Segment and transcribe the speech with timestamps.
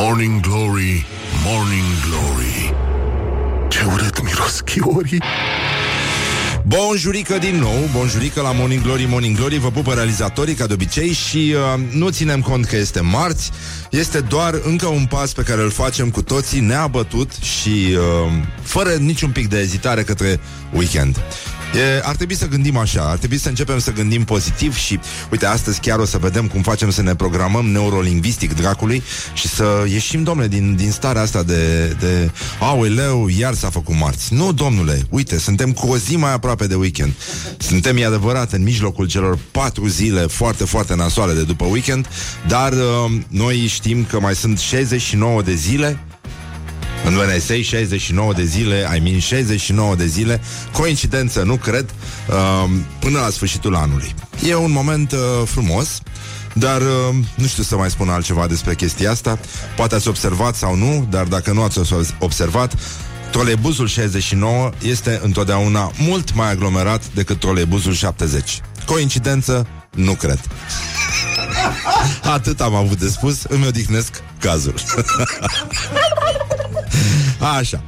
[0.00, 1.06] Morning Glory,
[1.44, 2.74] Morning Glory.
[3.68, 5.22] Ce urât miros chiorii.
[6.66, 9.58] Bonjurică din nou, bonjurică la Morning Glory, Morning Glory.
[9.58, 13.50] Vă pupă realizatorii ca de obicei Și uh, nu ținem cont că este marți.
[13.90, 18.90] Este doar încă un pas pe care îl facem cu toții Neabătut și uh, fără
[18.90, 20.40] niciun pic de ezitare către
[20.72, 21.22] weekend
[21.74, 25.46] E, ar trebui să gândim așa, ar trebui să începem să gândim pozitiv și, uite,
[25.46, 29.02] astăzi chiar o să vedem cum facem să ne programăm neurolingvistic dracului
[29.34, 34.34] și să ieșim, domnule, din, din starea asta de, de aoleu, iar s-a făcut marți.
[34.34, 37.12] Nu, domnule, uite, suntem cu o zi mai aproape de weekend.
[37.58, 42.08] Suntem, e adevărat, în mijlocul celor patru zile foarte, foarte nasoale de după weekend,
[42.46, 42.78] dar uh,
[43.28, 45.98] noi știm că mai sunt 69 de zile
[47.04, 50.40] în NSA 69 de zile, Și mean 69 de zile,
[50.72, 51.94] coincidență, nu cred,
[52.28, 54.14] uh, până la sfârșitul anului.
[54.48, 56.00] E un moment uh, frumos,
[56.52, 59.38] dar uh, nu știu să mai spun altceva despre chestia asta.
[59.76, 61.80] Poate ați observat sau nu, dar dacă nu ați
[62.18, 62.74] observat,
[63.30, 68.60] troleibuzul 69 este întotdeauna mult mai aglomerat decât troleibuzul 70.
[68.86, 69.66] Coincidență?
[69.94, 70.40] Nu cred.
[72.34, 74.74] Atât am avut de spus, îmi odihnesc cazul.
[77.38, 77.82] Așa.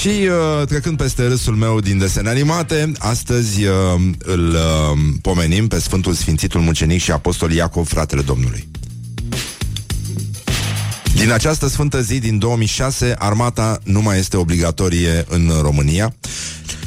[0.00, 3.74] Și uh, trecând peste râsul meu din desene animate, astăzi uh,
[4.18, 8.68] îl uh, pomenim pe Sfântul Sfințitul Mucenic și Apostol Iacov, fratele Domnului.
[11.14, 16.14] Din această sfântă zi din 2006, armata nu mai este obligatorie în România.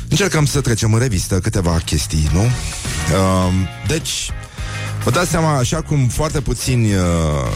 [0.09, 2.41] Încercăm să trecem în revistă câteva chestii, nu?
[2.41, 3.53] Uh,
[3.87, 4.31] deci,
[5.03, 7.01] Vă dați seama, așa cum foarte puțini uh,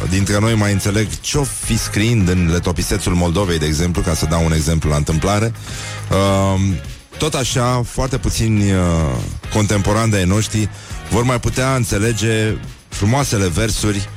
[0.09, 4.45] dintre noi mai înțeleg ce-o fi scriind în letopisețul Moldovei, de exemplu, ca să dau
[4.45, 5.53] un exemplu la întâmplare,
[6.11, 6.61] uh,
[7.17, 8.79] tot așa, foarte puțini uh,
[9.53, 10.69] contemporani de ai noștri
[11.09, 12.57] vor mai putea înțelege
[12.89, 14.09] frumoasele versuri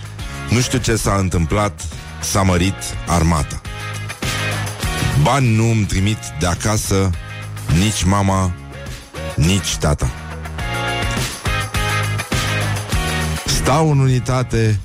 [0.51, 1.81] Nu știu ce s-a întâmplat,
[2.21, 3.61] s-a mărit armata.
[5.23, 7.11] Bani nu îmi trimit de acasă
[7.79, 8.53] nici mama,
[9.37, 10.28] nici tata.
[13.69, 14.81] Stau în unitate,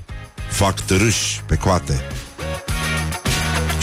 [0.50, 2.02] fac târâși pe coate.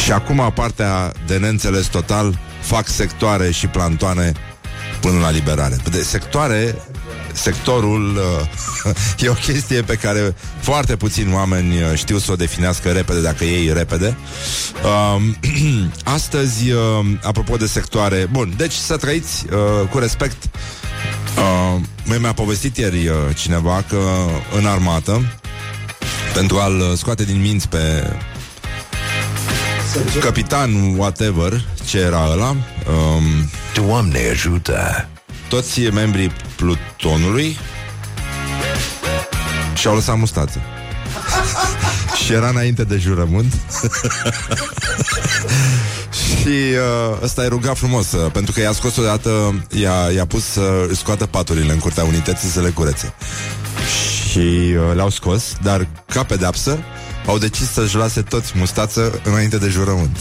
[0.05, 4.33] Și acum partea de neînțeles total, fac sectoare și plantoane
[5.01, 5.77] până la liberare.
[5.91, 6.75] De sectoare,
[7.33, 8.17] sectorul
[8.85, 8.95] uh,
[9.25, 13.45] e o chestie pe care foarte puțini oameni uh, știu să o definească repede, dacă
[13.45, 14.17] ei repede.
[14.85, 15.23] Uh,
[16.17, 16.81] astăzi, uh,
[17.23, 20.49] apropo de sectoare, bun, deci să trăiți uh, cu respect
[21.37, 24.01] Uh, mi-a povestit ieri uh, cineva că
[24.59, 25.23] în armată,
[26.35, 28.13] pentru a-l uh, scoate din minți pe
[30.21, 35.09] capitan whatever, ce era ăla, um, Doamne ajută!
[35.49, 37.59] Toți membrii plutonului
[39.75, 40.61] și-au lăsat mustață.
[42.25, 43.53] și era înainte de jurământ
[46.41, 50.45] Și uh, ăsta e rugat frumos uh, Pentru că i-a scos odată I-a, i-a pus
[50.45, 53.15] să uh, scoată paturile în curtea unității Să le curețe
[54.31, 56.79] Și uh, le-au scos Dar ca pedeapsă
[57.27, 60.17] au decis să-și lase toți mustață înainte de jurământ.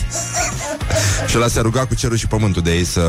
[1.28, 3.02] Și ăla se ruga cu cerul și pământul de ei să,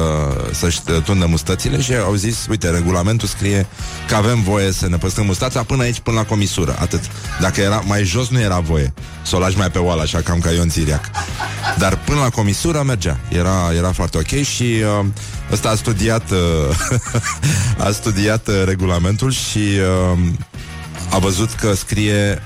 [0.52, 3.66] să-și tundă mustățile și au zis, uite, regulamentul scrie
[4.08, 7.00] că avem voie să ne păstrăm mustața până aici, până la comisură, atât.
[7.40, 10.38] Dacă era mai jos, nu era voie să o lași mai pe oală, așa cam
[10.38, 11.10] ca Ion Țiriac.
[11.78, 13.18] Dar până la comisură mergea.
[13.28, 15.06] Era, era foarte ok și uh,
[15.52, 16.38] ăsta a studiat uh,
[17.86, 19.58] a studiat uh, regulamentul și
[20.12, 20.18] uh,
[21.10, 22.42] a văzut că scrie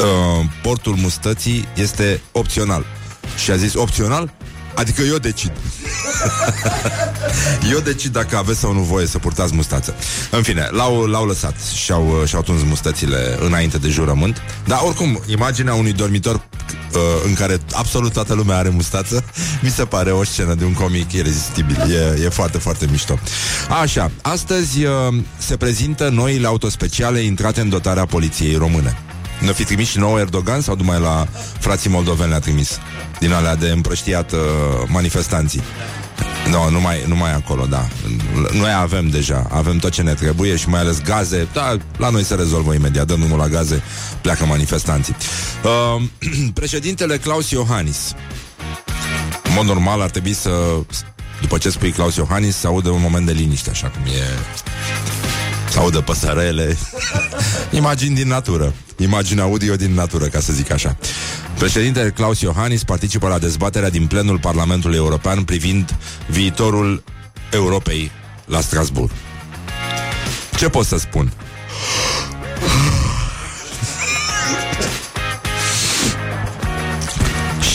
[0.00, 2.84] uh, portul mustății este opțional.
[3.44, 4.32] Și a zis opțional?
[4.78, 5.52] Adică eu decid.
[7.72, 9.94] eu decid dacă aveți sau nu voie să purtați mustață.
[10.30, 14.42] În fine, l-au, l-au lăsat și-au, și-au tuns mustățile înainte de jurământ.
[14.66, 19.24] Dar oricum, imaginea unui dormitor uh, în care absolut toată lumea are mustață,
[19.62, 21.76] mi se pare o scenă de un comic irezistibil.
[21.90, 23.18] E, e foarte, foarte mișto.
[23.80, 24.92] Așa, astăzi uh,
[25.38, 28.96] se prezintă noile autospeciale intrate în dotarea poliției române.
[29.38, 31.26] Ne fi trimis și nou Erdogan sau numai la
[31.58, 32.78] frații moldoveni le-a trimis?
[33.18, 34.38] Din alea de împrăștiat uh,
[34.86, 35.62] manifestanții.
[36.50, 37.88] No, numai, numai acolo, da.
[38.52, 41.48] Noi avem deja, avem tot ce ne trebuie și mai ales gaze.
[41.52, 43.06] Da, la noi se rezolvă imediat.
[43.06, 43.82] Dăm numul la gaze,
[44.20, 45.16] pleacă manifestanții.
[45.64, 46.02] Uh,
[46.60, 48.14] președintele Claus Iohannis.
[49.42, 50.50] În mod normal ar trebui să,
[51.40, 54.22] după ce spui Claus Iohannis, să audă un moment de liniște, așa cum e
[54.54, 55.27] să
[55.76, 56.76] audă păsărele
[57.70, 60.96] Imagini din natură Imagine audio din natură, ca să zic așa
[61.58, 65.96] Președintele Claus Iohannis participă la dezbaterea din plenul Parlamentului European privind
[66.28, 67.02] viitorul
[67.50, 68.10] Europei
[68.44, 69.10] la Strasbourg.
[70.56, 71.32] Ce pot să spun?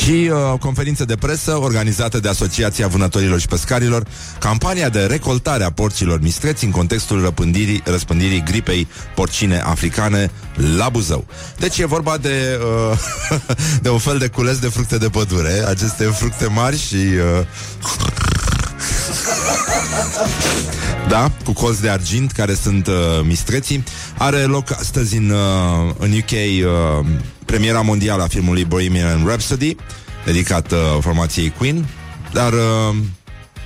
[0.03, 4.07] Și uh, conferință de presă organizată de Asociația Vânătorilor și Pescarilor,
[4.39, 10.31] campania de recoltare a porcilor mistreți în contextul răpândirii, răspândirii gripei porcine africane
[10.77, 11.25] la Buzău.
[11.59, 12.59] Deci e vorba de,
[12.91, 12.99] uh,
[13.81, 16.95] de un fel de cules de fructe de pădure, aceste fructe mari și...
[16.95, 17.45] Uh,
[21.07, 22.93] da, cu colți de argint care sunt uh,
[23.23, 23.83] mistreții.
[24.17, 27.05] Are loc astăzi în, uh, în UK uh,
[27.45, 29.75] premiera mondială a filmului Bohemian Rhapsody,
[30.25, 31.85] dedicat uh, formației Queen,
[32.31, 32.95] dar uh,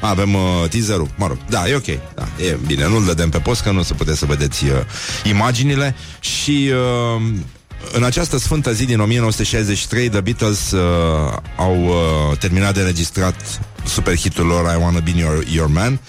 [0.01, 3.61] avem uh, teaserul, mă rog, da, e ok, da, e bine, nu-l dădem pe post,
[3.61, 4.71] că nu se putea să vedeți uh,
[5.23, 5.95] imaginile.
[6.19, 7.21] Și uh,
[7.91, 10.81] în această sfântă zi din 1963, The Beatles uh,
[11.57, 15.99] au uh, terminat de înregistrat superhitul lor I Wanna Be Your, Your Man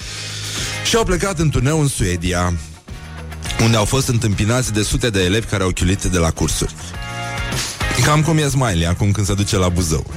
[0.85, 2.53] și au plecat în turneu în Suedia,
[3.63, 6.75] unde au fost întâmpinați de sute de elevi care au chiulit de la cursuri.
[8.05, 10.07] Cam cum e Smiley acum când se duce la Buzău.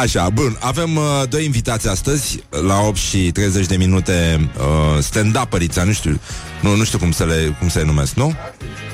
[0.00, 5.84] Așa, bun, avem uh, doi invitați astăzi La 8 și 30 de minute uh, Stand-up-ărița,
[5.84, 6.20] nu știu
[6.60, 8.34] nu, nu știu cum să le, cum să le numesc, nu?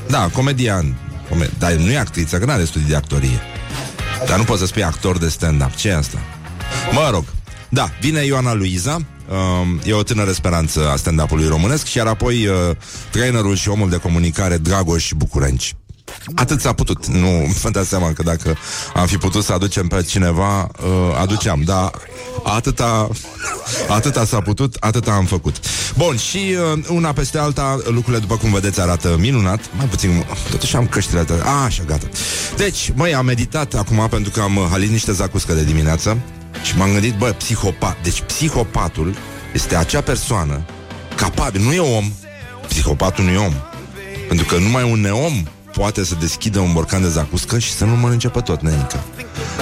[0.09, 0.97] Da, comedian come-
[1.58, 3.40] Dar nu e actriță, că nu are studii de actorie
[4.26, 6.19] Dar nu poți să spui actor de stand-up Ce e asta?
[6.93, 7.25] Mă rog,
[7.69, 12.46] da, vine Ioana Luiza Uh, e o tânără speranță a stand-up-ului românesc și iar apoi
[12.46, 12.76] uh,
[13.11, 15.75] trainerul și omul de comunicare Dragoș Bucurenci.
[16.34, 17.06] Atât s-a putut.
[17.06, 18.56] Nu vă dați seama că dacă
[18.94, 21.90] am fi putut să aducem pe cineva, uh, aduceam, dar
[22.43, 23.08] atâta,
[23.88, 25.56] atâta s-a putut, atâta am făcut.
[25.96, 29.61] Bun, și uh, una peste alta, lucrurile, după cum vedeți, arată minunat.
[29.76, 31.40] Mai puțin, totuși am căștile atât.
[31.44, 32.06] A, așa, gata.
[32.56, 36.19] Deci, măi, am meditat acum pentru că am halit niște zacuscă de dimineață
[36.62, 37.96] și m-am gândit, bă, psihopat.
[38.02, 39.14] Deci, psihopatul
[39.55, 40.64] este acea persoană
[41.17, 42.12] capabil, nu e om.
[42.69, 43.52] Psihopatul nu e om.
[44.29, 45.46] Pentru că numai un neom
[45.78, 49.05] poate să deschidă un borcan de zacuscă și să nu mănânce pe tot, nenică.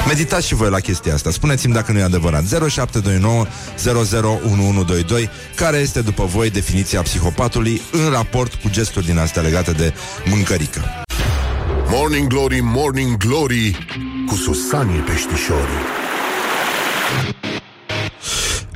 [0.07, 1.31] Meditați și voi la chestia asta.
[1.31, 2.43] Spuneți-mi dacă nu e adevărat.
[2.69, 3.47] 0729
[3.85, 9.95] 001122 care este după voi definiția psihopatului în raport cu gesturi din astea legate de
[10.25, 10.81] mâncărică.
[11.89, 13.87] Morning Glory, Morning Glory
[14.27, 15.83] Cu Susanii Peștișorii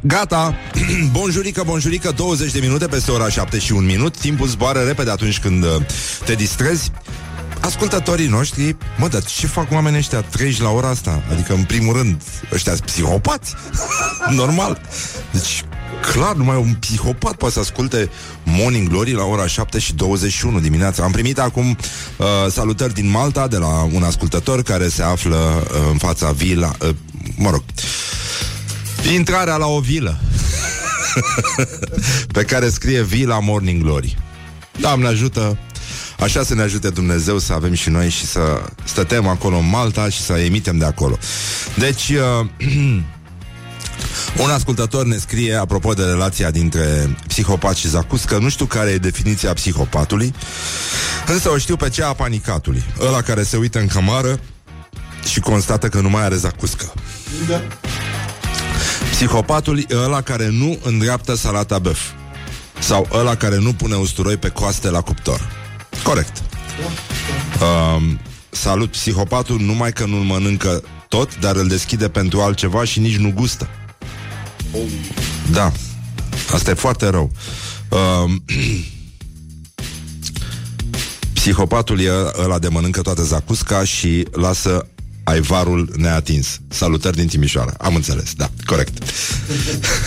[0.02, 0.54] Gata,
[1.16, 5.38] bonjurică, bonjurică 20 de minute peste ora 7 și un minut Timpul zboară repede atunci
[5.38, 5.70] când uh,
[6.24, 6.90] te distrezi
[7.60, 11.22] Ascultătorii noștri Mă, dar ce fac oamenii ăștia treci la ora asta?
[11.30, 12.22] Adică, în primul rând,
[12.52, 13.54] ăștia sunt psihopați
[14.40, 14.80] Normal
[15.32, 15.64] Deci,
[16.12, 18.10] clar, numai un psihopat poate să asculte
[18.42, 21.02] Morning Glory la ora 7 și 21 dimineața.
[21.02, 21.76] Am primit acum
[22.16, 26.72] uh, salutări din Malta de la un ascultător care se află uh, în fața vila,
[26.80, 26.88] uh,
[27.36, 27.62] mă rog,
[29.12, 30.18] intrarea la o vilă
[32.32, 34.16] pe care scrie Vila Morning Glory.
[34.80, 35.58] Doamne ajută
[36.18, 40.08] Așa să ne ajute Dumnezeu să avem și noi și să stătem acolo în Malta
[40.08, 41.18] și să emitem de acolo.
[41.76, 42.46] Deci, uh,
[44.42, 48.90] un ascultător ne scrie apropo de relația dintre psihopat și zacus că nu știu care
[48.90, 50.34] e definiția psihopatului,
[51.26, 52.84] însă o știu pe cea a panicatului.
[53.00, 54.40] Ăla care se uită în camară
[55.30, 56.92] și constată că nu mai are zacuscă.
[57.48, 57.62] Da.
[59.10, 62.00] Psihopatul e ăla care nu îndreaptă salata băf.
[62.78, 65.57] Sau ăla care nu pune usturoi pe coaste la cuptor.
[66.02, 66.42] Corect.
[67.60, 68.18] Um,
[68.50, 73.32] salut, psihopatul numai că nu-l mănâncă tot, dar îl deschide pentru altceva și nici nu
[73.32, 73.68] gustă.
[75.50, 75.72] Da.
[76.52, 77.30] Asta e foarte rău.
[77.88, 78.44] Um,
[81.32, 82.10] psihopatul e
[82.42, 84.86] ăla de mănâncă toată zacusca și lasă
[85.24, 86.60] aivarul neatins.
[86.68, 87.72] Salutări din Timișoara.
[87.78, 89.02] Am înțeles, da, corect.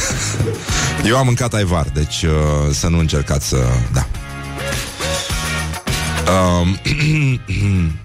[1.07, 3.57] Eu am mâncat aivar, deci uh, să nu încercați să...
[3.93, 4.07] Da.
[6.27, 6.77] Um,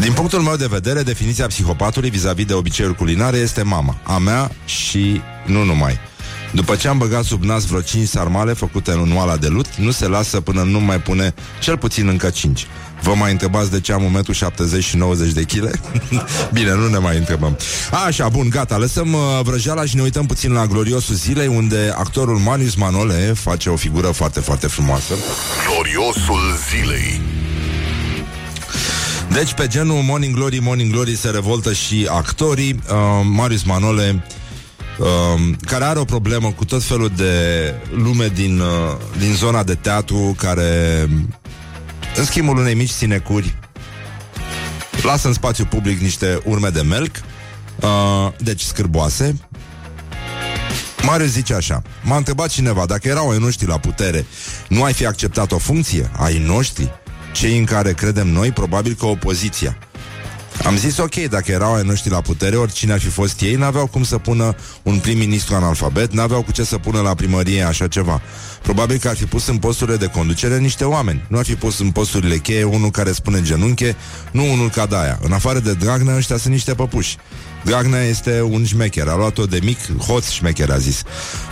[0.00, 4.50] Din punctul meu de vedere, definiția psihopatului vis-a-vis de obiceiuri culinare este mama, a mea
[4.64, 5.98] și nu numai.
[6.52, 9.90] După ce am băgat sub nas vreo 5 sarmale făcute în oala de lut, nu
[9.90, 12.66] se lasă până nu mai pune cel puțin încă 5.
[13.02, 14.24] Vă mai întrebați de ce am
[14.78, 15.80] 1,70 și 90 de kg?
[16.52, 17.58] Bine, nu ne mai întrebăm.
[18.06, 22.36] Așa, bun, gata, lăsăm uh, vrăjeala și ne uităm puțin la gloriosul zilei, unde actorul
[22.36, 25.14] Manius Manole face o figură foarte, foarte frumoasă.
[25.66, 26.40] Gloriosul
[26.70, 27.20] zilei
[29.32, 32.82] Deci, pe genul Morning Glory, Morning Glory se revoltă și actorii.
[32.88, 32.94] Uh,
[33.24, 34.24] Marius Manole
[34.98, 37.34] Um, care are o problemă cu tot felul de
[37.90, 41.08] lume din, uh, din zona de teatru care,
[42.16, 43.54] în schimbul unei mici sinecuri,
[45.02, 47.16] lasă în spațiu public niște urme de melc,
[47.80, 49.36] uh, deci scârboase,
[51.02, 54.26] Marius zice așa M-a întrebat cineva dacă erau ai noștri la putere
[54.68, 56.10] Nu ai fi acceptat o funcție?
[56.16, 56.90] Ai noștri?
[57.32, 59.78] Cei în care credem noi, probabil că opoziția
[60.64, 63.86] am zis ok, dacă erau ai noștri la putere, oricine ar fi fost ei, n-aveau
[63.86, 68.20] cum să pună un prim-ministru analfabet, n-aveau cu ce să pună la primărie așa ceva.
[68.62, 71.24] Probabil că ar fi pus în posturile de conducere niște oameni.
[71.28, 73.96] Nu ar fi pus în posturile cheie unul care spune genunche,
[74.30, 75.18] nu unul ca Daia.
[75.22, 77.16] În afară de Dragnea, ăștia sunt niște păpuși.
[77.64, 81.02] Dragnea este un șmecher, a luat-o de mic, hoț șmecher a zis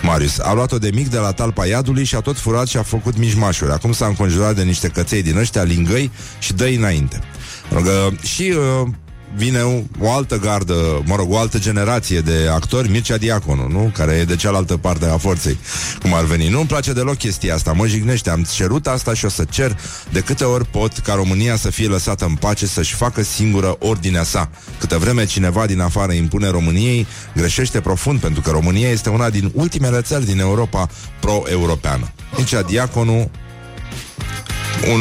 [0.03, 2.83] Marius, a luat-o de mic de la talpa iadului și a tot furat și a
[2.83, 3.71] făcut mijmașuri.
[3.71, 7.21] Acum s-a înconjurat de niște căței din ăștia, lingăi și dă înainte.
[8.23, 8.89] Și uh,
[9.37, 13.93] vine o altă gardă, mă rog, o altă generație de actori, Mircea Diaconu, nu?
[13.95, 15.59] Care e de cealaltă parte a forței,
[16.03, 16.49] cum ar veni.
[16.49, 18.31] Nu-mi place deloc chestia asta, mă jignește.
[18.31, 19.79] Am cerut asta și o să cer
[20.13, 24.23] de câte ori pot ca România să fie lăsată în pace, să-și facă singură ordinea
[24.23, 24.51] sa.
[24.79, 29.51] Câte vreme cineva din afară impune României, greșește profund, pentru că România este una din
[29.55, 30.89] ultimele țări din Europa
[31.21, 32.13] pro-europeană.
[32.37, 33.31] Mircea Diaconu
[34.89, 35.01] un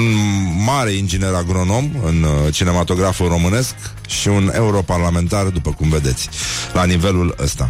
[0.66, 3.76] mare inginer agronom în uh, cinematograful românesc
[4.08, 6.30] și un europarlamentar, după cum vedeți,
[6.74, 7.70] la nivelul ăsta.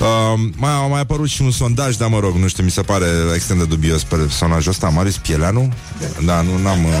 [0.00, 2.82] Uh, mai a mai apărut și un sondaj, dar mă rog, nu știu, mi se
[2.82, 5.72] pare extrem de dubios personajul ăsta, Marius Pieleanu?
[6.24, 6.84] Da, nu, n-am...
[6.84, 6.92] Uh...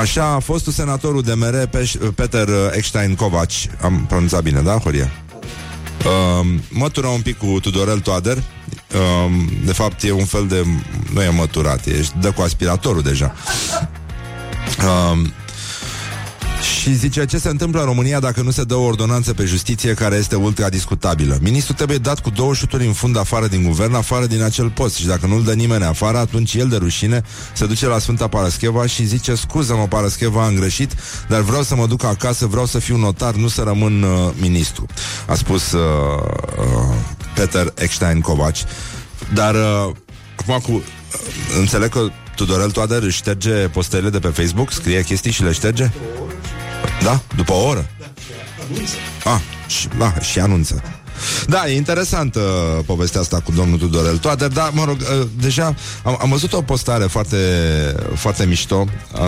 [0.00, 1.70] Așa, a fostul senatorul de mere,
[2.14, 3.50] Peter Eckstein Kovac,
[3.82, 5.10] am pronunțat bine, da, Horia?
[6.04, 8.59] Uh, mătură un pic cu Tudorel Toader uh,
[9.64, 10.66] De fapt e un fel de
[11.12, 13.34] Nu e măturat, e dă cu aspiratorul deja
[14.78, 15.28] uh,
[16.80, 19.94] și zice, ce se întâmplă în România dacă nu se dă o ordonanță pe justiție
[19.94, 21.38] care este ultra discutabilă?
[21.42, 24.94] Ministrul trebuie dat cu două șuturi în fund afară din guvern, afară din acel post.
[24.94, 28.86] Și dacă nu-l dă nimeni afară, atunci el de rușine se duce la Sfânta Parascheva
[28.86, 30.94] și zice, scuză-mă, Parascheva, am greșit,
[31.28, 34.86] dar vreau să mă duc acasă, vreau să fiu notar, nu să rămân uh, ministru.
[35.26, 35.80] A spus uh,
[36.58, 36.94] uh,
[37.34, 38.56] Peter Eckstein Kovac.
[39.34, 39.94] Dar uh,
[40.36, 40.72] acum cu...
[40.72, 40.82] Uh,
[41.58, 45.90] înțeleg că Tudorel Toader își șterge postele de pe Facebook, scrie chestii și le șterge?
[47.02, 47.20] Da?
[47.36, 47.86] După o oră?
[47.98, 48.06] Da,
[48.70, 48.94] anunță.
[49.24, 50.82] Ah, și, da, și anunță.
[51.46, 52.42] Da, e interesant uh,
[52.86, 56.62] povestea asta cu domnul Tudorel Toader, dar, mă rog, uh, deja am, am văzut o
[56.62, 57.36] postare foarte,
[58.14, 59.20] foarte mișto uh,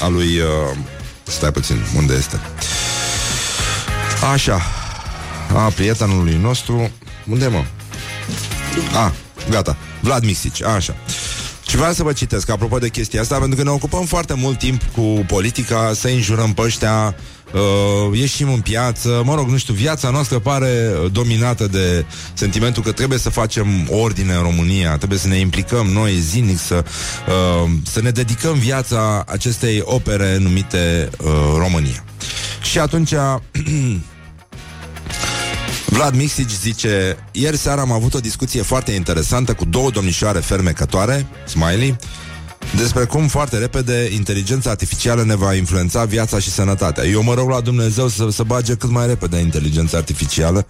[0.00, 0.38] a lui...
[0.38, 0.76] Uh,
[1.22, 2.40] stai puțin, unde este?
[4.32, 4.60] Așa,
[5.54, 6.90] a prietenului nostru,
[7.26, 7.64] unde mă?
[8.94, 9.12] A,
[9.50, 10.94] gata, Vlad Misici, așa.
[11.70, 14.58] Și vreau să vă citesc, apropo de chestia asta, pentru că ne ocupăm foarte mult
[14.58, 17.14] timp cu politica, să înjurăm pe ăștia,
[17.52, 22.92] uh, ieșim în piață, mă rog, nu știu, viața noastră pare dominată de sentimentul că
[22.92, 26.84] trebuie să facem ordine în România, trebuie să ne implicăm noi zilnic, să,
[27.28, 32.04] uh, să ne dedicăm viața acestei opere numite uh, România.
[32.62, 33.12] Și atunci
[36.00, 41.26] Vlad Mixici zice Ieri seara am avut o discuție foarte interesantă Cu două domnișoare fermecătoare
[41.46, 41.96] Smiley
[42.76, 47.04] despre cum foarte repede inteligența artificială ne va influența viața și sănătatea.
[47.04, 50.66] Eu mă rog la Dumnezeu să, să bage cât mai repede inteligența artificială,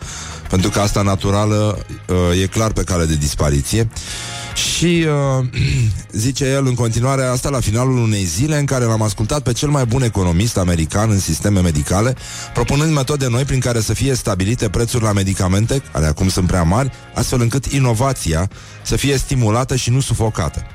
[0.48, 3.88] pentru că asta naturală uh, e clar pe cale de dispariție.
[4.54, 5.06] Și
[5.38, 5.46] uh,
[6.12, 9.68] zice el în continuare asta la finalul unei zile în care l-am ascultat pe cel
[9.68, 12.14] mai bun economist american în sisteme medicale,
[12.54, 16.62] propunând metode noi prin care să fie stabilite prețuri la medicamente, care acum sunt prea
[16.62, 18.50] mari, astfel încât inovația
[18.82, 20.66] să fie stimulată și nu sufocată.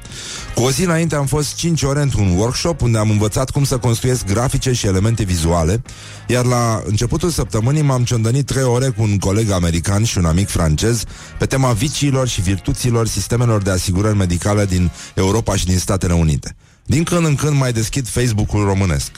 [0.55, 3.77] Cu o zi înainte am fost 5 ore într-un workshop unde am învățat cum să
[3.77, 5.81] construiesc grafice și elemente vizuale,
[6.27, 10.47] iar la începutul săptămânii m-am ciondănit 3 ore cu un coleg american și un amic
[10.47, 11.03] francez
[11.39, 16.55] pe tema viciilor și virtuților sistemelor de asigurări medicale din Europa și din Statele Unite.
[16.85, 19.11] Din când în când mai deschid Facebook-ul românesc.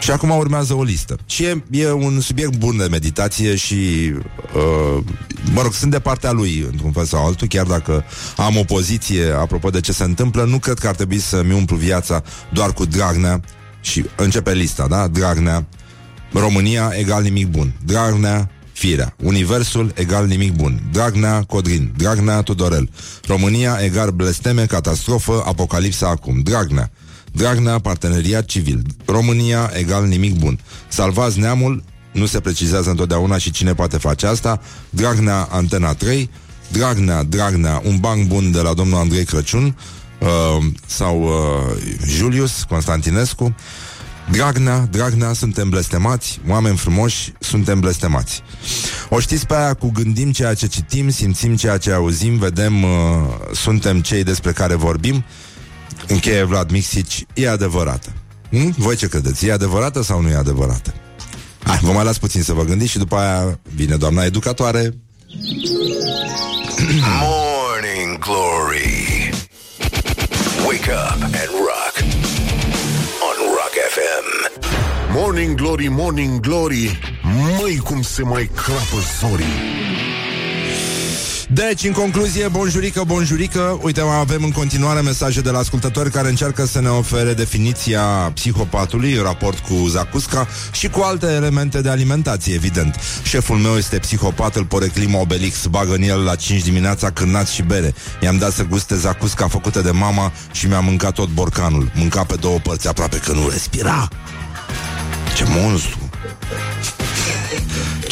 [0.00, 1.16] Și acum urmează o listă.
[1.26, 4.12] Și e, e un subiect bun de meditație și,
[4.54, 5.04] uh,
[5.52, 8.04] mă rog, sunt de partea lui, într-un fel sau altul, chiar dacă
[8.36, 11.76] am o poziție apropo de ce se întâmplă, nu cred că ar trebui să-mi umplu
[11.76, 13.40] viața doar cu Dragnea
[13.80, 15.08] și începe lista, da?
[15.08, 15.66] Dragnea,
[16.32, 17.72] România egal nimic bun.
[17.84, 19.14] Dragnea, Firea.
[19.22, 20.80] Universul egal nimic bun.
[20.92, 21.92] Dragnea Codrin.
[21.96, 22.90] Dragnea Tudorel.
[23.26, 26.40] România egal blesteme, catastrofă, apocalipsa acum.
[26.40, 26.90] Dragnea.
[27.32, 28.82] Dragnea, parteneriat civil.
[29.04, 30.58] România egal nimic bun.
[30.88, 34.60] Salvați neamul, nu se precizează întotdeauna și cine poate face asta.
[34.90, 36.30] Dragnea, Antena 3.
[36.72, 39.76] Dragnea, Dragnea, un banc bun de la domnul Andrei Crăciun
[40.18, 43.54] uh, sau uh, Julius Constantinescu.
[44.30, 48.42] Dragnea, Dragnea, suntem blestemați, oameni frumoși, suntem blestemați.
[49.08, 52.90] O știți pe aia cu gândim ceea ce citim, simțim ceea ce auzim, vedem, uh,
[53.52, 55.24] suntem cei despre care vorbim.
[56.08, 58.12] Încheie Vlad Mixici, e adevărată.
[58.50, 58.74] Hm?
[58.76, 59.46] Voi ce credeți?
[59.46, 60.94] E adevărată sau nu e adevărată?
[61.62, 64.94] Hai, vă mai las puțin să vă gândiți și după aia vine doamna educatoare.
[67.20, 69.30] Morning Glory
[70.66, 71.75] Wake up and rock
[75.18, 76.98] Morning Glory, Morning Glory
[77.60, 79.44] Măi cum se mai crapă zorii.
[81.48, 86.28] Deci, în concluzie, bonjurică, bonjurică Uite, mai avem în continuare mesaje de la ascultători Care
[86.28, 88.02] încearcă să ne ofere definiția
[88.34, 92.94] psihopatului În raport cu Zacusca Și cu alte elemente de alimentație, evident.
[93.22, 97.62] Șeful meu este psihopat, îl poreclim Obelix Bagă în el la 5 dimineața cârnați și
[97.62, 97.94] bere.
[98.20, 101.90] I-am dat să guste Zacusca făcută de mama Și mi-a mâncat tot borcanul.
[101.94, 104.08] Mânca pe două părți aproape că nu respira
[105.36, 105.98] Ce monstru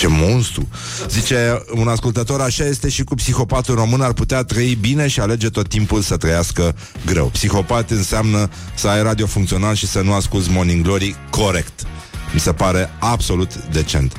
[0.05, 0.69] ce monstru!
[1.09, 5.49] Zice un ascultător, așa este și cu psihopatul român, ar putea trăi bine și alege
[5.49, 6.77] tot timpul să trăiască
[7.07, 7.27] greu.
[7.27, 11.87] Psihopat înseamnă să ai radio funcțional și să nu asculti Morning Glory corect.
[12.35, 14.17] Mi se pare absolut decent.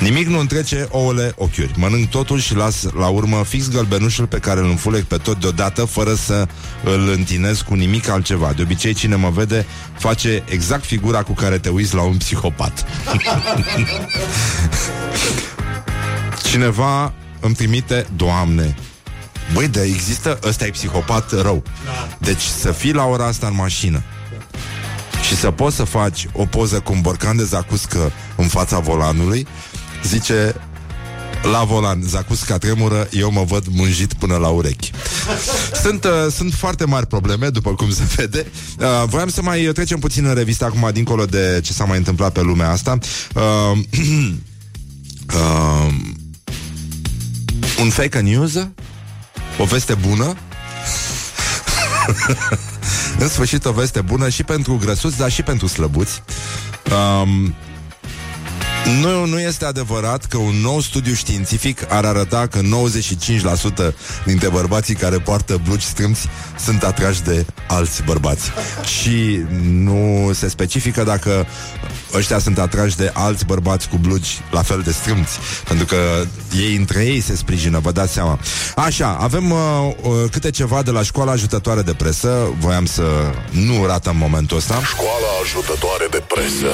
[0.00, 1.72] Nimic nu întrece ouăle ochiuri.
[1.76, 5.84] Mănânc totul și las la urmă fix gălbenușul pe care îl înfulec pe tot deodată,
[5.84, 6.46] fără să
[6.84, 8.52] îl întinez cu nimic altceva.
[8.52, 9.66] De obicei, cine mă vede
[9.98, 12.84] face exact figura cu care te uiți la un psihopat.
[16.50, 18.76] Cineva îmi trimite, Doamne,
[19.52, 21.62] Băi, dar există, ăsta e psihopat rău.
[22.18, 24.02] Deci să fii la ora asta în mașină
[25.22, 29.46] și să poți să faci o poză cu un borcan de zacuscă în fața volanului,
[30.04, 30.54] zice
[31.42, 34.90] la volan, zacusca tremură, eu mă văd mânjit până la urechi.
[35.82, 38.46] Sunt, uh, sunt foarte mari probleme, după cum se vede.
[38.78, 42.32] Uh, voiam să mai trecem puțin în revistă acum, dincolo de ce s-a mai întâmplat
[42.32, 42.98] pe lumea asta.
[43.34, 43.78] Uh,
[45.34, 45.92] uh,
[47.80, 48.54] un fake news,
[49.58, 50.36] o veste bună.
[53.18, 56.22] în sfârșit o veste bună și pentru grăsuți, dar și pentru slăbuți.
[57.22, 57.54] Um,
[59.00, 62.60] nu, nu este adevărat că un nou studiu științific ar arăta că
[63.90, 63.94] 95%
[64.24, 66.26] dintre bărbații care poartă blugi strâmți
[66.64, 68.50] sunt atrași de alți bărbați.
[69.00, 71.46] Și nu se specifică dacă
[72.14, 75.38] ăștia sunt atrași de alți bărbați cu blugi la fel de strâmți.
[75.64, 75.96] Pentru că
[76.56, 78.38] ei între ei se sprijină, vă dați seama.
[78.76, 79.58] Așa, avem uh,
[80.02, 82.54] uh, câte ceva de la școala ajutătoare de presă.
[82.58, 83.02] Voiam să
[83.50, 84.80] nu ratăm momentul ăsta.
[84.82, 86.68] Școala ajutătoare de presă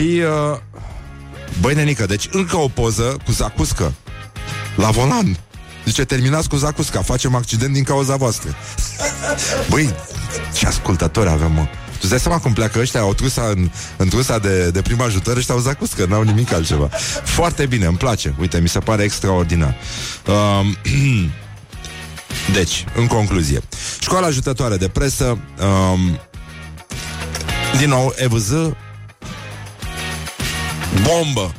[0.00, 0.58] Și uh,
[1.60, 3.92] Băi nenică, deci încă o poză cu zacuscă
[4.76, 5.38] La volan
[5.84, 8.56] Zice, terminați cu zacusca, facem accident din cauza voastră
[9.70, 9.94] Băi,
[10.54, 11.66] ce ascultători avem, mă
[12.00, 15.36] tu dai seama cum pleacă ăștia, au trusa în, în trusa de, de prima ajutor,
[15.36, 16.88] ăștia au zacuscă, n-au nimic altceva.
[17.24, 18.34] Foarte bine, îmi place.
[18.38, 19.76] Uite, mi se pare extraordinar.
[20.26, 20.66] Uh,
[22.58, 23.60] deci, în concluzie,
[23.98, 25.38] școala ajutătoare de presă,
[25.92, 26.20] um,
[27.78, 28.52] din nou, EVZ,
[31.02, 31.54] bombă.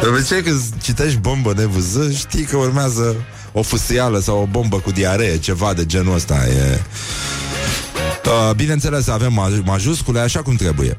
[0.00, 3.16] De obicei când citești bombă nevăză, știi că urmează
[3.52, 6.46] o fusială sau o bombă cu diaree, ceva de genul ăsta.
[6.46, 6.80] E...
[8.26, 10.96] Uh, bineînțeles, avem majuscule așa cum trebuie.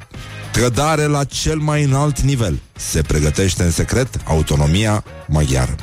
[0.51, 2.59] Trădare la cel mai înalt nivel.
[2.75, 5.75] Se pregătește în secret autonomia maghiară.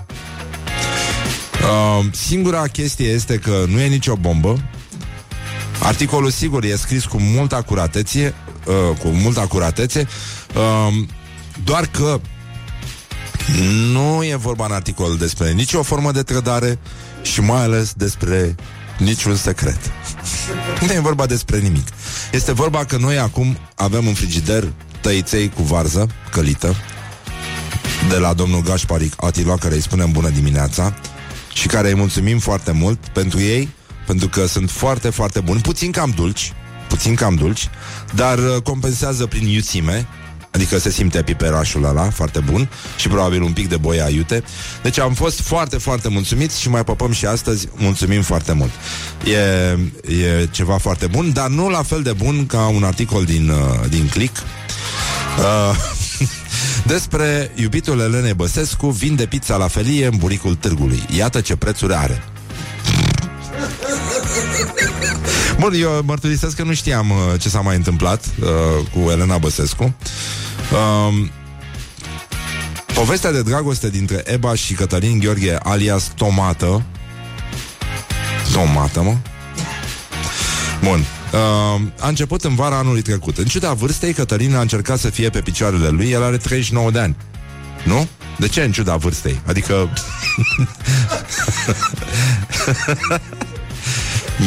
[1.62, 4.62] Uh, singura chestie este că nu e nicio bombă.
[5.82, 8.34] Articolul sigur e scris cu multă acuratețe,
[8.66, 10.08] uh, cu multă acuratețe,
[10.54, 11.04] uh,
[11.64, 12.20] doar că
[13.92, 16.78] nu e vorba în articol despre nicio formă de trădare
[17.22, 18.54] și mai ales despre
[18.98, 19.78] niciun secret.
[20.86, 21.86] Nu e vorba despre nimic.
[22.32, 26.74] Este vorba că noi acum avem un frigider tăiței cu varză călită
[28.08, 30.94] de la domnul Gașparic Atila, care îi spunem bună dimineața
[31.52, 33.68] și care îi mulțumim foarte mult pentru ei,
[34.06, 36.52] pentru că sunt foarte, foarte buni, puțin cam dulci,
[36.90, 37.68] puțin cam dulci,
[38.14, 40.06] dar uh, compensează prin iuțime,
[40.52, 44.42] Adică se simte piperașul ăla foarte bun Și probabil un pic de boia iute
[44.82, 48.70] Deci am fost foarte, foarte mulțumiți Și mai păpăm și astăzi, mulțumim foarte mult.
[49.24, 49.38] E,
[50.14, 53.88] e ceva foarte bun Dar nu la fel de bun ca un articol din, uh,
[53.88, 54.36] din Click.
[55.38, 55.76] Uh,
[56.92, 61.02] Despre iubitul Elenei Băsescu Vinde pizza la felie în buricul târgului.
[61.16, 62.22] Iată ce prețuri are
[65.60, 68.46] Bun, eu mărturisesc că nu știam uh, ce s-a mai întâmplat uh,
[68.92, 69.94] cu Elena Băsescu.
[70.72, 71.28] Uh,
[72.94, 76.82] povestea de dragoste dintre Eba și Cătălin Gheorghe, alias Tomată.
[78.52, 79.16] Tomată, mă?
[80.82, 81.04] Bun.
[81.32, 83.38] Uh, a început în vara anului trecut.
[83.38, 86.10] În ciuda vârstei, Cătălin a încercat să fie pe picioarele lui.
[86.10, 87.16] El are 39 de ani.
[87.84, 88.08] Nu?
[88.38, 89.40] De ce în ciuda vârstei?
[89.46, 89.88] Adică...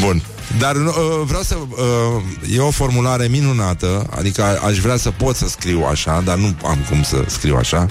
[0.02, 0.22] Bun.
[0.60, 0.94] Dar uh,
[1.26, 1.56] vreau să...
[1.56, 6.56] Uh, e o formulare minunată, adică aș vrea să pot să scriu așa, dar nu
[6.64, 7.88] am cum să scriu așa.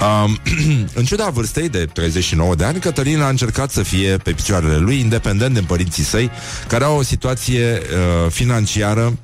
[0.00, 0.30] Uh,
[0.98, 5.00] în ciuda vârstei de 39 de ani, Cătălin a încercat să fie pe picioarele lui,
[5.00, 6.30] independent de părinții săi,
[6.68, 9.18] care au o situație uh, financiară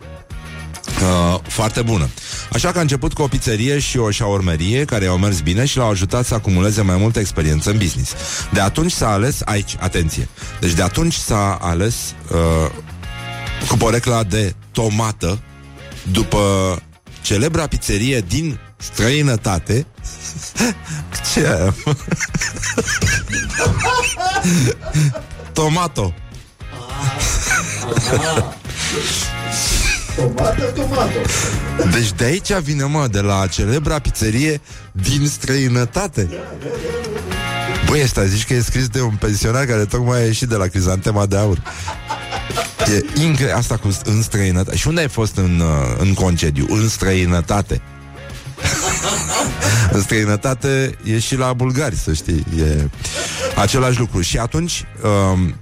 [0.86, 2.08] Uh, foarte bună.
[2.52, 5.76] Așa că a început cu o pizzerie și o șaurmerie care i-au mers bine și
[5.76, 8.12] l-au ajutat să acumuleze mai multă experiență în business.
[8.52, 10.28] De atunci s-a ales, aici, atenție,
[10.60, 11.94] deci de atunci s-a ales
[12.32, 12.70] uh,
[13.68, 15.38] cu porecla de tomată
[16.10, 16.38] după
[17.22, 19.86] celebra pizzerie din străinătate.
[21.32, 21.72] Ce?
[25.52, 26.14] Tomato
[30.16, 31.18] Tomată, tomato.
[31.92, 34.60] Deci de aici vine, mă, de la celebra pizzerie
[34.92, 36.28] din străinătate.
[37.86, 40.66] Băi, ăsta zici că e scris de un pensionar care tocmai a ieșit de la
[40.66, 41.62] crizantema de aur.
[42.94, 43.50] E incre...
[43.50, 44.76] Asta cu în străinătate.
[44.76, 46.66] Și unde ai fost în, uh, în concediu?
[46.68, 47.80] În străinătate.
[49.92, 52.44] în străinătate e și la bulgari, să știi.
[52.58, 52.88] E
[53.56, 54.20] același lucru.
[54.20, 54.84] Și atunci...
[55.32, 55.54] Um,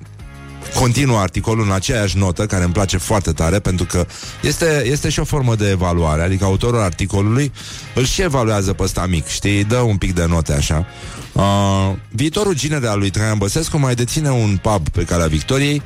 [0.75, 4.07] continuă articolul în aceeași notă, care îmi place foarte tare, pentru că
[4.43, 7.53] este, este și o formă de evaluare, adică autorul articolului
[7.95, 10.87] îl și evaluează pe ăsta mic, știi, dă un pic de note așa.
[11.33, 15.83] Uh, viitorul ginere al lui Traian Băsescu mai deține un pub pe calea Victoriei,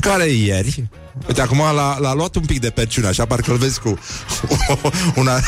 [0.00, 0.88] care ieri,
[1.28, 3.98] Uite, acum l-a, l-a luat un pic de perciune, așa, parcă îl vezi cu
[4.68, 4.90] o,
[5.20, 5.40] una,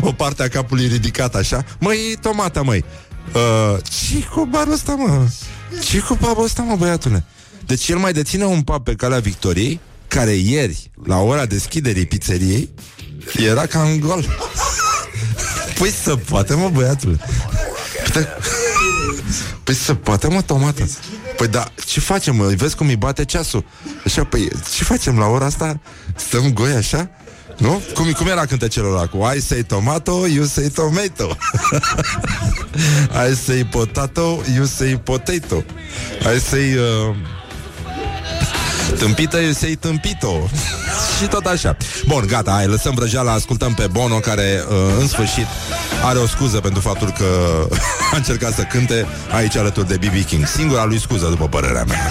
[0.00, 1.64] o parte a capului ridicat, așa.
[1.78, 2.84] Măi, tomata, măi.
[3.34, 5.26] Uh, ce cu barul ăsta, mă?
[5.84, 7.24] ce cu pubul ăsta, mă, băiatule?
[7.70, 12.70] Deci el mai deține un pub pe calea Victoriei, care ieri, la ora deschiderii pizzeriei,
[13.36, 14.24] era ca în gol.
[15.78, 17.20] Păi să poate, mă, băiatul.
[18.12, 18.26] Păi,
[19.64, 20.88] păi să poate, mă, tomată.
[21.36, 22.44] Păi da, ce facem, mă?
[22.44, 23.64] Vezi cum îi bate ceasul?
[24.04, 25.80] Așa, păi, ce facem la ora asta?
[26.16, 27.10] Stăm goi așa?
[27.56, 27.82] Nu?
[27.94, 31.36] Cum, cum era cântecelul ăla cu I say tomato, you say tomato
[33.30, 35.64] I say potato, you say potato
[36.36, 36.74] I say...
[36.74, 37.38] Uh...
[38.98, 40.48] Tâmpită se tâmpito.
[41.20, 41.76] Și tot așa.
[42.06, 45.46] Bun, gata, hai, lăsăm vrăjeala Ascultăm pe Bono Care, uh, în sfârșit,
[46.04, 47.24] are o scuză Pentru faptul că
[48.12, 50.24] a încercat să cânte Aici alături de B.B.
[50.24, 50.46] King.
[50.46, 52.10] Singura lui scuză, după părerea mea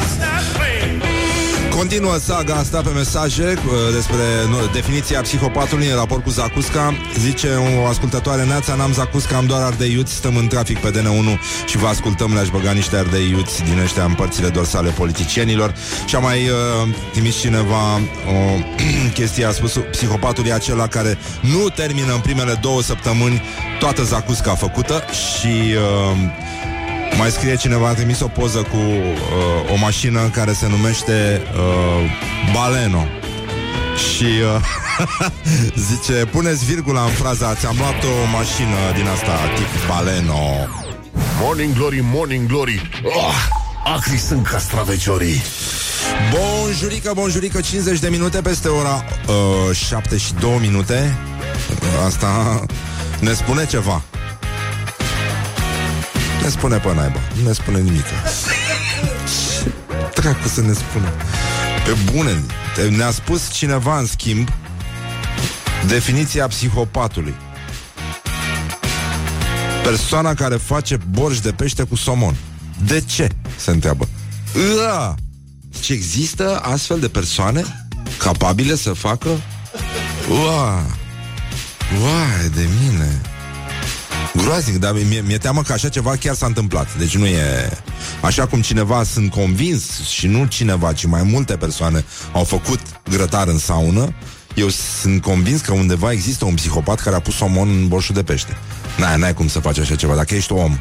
[1.79, 6.93] Continuă saga asta pe mesaje uh, despre nu, definiția psihopatului în raport cu Zacusca.
[7.17, 7.47] Zice
[7.81, 11.77] o ascultătoare Neața, n-am Zacusca, am doar ardei iuți, stăm în trafic pe DN1 și
[11.77, 15.73] vă ascultăm, le-aș băga niște ardei iuți din ăștia în părțile dorsale politicienilor.
[16.05, 17.95] Și a mai uh, trimis cineva
[18.27, 18.59] o
[19.17, 23.41] chestie, a spus psihopatul e acela care nu termină în primele două săptămâni
[23.79, 25.75] toată Zacusca făcută și...
[25.75, 26.47] Uh,
[27.19, 32.11] mai scrie cineva, a trimis o poză cu uh, o mașină care se numește uh,
[32.53, 33.07] Baleno.
[33.95, 35.31] Și uh,
[35.89, 40.67] zice, puneți virgula în fraza Ți-am luat o mașină din asta tip Baleno.
[41.41, 42.89] Morning Glory, Morning Glory.
[43.03, 43.35] Oh,
[43.95, 45.41] Acri sunt castraveciorii.
[46.33, 49.05] Bonjurică, bonjurică 50 de minute peste ora
[49.69, 51.17] uh, 7 și 2 minute.
[52.05, 52.61] Asta
[53.19, 54.03] ne spune ceva
[56.41, 58.05] ne spune pe naiba Nu ne spune nimic
[60.13, 61.11] Dracu să ne spună.
[61.85, 62.43] Pe bune
[62.89, 64.49] Ne-a spus cineva în schimb
[65.87, 67.35] Definiția psihopatului.
[69.83, 72.35] Persoana care face borș de pește cu somon.
[72.85, 73.29] De ce?
[73.55, 74.07] Se întreabă.
[74.77, 75.15] Ua!
[75.79, 77.63] Ce există astfel de persoane
[78.17, 79.29] Capabile să facă?
[80.29, 80.85] Ua!
[82.01, 83.21] Uai de mine
[84.35, 86.97] Groaznic, dar mi-e, mi-e teamă că așa ceva chiar s-a întâmplat.
[86.97, 87.69] Deci nu e...
[88.21, 93.47] Așa cum cineva, sunt convins, și nu cineva, ci mai multe persoane au făcut grătar
[93.47, 94.13] în saună,
[94.55, 94.69] eu
[95.01, 98.57] sunt convins că undeva există un psihopat care a pus somon în borșul de pește.
[98.97, 100.77] N-ai, n-ai cum să faci așa ceva, dacă ești om.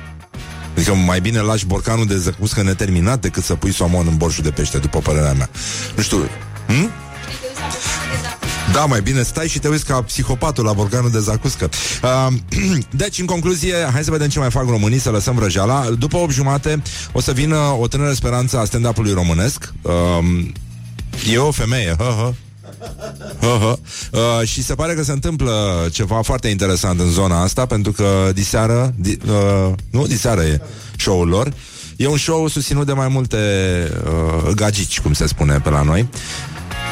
[0.74, 4.50] Adică mai bine lași borcanul de zăcuscă neterminat decât să pui somon în borșul de
[4.50, 5.50] pește, după părerea mea.
[5.96, 6.18] Nu știu.
[6.66, 6.90] Hm?
[8.72, 11.68] Da, mai bine stai și te uiți ca psihopatul la borcanul de zacuscă.
[12.02, 12.32] Uh,
[13.02, 15.84] deci, în concluzie, hai să vedem ce mai fac românii, să lăsăm răjeala.
[15.98, 19.72] După 8 jumate o să vină o tânără speranță a stand-up-ului românesc.
[19.82, 22.34] Uh, e o femeie, hă, hă.
[23.42, 23.72] Uh, uh,
[24.12, 28.30] uh, și se pare că se întâmplă ceva foarte interesant în zona asta Pentru că
[28.34, 30.60] diseară di, uh, Nu, diseară e
[30.96, 31.52] show-ul lor
[31.96, 33.38] E un show susținut de mai multe
[34.04, 36.08] uh, gagici, cum se spune pe la noi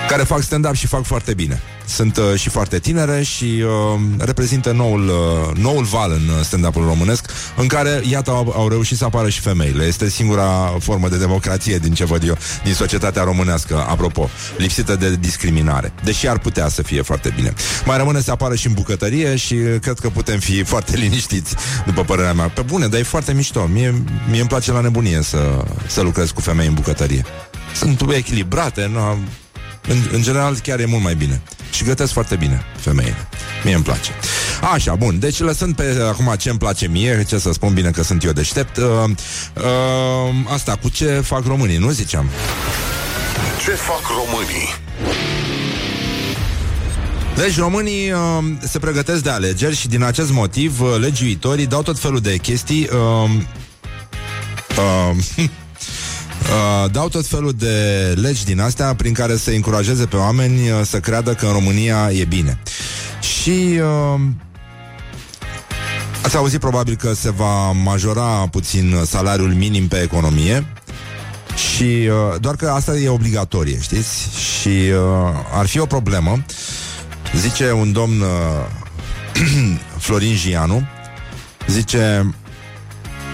[0.09, 1.61] care fac stand-up și fac foarte bine.
[1.87, 6.85] Sunt uh, și foarte tinere și uh, reprezintă noul, uh, noul val în uh, stand-up-ul
[6.85, 9.85] românesc, în care, iată, au, au reușit să apară și femeile.
[9.85, 15.17] Este singura formă de democrație din ce văd eu, din societatea românească, apropo, lipsită de
[15.17, 15.93] discriminare.
[16.05, 17.53] Deși ar putea să fie foarte bine.
[17.85, 21.55] Mai rămâne să apară și în bucătărie și uh, cred că putem fi foarte liniștiți,
[21.87, 22.49] după părerea mea.
[22.49, 23.69] Pe bune, dar e foarte mișto.
[23.73, 27.25] Mie, mie îmi place la nebunie să, să lucrez cu femei în bucătărie.
[27.75, 29.19] Sunt echilibrate, nu am
[29.89, 31.41] în, în general chiar e mult mai bine.
[31.71, 33.29] Și gătesc foarte bine femeile.
[33.65, 34.11] Mie îmi place.
[34.73, 35.19] Așa, bun.
[35.19, 38.33] Deci lăsând pe acum ce îmi place mie, ce să spun bine că sunt eu
[38.33, 38.85] deștept, uh,
[39.55, 42.27] uh, asta cu ce fac românii, nu ziceam?
[43.65, 44.75] Ce fac românii?
[47.37, 51.99] Deci românii uh, se pregătesc de alegeri și din acest motiv uh, legiuitorii dau tot
[51.99, 53.31] felul de chestii uh,
[54.77, 55.47] uh,
[56.51, 60.81] Uh, dau tot felul de legi din astea prin care să încurajeze pe oameni uh,
[60.85, 62.59] să creadă că în România e bine.
[63.21, 64.21] Și uh,
[66.23, 70.67] ați auzit probabil că se va majora puțin salariul minim pe economie
[71.57, 74.39] și uh, doar că asta e obligatorie, știți?
[74.39, 74.99] Și uh,
[75.53, 76.45] ar fi o problemă,
[77.37, 78.29] zice un domn uh,
[80.05, 80.83] Florin Gianu,
[81.67, 82.35] zice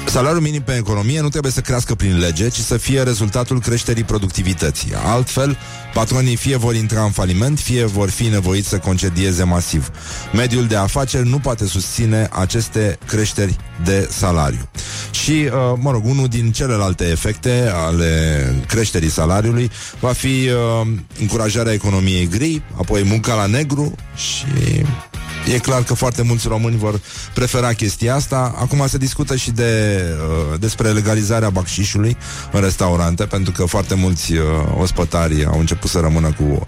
[0.07, 4.05] Salariul minim pe economie nu trebuie să crească prin lege, ci să fie rezultatul creșterii
[4.05, 4.93] productivității.
[5.05, 5.59] Altfel,
[5.95, 9.91] patronii fie vor intra în faliment, fie vor fi nevoiți să concedieze masiv.
[10.33, 14.69] Mediul de afaceri nu poate susține aceste creșteri de salariu.
[15.11, 20.89] Și, uh, mă rog, unul din celelalte efecte ale creșterii salariului va fi uh,
[21.21, 24.85] încurajarea economiei gri, apoi munca la negru și
[25.47, 27.01] E clar că foarte mulți români vor
[27.35, 28.55] prefera chestia asta.
[28.59, 30.03] Acum se discută și de,
[30.53, 32.17] uh, despre legalizarea bacșișului
[32.53, 34.41] în restaurante, pentru că foarte mulți uh,
[34.79, 36.67] ospătari au început să rămână cu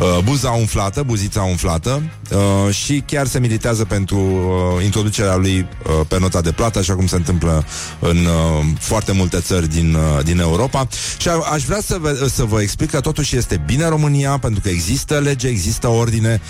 [0.00, 6.06] uh, buza umflată, buzița umflată uh, și chiar se militează pentru uh, introducerea lui uh,
[6.08, 7.64] pe nota de plată, așa cum se întâmplă
[7.98, 10.88] în uh, foarte multe țări din, uh, din Europa.
[11.18, 14.60] Și a, aș vrea să, vă, să vă explic că totuși este bine România, pentru
[14.60, 16.40] că există lege, există ordine.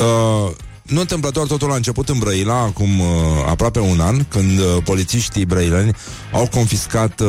[0.00, 0.52] Uh,
[0.92, 3.06] nu întâmplător totul a început în Brăila acum uh,
[3.46, 5.96] aproape un an, când uh, polițiștii brăileni
[6.32, 7.28] au confiscat uh,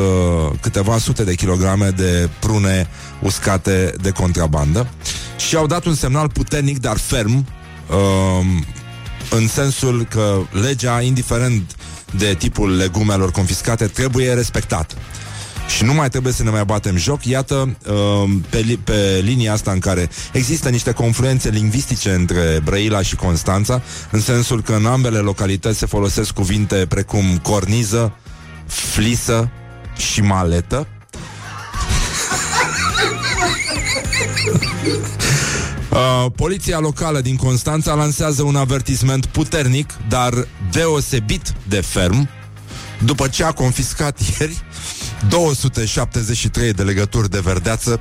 [0.60, 2.88] câteva sute de kilograme de prune
[3.22, 4.88] uscate de contrabandă
[5.36, 7.46] și au dat un semnal puternic, dar ferm,
[7.90, 8.46] uh,
[9.30, 11.76] în sensul că legea, indiferent
[12.18, 14.94] de tipul legumelor confiscate, trebuie respectată
[15.68, 17.24] și nu mai trebuie să ne mai batem joc.
[17.24, 23.16] Iată, uh, pe, pe linia asta în care există niște confluențe lingvistice între Brăila și
[23.16, 28.12] Constanța, în sensul că în ambele localități se folosesc cuvinte precum corniză,
[28.66, 29.50] flisă
[29.96, 30.86] și maletă.
[35.94, 40.32] Uh, poliția locală din Constanța lansează un avertisment puternic, dar
[40.70, 42.28] deosebit de ferm,
[43.04, 44.62] după ce a confiscat ieri
[45.28, 48.00] 273 de legături de verdeață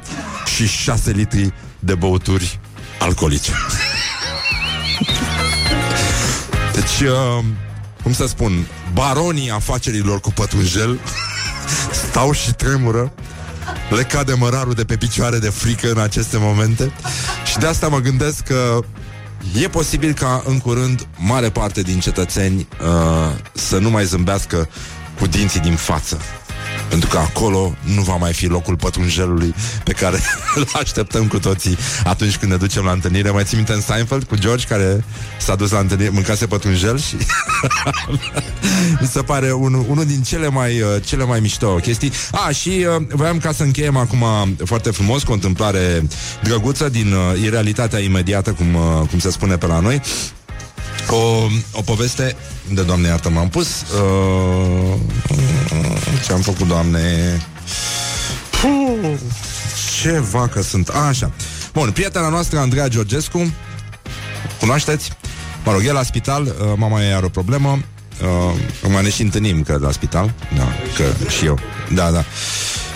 [0.55, 2.59] și 6 litri de băuturi
[2.99, 3.51] alcoolice.
[6.73, 7.43] Deci, uh,
[8.03, 10.99] cum să spun, baronii afacerilor cu pătrunjel
[12.09, 13.13] stau și tremură
[13.89, 16.91] le cade mărarul de pe picioare de frică în aceste momente
[17.45, 18.79] și de asta mă gândesc că
[19.61, 24.69] e posibil ca în curând mare parte din cetățeni uh, să nu mai zâmbească
[25.19, 26.17] cu dinții din față.
[26.93, 29.53] Pentru că acolo nu va mai fi locul pătrunjelului
[29.83, 30.19] pe care
[30.55, 33.29] îl așteptăm cu toții atunci când ne ducem la întâlnire.
[33.29, 35.03] Mai ții minte în Seinfeld cu George care
[35.39, 37.15] s-a dus la întâlnire, mâncase pătrunjel și
[39.01, 42.11] mi se pare un, unul din cele mai, uh, cele mai mișto chestii.
[42.31, 44.25] A, și uh, voiam ca să încheiem acum
[44.65, 46.07] foarte frumos cu o întâmplare
[46.43, 50.01] drăguță din uh, irealitatea imediată, cum, uh, cum se spune pe la noi.
[51.09, 52.35] O, o poveste
[52.69, 54.93] de Doamne iartă m-am pus uh,
[56.25, 57.01] Ce am făcut, Doamne?
[58.61, 59.19] Puh,
[60.01, 60.87] Ce vacă sunt.
[60.87, 61.31] Așa.
[61.73, 63.53] Bun, prietena noastră, Andreea Georgescu
[64.59, 65.11] Cunoașteți?
[65.65, 67.79] Mă rog, e la spital, uh, mama ei are o problemă
[68.81, 70.33] uh, Mai ne și întâlnim, cred, la spital.
[70.57, 71.59] Da, că și eu.
[71.93, 72.25] Da, da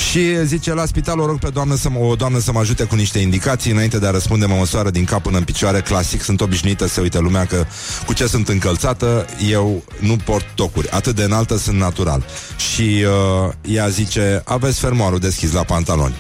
[0.10, 2.96] și zice, la spital o rog pe doamnă să, o doamnă să mă ajute cu
[2.96, 3.72] niște indicații.
[3.72, 5.82] Înainte de a răspunde mă măsoară din cap până în picioare.
[5.82, 7.66] Clasic, sunt obișnuită să uite lumea că
[8.06, 10.90] Cu ce sunt încălțată, eu nu port tocuri.
[10.90, 12.26] Atât de înaltă sunt natural.
[12.74, 16.16] Și uh, ea zice, aveți fermoarul deschis la pantaloni.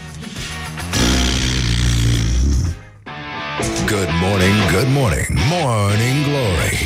[3.86, 6.78] Good morning, good morning, morning glory.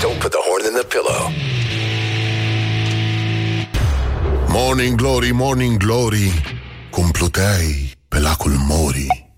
[0.00, 1.22] Don't put the horn in the pillow.
[4.54, 6.42] Morning glory, morning glory,
[6.90, 9.30] cum pluteai pe lacul Mori.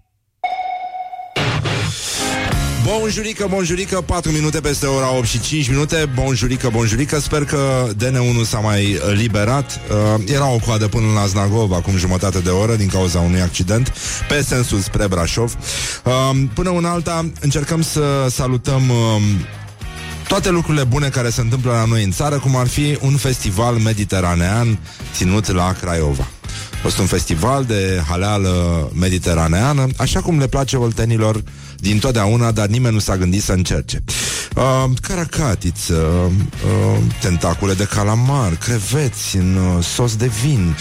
[2.84, 6.10] Bonjurică, bonjurică, 4 minute peste ora 8 și 5 minute.
[6.14, 11.72] Bonjurică, bonjurică, sper că DN1 s-a mai liberat uh, Era o coadă până la Znagov
[11.72, 13.92] acum jumătate de oră din cauza unui accident
[14.28, 15.56] Pe sensul spre Brașov.
[16.04, 19.22] Uh, Până în alta încercăm să salutăm uh,
[20.28, 23.74] toate lucrurile bune care se întâmplă la noi în țară, cum ar fi un festival
[23.74, 24.78] mediteranean
[25.14, 26.28] ținut la Craiova.
[26.72, 31.42] A fost un festival de haleală mediteraneană, așa cum le place oltenilor
[31.76, 34.04] din totdeauna, dar nimeni nu s-a gândit să încerce.
[34.56, 40.76] Uh, caracatiță, uh, tentacule de calamar, creveți în uh, sos de vin,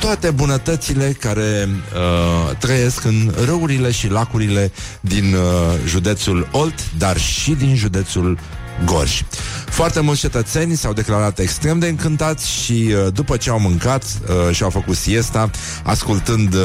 [0.00, 5.40] toate bunătățile care uh, trăiesc în râurile și lacurile din uh,
[5.86, 8.38] județul Olt, dar și din județul
[8.84, 9.22] Gorj.
[9.66, 14.54] Foarte mulți cetățeni s-au declarat extrem de încântați și uh, după ce au mâncat uh,
[14.54, 15.50] și au făcut siesta,
[15.82, 16.60] ascultând uh,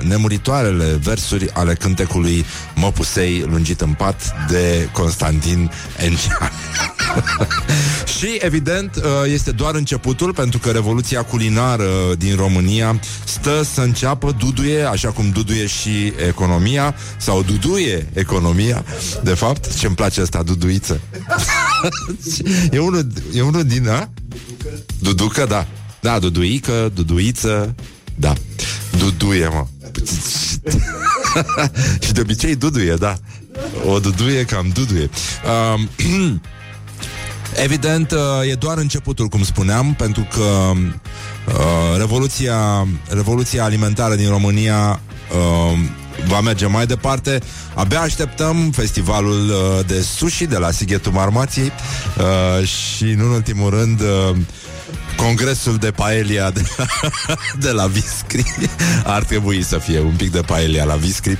[0.00, 6.50] nemuritoarele versuri ale cântecului Măpusei lungit în pat de Constantin Encean.
[8.24, 14.36] și, evident, uh, este doar începutul, pentru că revoluția culinară din România stă să înceapă,
[14.38, 18.84] duduie, așa cum duduie și economia, sau duduie economia,
[19.22, 19.76] de fapt.
[19.76, 21.00] Ce-mi place asta, duduiță.
[22.70, 23.88] e, unul, e unul din...
[23.88, 24.10] A?
[24.98, 25.66] Duducă, da.
[26.00, 27.74] Da, duduică, duduiță,
[28.14, 28.32] da.
[28.98, 29.66] Duduie, mă.
[32.04, 33.16] și de obicei duduie, da.
[33.86, 35.10] O duduie cam duduie.
[35.74, 35.90] Um,
[37.62, 38.18] Evident, uh,
[38.50, 45.00] e doar începutul, cum spuneam, pentru că uh, revoluția, revoluția alimentară din România
[45.32, 45.78] uh,
[46.26, 47.40] va merge mai departe.
[47.74, 51.72] Abia așteptăm festivalul uh, de sushi de la Sighetul Marmației
[52.18, 54.36] uh, și, în ultimul rând, uh,
[55.16, 56.86] Congresul de paelia de la,
[57.64, 58.52] de la Viscri.
[59.04, 61.38] Ar trebui să fie un pic de paelia la Viscri.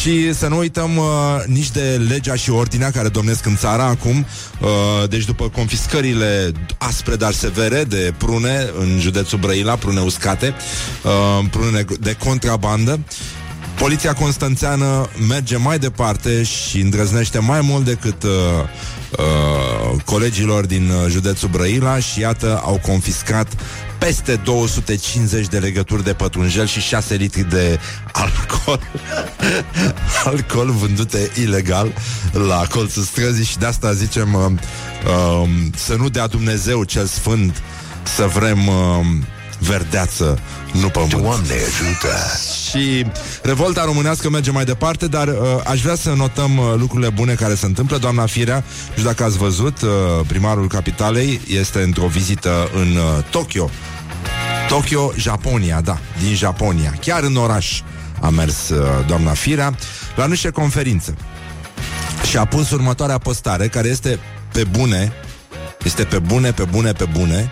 [0.00, 1.04] Și să nu uităm uh,
[1.46, 4.26] nici de legea și ordinea care domnesc în țara acum.
[4.60, 10.54] Uh, Deci după confiscările aspre, dar severe de prune în județul Brăila, prune uscate
[11.02, 13.00] uh, Prune de contrabandă
[13.78, 18.30] Poliția constanțeană merge mai departe și îndrăznește mai mult decât uh,
[19.18, 23.52] uh, colegilor din uh, județul Brăila și iată au confiscat
[23.98, 27.78] peste 250 de legături de pătrunjel și 6 litri de
[28.12, 28.80] alcool.
[30.24, 31.92] Alcool vândute ilegal
[32.32, 34.44] la colțul străzii și de asta zicem uh,
[35.06, 37.62] uh, să nu dea Dumnezeu cel sfânt
[38.02, 39.06] să vrem uh,
[39.66, 40.38] verdeață,
[40.72, 41.10] nu pământ.
[41.10, 42.16] Doamne ajută!
[42.68, 43.06] Și
[43.42, 47.54] revolta românească merge mai departe, dar uh, aș vrea să notăm uh, lucrurile bune care
[47.54, 47.98] se întâmplă.
[47.98, 49.90] Doamna Firea, nu știu dacă ați văzut, uh,
[50.26, 53.70] primarul capitalei este într-o vizită în uh, Tokyo.
[54.68, 56.94] Tokyo, Japonia, da, din Japonia.
[57.00, 57.80] Chiar în oraș
[58.20, 59.74] a mers uh, doamna Firea
[60.16, 61.16] la niște conferință.
[62.28, 64.18] Și a pus următoarea postare, care este
[64.52, 65.12] pe bune,
[65.84, 67.50] este pe bune, pe bune, pe bune,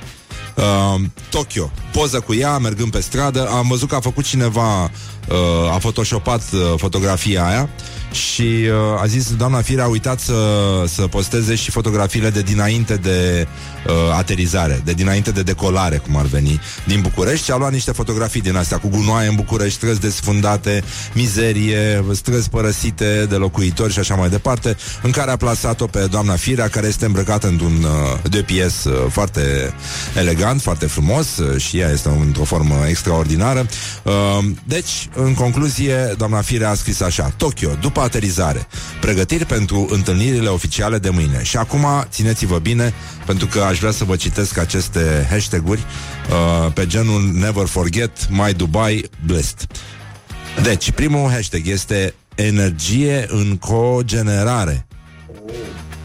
[0.56, 1.70] Uh, Tokyo.
[1.92, 3.48] Poză cu ea, mergând pe stradă.
[3.48, 4.90] Am văzut că a făcut cineva,
[5.28, 7.68] uh, a photoshopat uh, fotografia aia
[8.14, 10.34] și uh, a zis, doamna Fire a uitat să,
[10.86, 13.46] să posteze și fotografiile de dinainte de
[13.86, 17.92] uh, aterizare, de dinainte de decolare, cum ar veni, din București și a luat niște
[17.92, 20.82] fotografii din astea cu gunoaie în București, străzi desfundate,
[21.14, 26.36] mizerie, străzi părăsite de locuitori și așa mai departe, în care a plasat-o pe doamna
[26.36, 29.74] Firea, care este îmbrăcată într-un uh, de pies uh, foarte
[30.16, 33.66] elegant, foarte frumos uh, și ea este într-o formă extraordinară.
[34.02, 34.12] Uh,
[34.64, 38.66] deci, în concluzie, doamna Firea a scris așa, Tokyo, după aterizare.
[39.00, 41.42] Pregătiri pentru întâlnirile oficiale de mâine.
[41.42, 42.92] Și acum țineți-vă bine,
[43.26, 48.52] pentru că aș vrea să vă citesc aceste hashtag-uri uh, pe genul Never Forget, My
[48.52, 49.66] Dubai, Blessed.
[50.62, 54.86] Deci, primul hashtag este energie în cogenerare.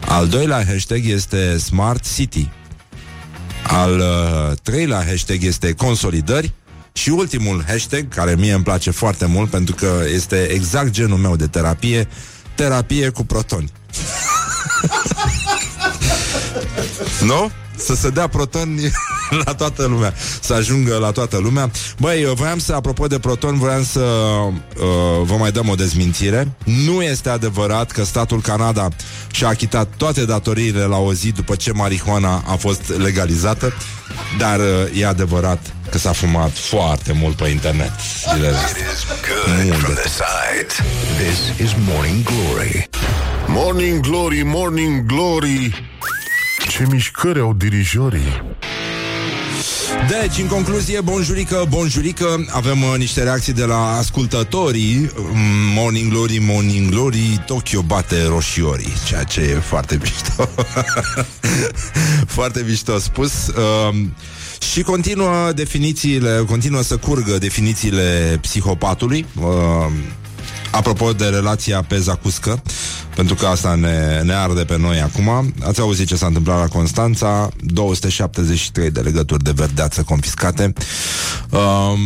[0.06, 2.48] Al doilea hashtag este Smart City.
[3.66, 6.52] Al uh, treilea hashtag este consolidări.
[6.92, 11.36] Și ultimul hashtag, care mie îmi place foarte mult pentru că este exact genul meu
[11.36, 12.08] de terapie,
[12.54, 13.72] terapie cu protoni.
[17.20, 17.50] nu?
[17.76, 18.90] Să se dea protoni
[19.44, 20.14] la toată lumea.
[20.40, 21.70] Să ajungă la toată lumea.
[21.98, 24.52] Băi, voiam să, apropo de proton Voiam să uh,
[25.22, 28.88] vă mai dăm o dezmințire Nu este adevărat că statul Canada
[29.30, 33.72] Și-a achitat toate datoriile la o zi După ce marihuana a fost legalizată
[34.38, 37.92] Dar uh, e adevărat că s-a fumat foarte mult pe internet
[38.34, 38.56] zilele
[41.18, 42.88] This is Morning Glory.
[43.46, 45.90] Morning Glory, Morning Glory
[46.70, 48.42] Ce mișcări au dirijorii.
[50.08, 55.38] Deci, în concluzie, bonjurică, bonjurică Avem uh, niște reacții de la ascultătorii mm,
[55.74, 60.48] Morning Glory, Morning Glory Tokyo bate roșiorii Ceea ce e foarte mișto.
[62.36, 63.32] Foarte mișto spus.
[63.46, 63.94] Uh,
[64.72, 69.26] și continuă definițiile, continuă să curgă definițiile psihopatului.
[69.40, 69.92] Uh,
[70.70, 72.62] apropo de relația pe Zacuscă,
[73.14, 75.54] pentru că asta ne, ne arde pe noi acum.
[75.62, 80.72] Ați auzit ce s-a întâmplat la Constanța, 273 de legături de verdeață confiscate.
[81.50, 81.98] Um,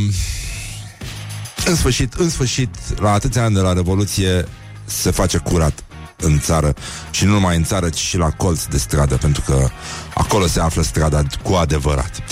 [1.67, 2.69] în sfârșit, în sfârșit,
[3.01, 4.49] la atâția ani de la Revoluție
[4.85, 5.85] se face curat
[6.25, 6.75] în țară
[7.11, 9.68] și nu numai în țară, ci și la colț de stradă, pentru că
[10.14, 12.22] acolo se află strada cu adevărat.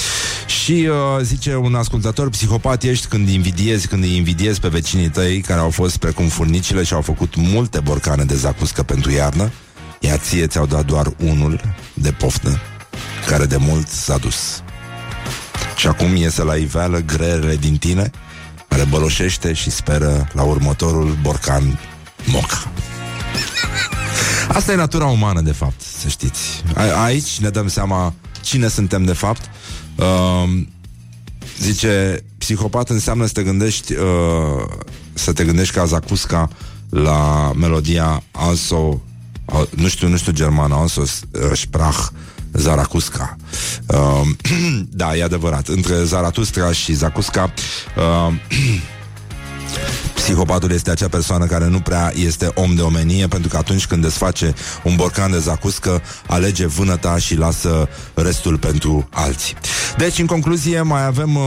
[0.47, 5.41] Și uh, zice un ascultător, psihopat ești când invidiezi, când îi invidiezi pe vecinii tăi
[5.41, 9.51] care au fost precum furnicile și au făcut multe borcane de zacuscă pentru iarnă,
[10.01, 11.61] iar ție ți-au dat doar unul
[11.95, 12.61] de poftă,
[13.27, 14.63] care de mult s-a dus.
[15.77, 18.11] Și acum iese la iveală grele din tine,
[18.69, 21.79] care băloșește și speră la următorul borcan
[22.25, 22.73] moca.
[24.49, 26.63] Asta e natura umană, de fapt, să știți.
[26.75, 29.51] A- aici ne dăm seama cine suntem, de fapt.
[29.97, 30.63] Uh,
[31.61, 34.65] zice, psihopat înseamnă să te gândești uh,
[35.13, 36.49] să te gândești ca Zacusca
[36.91, 38.77] la melodia Also,
[39.45, 42.07] uh, nu știu, nu știu germană, Also uh, Sprach
[42.53, 43.37] Zarakusca.
[43.87, 44.29] Uh,
[45.01, 45.69] da, e adevărat.
[45.69, 47.53] Între Zaratustra și Zacusca
[47.97, 48.35] uh,
[50.15, 54.03] Psihopatul este acea persoană care nu prea este om de omenie Pentru că atunci când
[54.03, 59.57] desface un borcan de zacuscă Alege vânăta și lasă restul pentru alții.
[59.97, 61.43] Deci, în concluzie, mai avem, uh,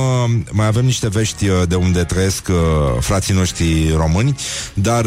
[0.52, 2.56] mai avem niște vești uh, de unde trăiesc uh,
[3.00, 4.36] frații noștri români
[4.74, 5.06] Dar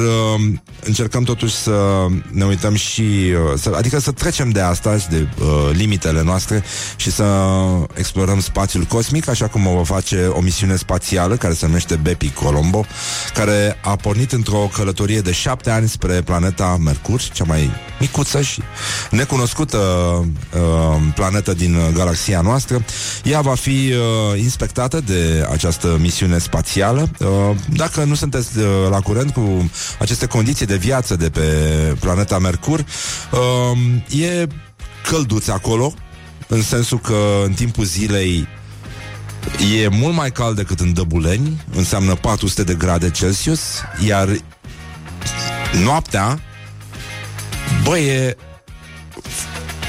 [0.84, 5.46] încercăm totuși să ne uităm și să, Adică să trecem de asta și de uh,
[5.72, 6.62] limitele noastre
[6.96, 7.24] Și să
[7.94, 12.30] explorăm spațiul cosmic Așa cum o va face o misiune spațială Care se numește Bepi
[12.30, 12.84] Colombo
[13.34, 13.47] Care
[13.82, 17.70] a pornit într-o călătorie de șapte ani spre planeta Mercur, cea mai
[18.00, 18.62] micuță și
[19.10, 22.84] necunoscută uh, planetă din galaxia noastră.
[23.24, 27.10] Ea va fi uh, inspectată de această misiune spațială.
[27.18, 27.28] Uh,
[27.74, 31.40] dacă nu sunteți uh, la curent cu aceste condiții de viață de pe
[32.00, 32.84] planeta Mercur,
[33.32, 34.46] uh, e
[35.10, 35.94] călduț acolo,
[36.48, 38.46] în sensul că în timpul zilei
[39.82, 43.60] E mult mai cald decât în Dăbuleni, înseamnă 400 de grade Celsius,
[44.06, 44.28] iar
[45.84, 46.40] noaptea,
[47.84, 48.36] bă, e...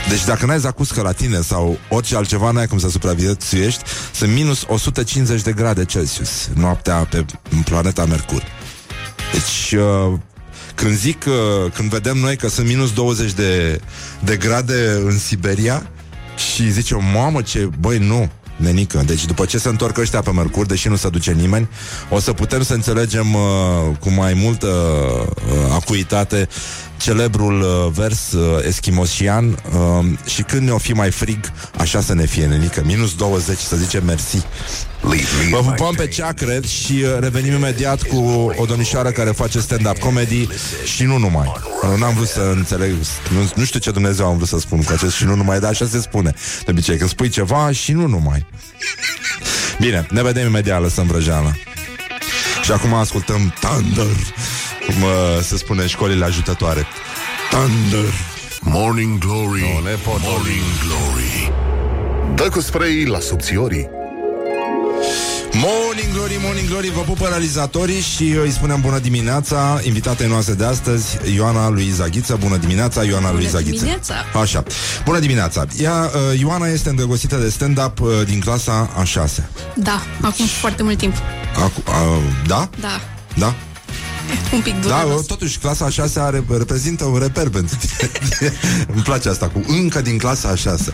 [0.10, 3.84] Deci dacă n-ai zacuscă la tine sau orice altceva, n-ai cum să supraviețuiești,
[4.14, 7.26] sunt minus 150 de grade Celsius noaptea pe
[7.64, 8.43] planeta Mercur.
[9.32, 10.20] Deci, uh,
[10.76, 13.82] când zic, uh, când vedem noi că sunt minus 20 de,
[14.24, 15.89] de grade în Siberia
[16.53, 18.30] și zice, mamă, ce, băi, nu,
[18.60, 19.03] nenică.
[19.05, 21.70] Deci după ce se întorc ăștia pe Mercur, deși nu se duce nimeni,
[22.10, 23.41] o să putem să înțelegem uh,
[23.99, 26.47] cu mai multă uh, acuitate
[27.00, 32.26] celebrul uh, vers uh, eschimosian uh, și când ne-o fi mai frig, așa să ne
[32.26, 32.82] fie, nenică.
[32.86, 34.38] Minus 20, să zicem mersi.
[35.50, 38.18] Vă pupăm pe ceacre și uh, revenim imediat cu
[38.58, 40.47] o domnișoară care face stand-up comedy
[40.84, 41.52] și nu numai.
[41.97, 42.91] N-am vrut să înțeleg,
[43.34, 45.70] nu, nu știu ce Dumnezeu am vrut să spun cu acest și nu numai, dar
[45.70, 46.34] așa se spune.
[46.66, 48.45] De obicei, când spui ceva și nu numai.
[49.80, 51.52] Bine, ne vedem imediat, lăsăm vrăjeala.
[52.64, 54.16] Și acum ascultăm Thunder,
[54.90, 55.10] cum uh,
[55.42, 56.86] se spune în școlile ajutătoare.
[57.50, 58.14] Thunder.
[58.62, 59.62] Morning Glory,
[60.22, 61.52] Morning Glory
[62.36, 63.90] Dă cu spray la subțiorii
[65.54, 70.66] Morning Glory, Morning Glory, vă pupă realizatorii și îi spunem bună dimineața invitatei noastre de
[70.66, 72.36] astăzi, Ioana Luiza Ghiță.
[72.40, 73.72] Bună dimineața, Ioana bună Luiza Ghiță.
[73.72, 74.14] dimineața.
[74.42, 74.64] Așa.
[75.06, 75.66] Bună dimineața.
[75.82, 80.84] Ea, uh, Ioana este îndrăgostită de stand-up uh, din clasa a 6 Da, acum foarte
[80.84, 81.16] mult timp.
[81.56, 82.70] Acu, uh, da?
[82.80, 83.02] Da,
[83.38, 83.54] Da?
[84.53, 85.25] Un pic Da, dureros.
[85.25, 88.11] totuși clasa a 6 are, reprezintă un reper pentru tine.
[88.93, 90.93] Îmi place asta cu încă din clasa a 6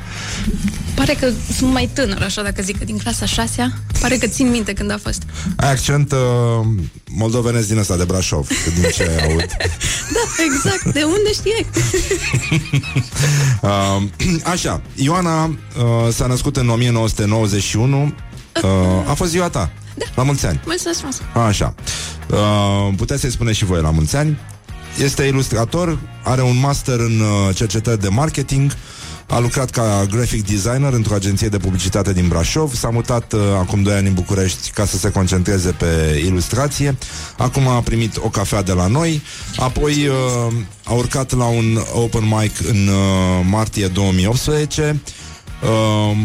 [0.96, 4.50] Pare că sunt mai tânăr, așa, dacă zic că din clasa 6 Pare că țin
[4.50, 5.22] minte când a fost.
[5.56, 6.18] Ai accent uh,
[7.12, 9.46] moldovenesc din ăsta de Brașov, că din ce aud.
[10.14, 10.94] Da, exact.
[10.94, 11.66] De unde știe?
[13.62, 14.04] Uh,
[14.54, 15.54] așa, Ioana uh,
[16.14, 18.04] s-a născut în 1991
[18.64, 18.70] uh,
[19.10, 20.06] A fost ziua ta Da.
[20.16, 21.22] La mulți ani Mulțumesc frumos.
[21.48, 21.74] Așa
[22.30, 24.38] uh, Puteți să-i spuneți și voi la mulți ani
[25.04, 28.72] Este ilustrator Are un master în uh, cercetări de marketing
[29.28, 33.84] a lucrat ca graphic designer într-o agenție de publicitate din Brașov, s-a mutat uh, acum
[33.84, 36.98] 2 ani în București ca să se concentreze pe ilustrație.
[37.38, 39.22] Acum a primit o cafea de la noi,
[39.58, 45.02] apoi uh, a urcat la un open mic în uh, martie 2018.
[45.64, 46.18] Uh,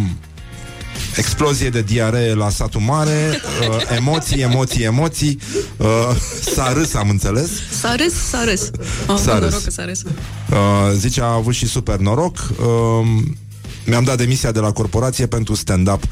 [1.17, 3.41] explozie de diaree la satul mare,
[3.71, 5.39] uh, emoții, emoții, emoții.
[5.77, 5.87] Uh,
[6.55, 7.51] s-a râs, am înțeles.
[7.81, 8.71] S-a râs, s-a râs.
[9.07, 9.49] Oh, S-a râs.
[9.51, 10.03] noroc că s-a râs.
[10.03, 10.57] Uh,
[10.97, 12.37] zice, a avut și super noroc.
[12.37, 13.23] Uh,
[13.85, 16.03] mi-am dat demisia de la corporație pentru stand-up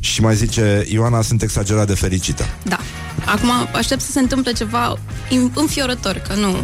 [0.00, 2.44] și mai zice, Ioana, sunt exagerat de fericită.
[2.62, 2.78] Da.
[3.26, 6.56] Acum aștept să se întâmple ceva in- înfiorător, că nu...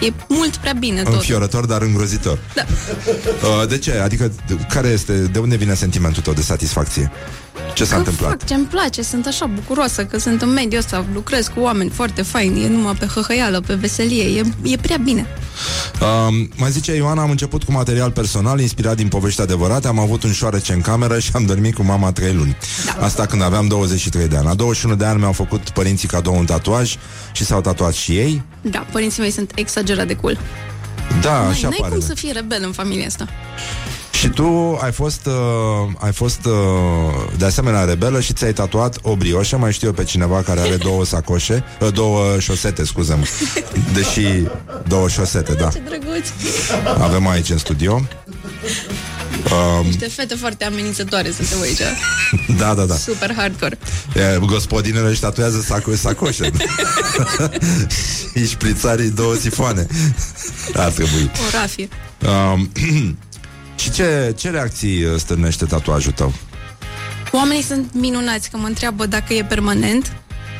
[0.00, 1.12] E mult prea bine tot.
[1.12, 2.38] Înfiorător, dar îngrozitor.
[2.54, 2.64] Da.
[3.62, 3.92] Uh, de ce?
[3.92, 7.10] Adică, de- care este, de unde vine sentimentul tău de satisfacție?
[7.74, 8.30] Ce s-a Că întâmplat?
[8.30, 12.22] fac ce-mi place, sunt așa bucuroasă că sunt în mediul ăsta, lucrez cu oameni foarte
[12.22, 15.26] faini, e numai pe hăhăială, pe veselie, e, e prea bine.
[16.00, 20.22] Uh, mai zice Ioana, am început cu material personal inspirat din povești adevărate, am avut
[20.22, 22.56] un șoarece în cameră și am dormit cu mama trei luni.
[22.86, 23.04] Da.
[23.04, 24.46] Asta când aveam 23 de ani.
[24.46, 26.96] La 21 de ani mi-au făcut părinții cadou un tatuaj
[27.32, 28.42] și s-au tatuat și ei.
[28.62, 30.38] Da, părinții mei sunt exagerat de cool.
[31.22, 31.92] Da, Mai, așa n-ai pare.
[31.92, 33.26] cum să fii rebel în familia asta.
[34.20, 35.32] Și tu ai fost, uh,
[35.98, 36.52] ai fost uh,
[37.36, 40.76] de asemenea rebelă și ți-ai tatuat o brioșă, mai știu eu pe cineva care are
[40.76, 43.24] două sacoșe, uh, două șosete, scuză-mă.
[43.92, 44.26] Deși
[44.88, 45.68] două șosete, da.
[45.68, 46.32] Ce drăguți!
[46.98, 48.02] Avem aici în studio.
[49.84, 51.80] Niște fete foarte amenințătoare suntem aici.
[52.58, 52.94] Da, da, da.
[52.94, 53.78] Super hardcore.
[54.14, 56.50] E, Gospodinele își tatuează saco- sacoșe
[58.36, 59.86] Și șprițarii două sifoane
[60.74, 61.88] Ar trebui O rafie.
[62.54, 62.70] um,
[63.80, 66.32] Și ce, ce reacții uh, stârnește tatuajul tău?
[67.32, 70.12] Oamenii sunt minunați că mă întreabă dacă e permanent.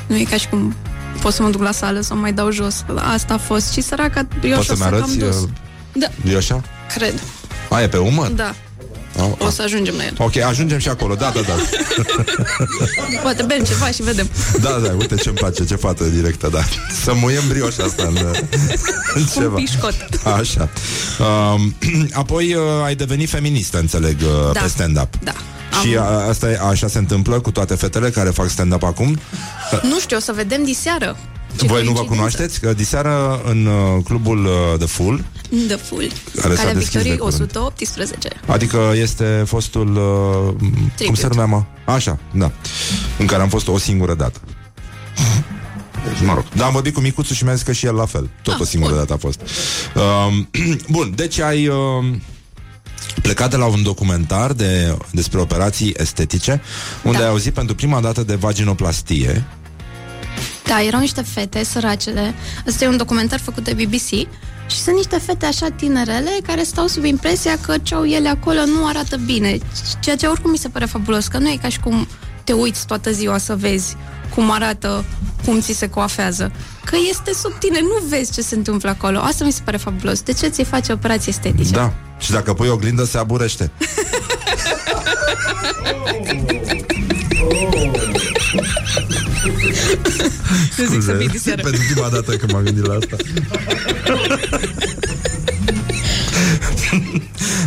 [0.07, 0.75] Nu e ca și cum
[1.21, 2.85] pot să mă duc la sală să o mai dau jos.
[2.97, 3.73] Asta a fost.
[3.73, 5.37] Și săraca Poți brioșă să-mi s-a cam arăți dus.
[5.37, 5.49] uh,
[5.93, 6.63] Da, brioșa?
[6.95, 7.23] cred.
[7.71, 8.29] A, e pe umăr?
[8.31, 8.55] Da.
[9.23, 10.15] Oh, O să ajungem la el.
[10.19, 11.55] Ok, ajungem și acolo, da, da, da
[13.23, 14.29] Poate bem ceva și vedem.
[14.61, 16.61] Da, da, uite ce-mi place, ce fată directă, da
[17.03, 18.17] Să muiem brioșa asta în,
[19.15, 19.95] în Un ceva pișcot.
[20.25, 20.69] Așa
[21.55, 21.75] um,
[22.23, 24.61] Apoi uh, ai devenit feministă, înțeleg, uh, Da.
[24.61, 25.33] pe stand-up Da.
[25.83, 29.19] Și Am- a, asta e, așa se întâmplă cu toate fetele care fac stand-up acum
[29.83, 31.17] Nu știu, o să vedem diseară.
[31.59, 32.05] Ce Voi nu vă coincidență.
[32.13, 32.61] cunoașteți?
[32.61, 35.25] Că diseară în uh, clubul uh, The Full
[35.67, 36.13] The Full.
[36.41, 37.41] Care s-a Calea deschis de Victoriei curând.
[37.41, 38.29] 118.
[38.47, 41.21] Adică este fostul uh, Cum Tribute.
[41.21, 41.63] se numea, mă?
[41.93, 42.53] Așa, da
[43.19, 44.41] În care am fost o singură dată
[46.09, 48.07] Deci, Mă rog, da, am vorbit cu Micuțu și mi-a zis că și el la
[48.07, 49.01] fel Tot Ah, o singură bun.
[49.01, 49.41] dată a fost
[50.29, 50.49] um,
[50.97, 51.77] Bun, deci ai uh,
[53.23, 56.61] plecat de la un documentar de, despre operații estetice
[57.03, 57.25] Unde Da.
[57.25, 59.45] ai auzit pentru prima dată de vaginoplastie
[60.65, 62.35] Da, erau niște fete săracele.
[62.67, 64.29] Ăsta e un documentar făcut de BBC
[64.71, 68.65] și sunt niște fete așa tinerele care stau sub impresia că ce au ele acolo
[68.65, 69.59] nu arată bine.
[70.01, 72.09] Ceea ce oricum mi se pare fabulos, că nu e ca și cum
[72.45, 73.97] te uiți toată ziua să vezi
[74.35, 75.05] cum arată,
[75.45, 76.53] cum ți se coafează.
[76.85, 79.19] Că este sub tine, nu vezi ce se întâmplă acolo.
[79.19, 80.23] Asta mi se pare fabulos.
[80.23, 81.71] De ce ți face operații estetice?
[81.71, 83.71] Da, și dacă pui oglindă se aburește
[90.77, 91.63] Nu zic să fii diseară.
[91.63, 93.17] Pentru prima dată când m-am gândit la asta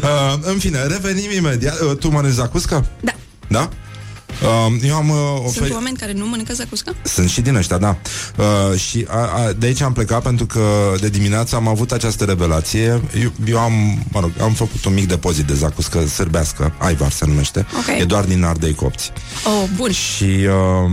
[0.03, 2.85] uh, În fine, revenim imediat uh, Tu mănânci zacuscă?
[3.01, 3.15] Da.
[3.47, 3.69] Da?
[4.41, 5.73] Uh, eu am uh, Sunt oferit...
[5.73, 6.95] oameni care nu mănâncă zacuscă?
[7.03, 7.97] Sunt și din ăștia, da.
[8.37, 12.23] Uh, și a, a, de aici am plecat pentru că de dimineață am avut această
[12.23, 13.01] revelație.
[13.21, 17.25] Eu, eu am, mă rog, am făcut un mic depozit de zacuscă sârbească, Aivar se
[17.25, 17.65] numește.
[17.77, 17.99] Ok.
[17.99, 19.11] E doar din ardei copți.
[19.45, 19.91] Oh, bun.
[19.91, 20.91] Și uh,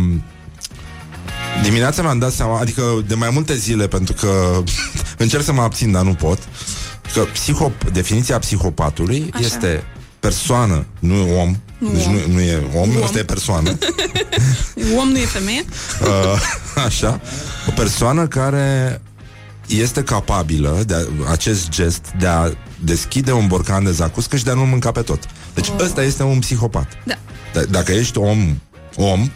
[1.63, 4.63] dimineața mi-am dat seama, adică de mai multe zile, pentru că
[5.19, 6.39] încerc să mă abțin, dar nu pot,
[7.15, 9.45] că psihop, definiția psihopatului Așa.
[9.45, 9.85] este
[10.21, 12.13] persoană, nu om, Nu deci om.
[12.13, 13.03] nu, nu e om, Nu om.
[13.05, 13.79] asta e persoană.
[15.01, 15.65] Om nu e femeie?
[16.03, 16.41] uh,
[16.87, 17.21] așa,
[17.69, 19.01] o persoană care
[19.67, 22.51] este capabilă de a, acest gest de a
[22.85, 25.19] deschide un borcan de zacuscă și de a nu mânca pe tot.
[25.55, 25.81] Deci Oh.
[25.85, 26.89] ăsta este un psihopat.
[27.05, 27.15] Da.
[27.61, 28.57] D- dacă ești om,
[28.97, 29.31] om,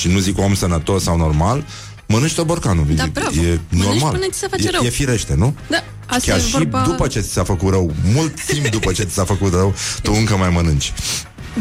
[0.00, 1.64] și nu zic om sănătos sau normal,
[2.06, 2.86] mănânci tot borcanul.
[2.94, 3.40] Da, e, bravo.
[3.40, 4.10] e Mănânci normal.
[4.12, 4.82] până ți se face e, rău.
[4.84, 5.54] E firește, nu?
[5.70, 6.82] Da, asta Chiar e și vorba...
[6.86, 10.12] după ce ți s-a făcut rău, mult timp după ce ți s-a făcut rău, tu
[10.16, 10.92] încă mai mănânci.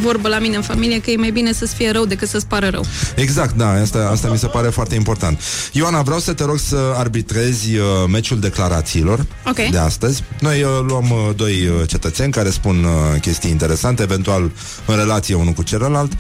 [0.01, 2.67] vorbă la mine în familie că e mai bine să-ți fie rău decât să-ți pară
[2.67, 2.85] rău.
[3.15, 5.41] Exact, da, asta, asta mi se pare foarte important.
[5.71, 9.69] Ioana, vreau să te rog să arbitrezi uh, meciul declarațiilor Ok.
[9.71, 10.23] de astăzi.
[10.39, 14.51] Noi uh, luăm uh, doi uh, cetățeni care spun uh, chestii interesante, eventual
[14.85, 16.11] în relație unul cu celălalt.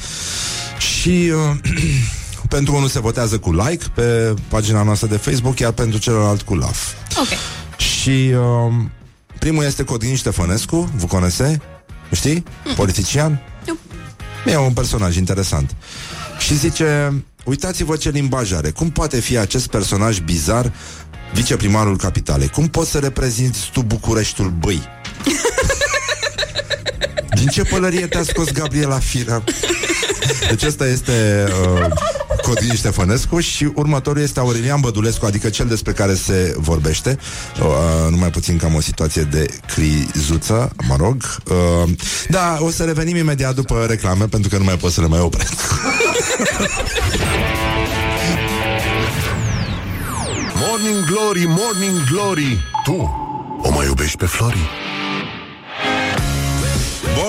[0.79, 1.71] Și uh,
[2.55, 6.55] pentru unul se votează cu like pe pagina noastră de Facebook, iar pentru celălalt cu
[6.55, 6.77] love.
[7.19, 7.27] Ok.
[7.77, 8.73] Și uh,
[9.39, 11.61] primul este Codin Ștefănescu, vă conese?
[12.13, 12.43] Știi?
[12.75, 13.41] Politician?
[13.65, 13.77] Nu.
[14.51, 15.75] E un personaj interesant.
[16.39, 18.69] Și zice, uitați-vă ce limbaj are.
[18.69, 20.73] Cum poate fi acest personaj bizar
[21.33, 22.47] viceprimarul capitalei?
[22.49, 24.81] Cum poți să reprezinți tu Bucureștiul băi?
[27.39, 29.43] Din ce pălărie te-a scos Gabriela Firea?
[30.49, 31.85] Deci ăsta este uh,
[32.41, 37.17] Codin Ștefănescu și următorul este Aurelian Bădulescu, adică cel despre care se vorbește.
[37.59, 37.65] Uh,
[38.09, 39.45] numai puțin cam o situație de
[39.75, 41.23] crizuță, mă rog.
[41.49, 41.89] Uh,
[42.29, 45.19] da, o să revenim imediat după reclame, pentru că nu mai pot să le mai
[45.19, 45.53] opresc.
[50.53, 53.27] Morning Glory, Morning Glory Tu
[53.61, 54.88] o mai iubești pe Flori?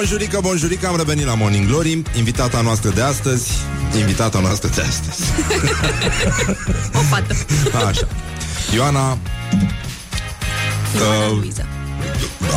[0.01, 2.03] Bonjurică, bonjurică, am revenit la Morning Glory.
[2.17, 3.51] Invitata noastră de astăzi
[3.99, 5.23] Invitata noastră de astăzi.
[6.99, 7.35] O fată.
[7.87, 8.09] Așa.
[8.75, 9.19] Ioana Ioana
[10.95, 11.67] Uh, Luiza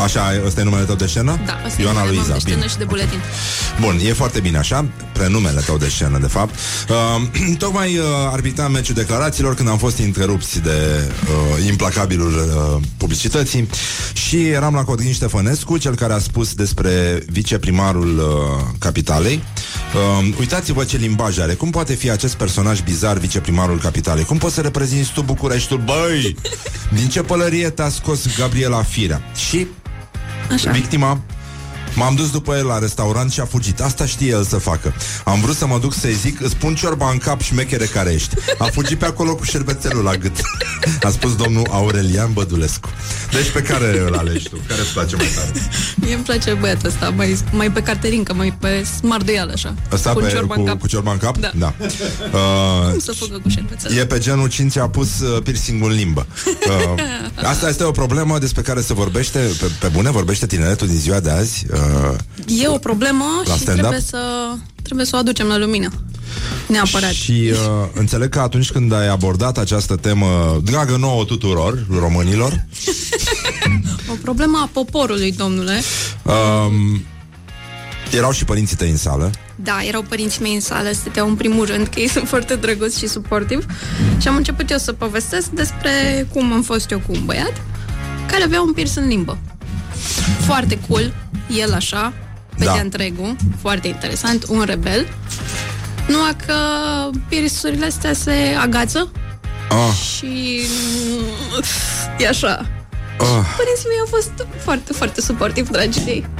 [0.04, 1.40] Așa, ăsta e numele tău de scenă?
[1.46, 2.68] Da, asta Ioana e numele meu Luiza, de scenă bine.
[2.68, 3.20] și de buletin.
[3.82, 6.56] Bun, e foarte bine așa Prenumele tău de scenă, de fapt.
[6.90, 11.04] Uh, Tocmai uh, arbitram meciul declarațiilor Când am fost întrerupți de
[11.60, 13.70] uh, Implacabilul uh, publicității
[14.14, 19.44] Și eram la Codrin Ștefănescu Cel care a spus despre viceprimarul uh, Capitalei.
[20.20, 21.54] Uh, Uitați-vă ce limbaj are.
[21.54, 24.24] Cum poate fi acest personaj bizar viceprimarul Capitalei?
[24.24, 25.82] Cum poți să reprezinți tu Bucureștiul?
[25.86, 26.36] Băi,
[27.00, 29.68] din ce pălărie te-a scos Gabriela Firea Și
[30.52, 30.72] Așa.
[30.72, 31.20] Victima
[31.96, 35.42] M-am dus după el la restaurant și a fugit Asta știe el să facă Am
[35.42, 38.36] vrut să mă duc să-i zic Îți pun ciorba în cap și șmechere care ești
[38.58, 40.36] A fugit pe acolo cu șervețelul la gât
[41.02, 42.90] A spus domnul Aurelian Bădulescu
[43.32, 44.58] Deci pe care îl alegi tu?
[44.68, 45.52] Care îți place mai tare?
[45.96, 50.20] Mie îmi place băiatul ăsta Mai, mai pe carterincă, mai pe smarduială așa Asta Cu
[50.20, 51.38] pe, ciorba cu, în cap cu ciorba în cap?
[51.38, 51.52] Da.
[51.56, 51.74] da.
[52.32, 52.40] Cum
[52.94, 56.28] Uh, să fugă cu șervețele E pe genul 5 a pus uh, piercing în limbă
[56.68, 57.04] uh,
[57.44, 61.20] Asta este o problemă despre care se vorbește Pe, pe bune, vorbește tineretul din ziua
[61.20, 61.80] de azi uh,
[62.48, 63.82] E o problemă La și stand-up?
[63.82, 64.20] trebuie să,
[64.82, 65.90] trebuie să o aducem la lumină
[66.68, 67.12] Neapărat.
[67.12, 67.58] Și uh,
[67.94, 72.52] înțeleg că atunci când ai abordat această temă dragă nouă tuturor românilor,
[74.12, 75.82] O problemă a poporului, domnule.
[76.24, 77.04] Um,
[78.12, 79.32] erau și părinții tăi în sală.
[79.56, 83.00] Da, erau părinții mei în sală, stăteau în primul rând, că ei sunt foarte drăguți
[83.00, 83.66] și suportivi.
[84.18, 87.62] Și am început eu să povestesc despre cum am fost eu cu un băiat
[88.28, 89.38] Care avea un piercing în limbă
[90.46, 91.14] Foarte cool,
[91.60, 92.14] el așa,
[92.58, 92.74] pe Da.
[92.74, 95.08] de întregul, foarte interesant, un rebel
[96.08, 96.54] Numai că
[97.28, 98.32] piercing astea se
[98.62, 99.12] agață
[99.70, 100.60] Ah, și
[102.20, 102.48] e așa
[103.20, 103.46] ah.
[103.58, 104.32] Părinții mei au fost
[104.64, 106.26] foarte, foarte suportivi, dragi de ei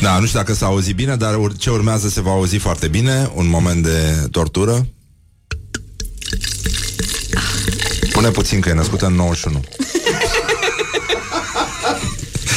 [0.00, 2.88] Da, nu știu dacă s-a auzit bine, dar ur- ce urmează se va auzi foarte
[2.88, 4.86] bine, un moment de tortură.
[8.12, 9.60] Pune puțin că e născută în 91.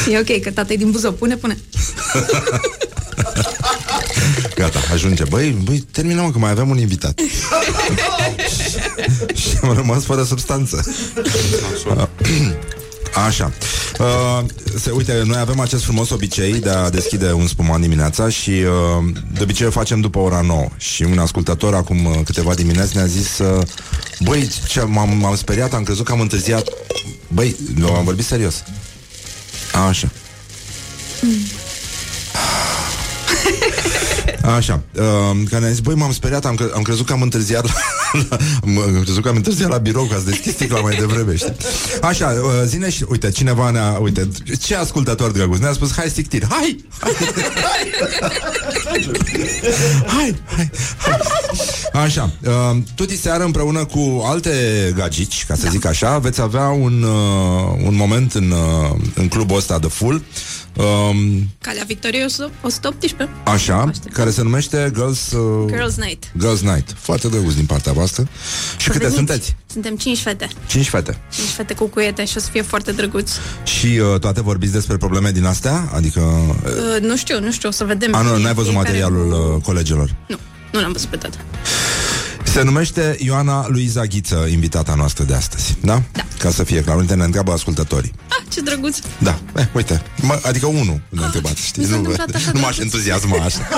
[0.09, 1.57] E ok, că tata e din Buzău, pune, pune
[4.55, 5.23] Gata, ajunge.
[5.23, 7.19] Băi, băi, terminăm că mai avem un invitat.
[9.35, 10.83] și am rămas fără substanță.
[13.25, 13.51] Așa.
[13.99, 14.45] Uh,
[14.79, 19.13] se, uite, noi avem acest frumos obicei de a deschide un spuman dimineața și uh,
[19.33, 20.67] de obicei o facem după ora 9.
[20.77, 23.61] Și un ascultător acum uh, câteva dimineți ne-a zis uh,
[24.19, 26.69] Băi, ce, m-am, m-am speriat, am crezut că am întârziat.
[27.27, 28.63] Băi, eu am vorbit serios.
[29.77, 30.09] Așa.
[34.55, 35.03] Așa, uh,
[35.49, 37.73] care ne-a zis, băi, m-am speriat, am, cre- am crezut că am întârziat la,
[38.29, 41.55] la, am crezut că am întârziat la birou, că ați deschis sticla mai devreme, știi?
[42.01, 44.29] Așa, uh, zine și, uite, cineva ne-a, uite,
[44.61, 47.13] ce ascultător drăguț, ne-a spus, hai stictir, hai, hai,
[50.07, 50.69] hai, hai.
[51.93, 54.51] Așa, uh, tot seară împreună cu alte
[54.95, 55.69] gagici, ca să da.
[55.69, 60.23] zic așa, veți avea un, uh, un moment în, uh, în clubul ăsta de full,
[60.77, 64.13] um, Calea Victoriei 118 Așa, Aștept.
[64.13, 66.95] care se numește Girls, uh, Girls Night Girls Night.
[66.99, 68.27] Foarte drăguț din partea voastră.
[68.77, 69.15] Și Să câte veniți.
[69.15, 69.55] sunteți?
[69.71, 71.17] Suntem 5 fete Cinci fete.
[71.33, 73.31] 5 fete cu cuiete și o să fie foarte drăguț
[73.63, 75.89] Și uh, toate vorbiți despre probleme din astea?
[75.93, 76.19] Adică...
[76.19, 76.55] Uh,
[76.95, 79.29] uh, Nu știu, nu știu, o să vedem a, nu, Fie- n-ai văzut fiecare materialul
[79.29, 80.15] cu- uh, colegilor.
[80.27, 80.37] Nu,
[80.71, 81.39] nu l-am văzut pe tot
[82.53, 85.75] Se numește Ioana Luiza Ghiță, invitata noastră de astăzi.
[85.81, 86.01] Da?
[86.11, 86.23] Da.
[86.39, 86.97] Ca să fie clar.
[86.97, 88.11] Uite, ne întreabă ascultătorii.
[88.27, 90.01] Ah, ce drăguț Da, eh, uite.
[90.21, 91.81] Mă, adică unul ne-a întrebat, știi?
[91.81, 92.93] mi s-a Nu, întâmplat așa nu de m-aș drăguț.
[92.93, 93.57] entuziasma așa.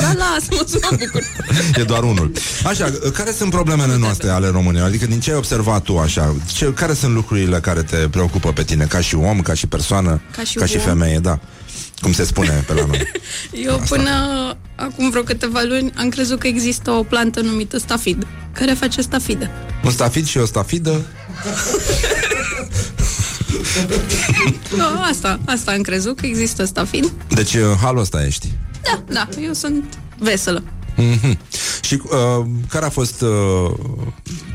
[0.00, 1.22] Da, lasă-mă să mă bucur
[1.80, 2.32] E doar unul.
[2.66, 4.86] Așa, care sunt problemele noastre ale românilor?
[4.86, 6.34] Adică din ce ai observat tu așa?
[6.54, 8.84] Ce, care sunt lucrurile care te preocupă pe tine?
[8.84, 10.82] Ca și om, ca și persoană, Ca și ca și om.
[10.82, 11.38] femeie, da.
[12.00, 13.02] Cum se spune pe la noi.
[13.66, 14.10] Eu până
[14.76, 19.50] acum vreo câteva luni am crezut că există o plantă numită stafid Care face stafidă
[19.84, 20.90] Un stafid și o stafidă
[24.78, 28.48] da, Asta, asta am crezut că există stafid Deci în halul ăsta ești
[28.82, 29.84] Da, da, eu sunt
[30.18, 30.62] veselă
[30.96, 31.38] mm-hmm.
[31.80, 33.72] Și uh, care a fost uh,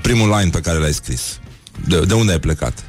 [0.02, 1.40] primul line pe care l-ai scris?
[1.88, 2.84] De, de unde ai plecat?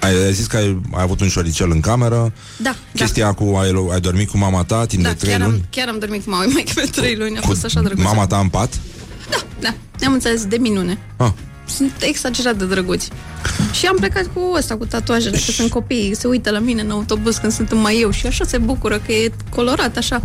[0.00, 3.32] Ai zis că ai, ai avut un șoricel în cameră Da, Chestia da.
[3.32, 5.88] cu ai, ai dormit cu mama ta timp Da, de trei chiar luni am, chiar
[5.88, 8.04] am dormit cu mama mai pe trei luni, a Cu fost așa drăguț.
[8.04, 8.80] mama ta în pat
[9.30, 10.98] Da, da, ne-am înțeles de minune.
[11.16, 11.30] ah.
[11.66, 13.08] Sunt exagerat de drăguți.
[13.72, 16.90] Și am plecat cu ăsta, cu tatuajele, că sunt copii, se uită la mine în
[16.90, 20.22] autobuz când sunt mai eu și așa se bucură că e colorat așa.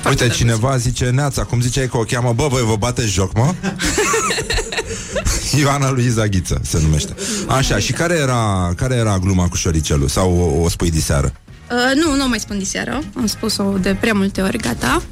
[0.00, 0.36] Foarte Uite, drăguț.
[0.36, 3.54] cineva zice Neața, cum ziceai că o cheamă Bă, voi vă bateți joc, mă?
[5.58, 7.14] Ioana Luiza Ghiță se numește
[7.46, 10.08] Așa, și care era, care era gluma cu șoricelul?
[10.08, 11.32] Sau o, o spui diseară?
[11.70, 15.02] Uh, nu, nu o mai spun diseară, am spus-o de prea multe ori, gata.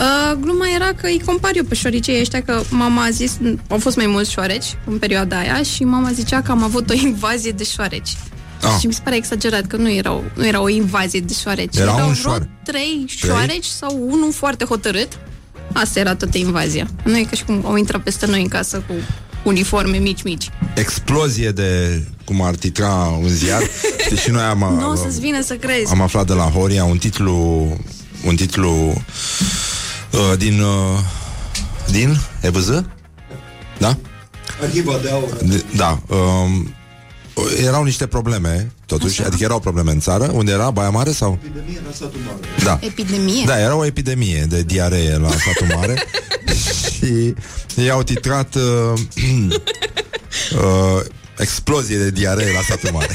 [0.00, 3.38] Uh, gluma era că îi compar eu pe șoricei ăștia, că mama a zis,
[3.68, 6.94] au fost mai mulți șoareci în perioada aia și mama zicea că am avut o
[7.06, 8.16] invazie de șoareci.
[8.62, 8.76] Ah.
[8.80, 11.76] Și mi se pare exagerat că nu, erau, nu era o invazie de șoareci.
[11.76, 15.18] Era erau un vreo șoar- trei șoareci sau unul foarte hotărât.
[15.80, 16.86] Asta era toată invazia.
[17.04, 18.92] Nu e ca și cum au intrat peste noi în casă cu
[19.44, 20.50] uniforme mici-mici.
[20.74, 23.62] Explozie de, cum ar titra un ziar
[24.04, 25.90] Știi, și noi am, Nu o să-ți vină să crezi.
[25.90, 27.32] am aflat de la Horia un titlu
[28.24, 29.02] un titlu
[30.12, 30.98] uh, din uh,
[31.90, 32.82] din EBZ?
[33.78, 33.96] Da?
[34.62, 35.36] Arhiva de aur.
[35.44, 35.98] De, da.
[36.08, 36.74] Um,
[37.64, 39.28] erau niște probleme, totuși, Așa.
[39.28, 41.38] adică erau probleme în țară, unde era Baia Mare sau?
[41.44, 42.64] Epidemie la satul mare.
[42.64, 42.78] Da.
[42.86, 43.44] Epidemie?
[43.46, 46.02] Da, era o epidemie de diaree la satul mare
[46.92, 47.34] și
[47.76, 48.62] ei au titrat uh,
[50.62, 51.00] uh,
[51.38, 53.14] explozie de diaree la satul mare.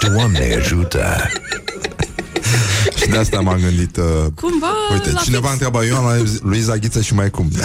[0.14, 1.30] Doamne ajută
[2.96, 4.04] și de asta m-am gândit uh,
[4.34, 5.52] Cumva Uite, la cineva fix.
[5.52, 7.50] întreabă Ioana Luiza Ghiță și mai cum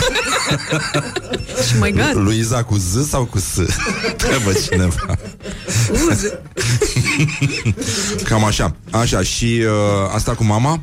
[1.68, 2.20] Și mai gata.
[2.20, 3.60] Luiza cu Z sau cu S?
[4.18, 5.18] Trebuie cineva
[6.10, 6.42] Uze.
[8.24, 10.82] Cam așa Așa, și uh, asta cu mama?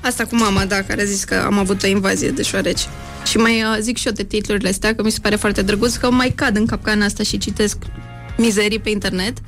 [0.00, 2.86] Asta cu mama, da, care a zis că am avut o invazie de șoareci.
[3.26, 5.94] Și mai uh, zic și eu de titlurile astea, că mi se pare foarte drăguț,
[5.94, 7.76] că mai cad în capcana asta și citesc
[8.36, 9.38] mizerii pe internet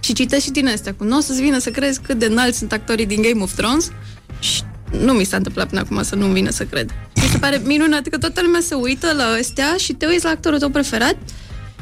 [0.00, 2.58] și citesc și din astea, cu nu o să-ți vină să crezi cât de înalți
[2.58, 3.90] sunt actorii din Game of Thrones
[4.38, 4.62] și
[5.00, 6.90] nu mi s-a întâmplat până acum să nu-mi vină să cred.
[7.14, 10.30] Mi se pare minunat că toată lumea se uită la astea și te uiți la
[10.30, 11.16] actorul tău preferat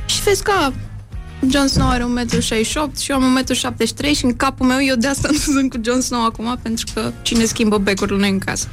[0.06, 0.52] și vezi că
[1.50, 4.94] Jon Snow are 1,68 m și eu am 1,73 m și în capul meu eu
[4.96, 8.38] de asta nu sunt cu Jon Snow acum pentru că cine schimbă becurile noi în
[8.38, 8.68] casă.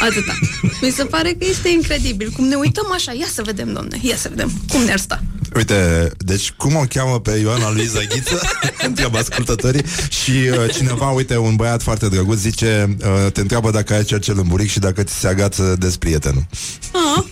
[0.00, 0.38] Atâta.
[0.80, 2.30] Mi se pare că este incredibil.
[2.36, 5.22] Cum ne uităm așa, ia să vedem, domne, ia să vedem cum ne-ar sta.
[5.54, 8.40] Uite, deci cum o cheamă pe Ioana Luiza Ghiță?
[8.88, 13.94] întreabă ascultătorii Și uh, cineva, uite, un băiat foarte drăguț Zice, uh, te întreabă dacă
[13.94, 16.46] ai cercel în buric Și dacă ți se agață des prietenul
[16.92, 17.24] Ah,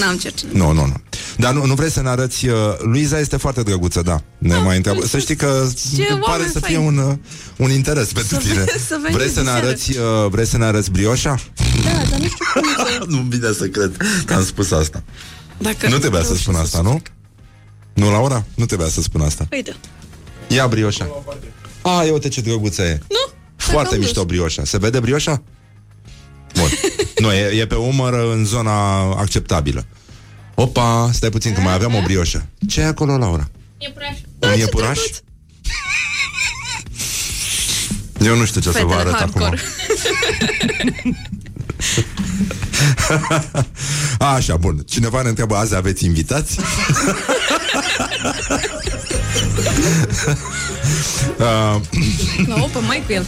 [0.00, 0.52] n-am cercet.
[0.52, 0.94] Nu, nu, nu
[1.36, 4.76] Dar nu, nu vrei să ne arăți uh, Luiza este foarte drăguță, da Ne mai
[4.76, 6.86] întreabă Să știi că Ce pare oameni să fie faini.
[6.88, 7.14] un, uh,
[7.56, 9.66] un interes pentru Să tine ve- să veniți Vrei să ne diseară.
[9.66, 11.34] arăți uh, Vrei să ne arăți brioșa?
[11.84, 13.04] Da, dar nu știu cum să...
[13.14, 15.02] nu vine să cred că am spus asta
[15.58, 17.02] Dacă Nu trebuia să reușesc spun asta, nu?
[17.94, 18.44] Nu, Laura?
[18.54, 19.74] Nu trebuia să spun asta Uite.
[20.48, 21.08] Ia brioșa.
[21.82, 22.92] A, ia uite ce drăguță e.
[23.08, 23.32] Nu?
[23.56, 24.30] Foarte Dacă am mișto dus.
[24.30, 24.64] brioșa.
[24.64, 25.42] Se vede brioșa?
[26.54, 26.68] Bun.
[27.18, 29.84] nu, e, e pe umăr în zona acceptabilă.
[30.54, 32.46] Opa, stai puțin că mai aveam o brioșă.
[32.68, 33.48] Ce e acolo, Laura?
[33.78, 34.16] Iepuraș.
[34.40, 34.98] Un iepuraș?
[38.20, 39.40] Eu nu știu ce să vă Fetele arăt acum.
[39.40, 39.60] hardcore.
[44.18, 44.84] A, așa, bun.
[44.88, 46.58] Cineva ne întreabă, azi aveți invitați?
[51.38, 51.80] uh,
[52.46, 53.26] La open mai cu el.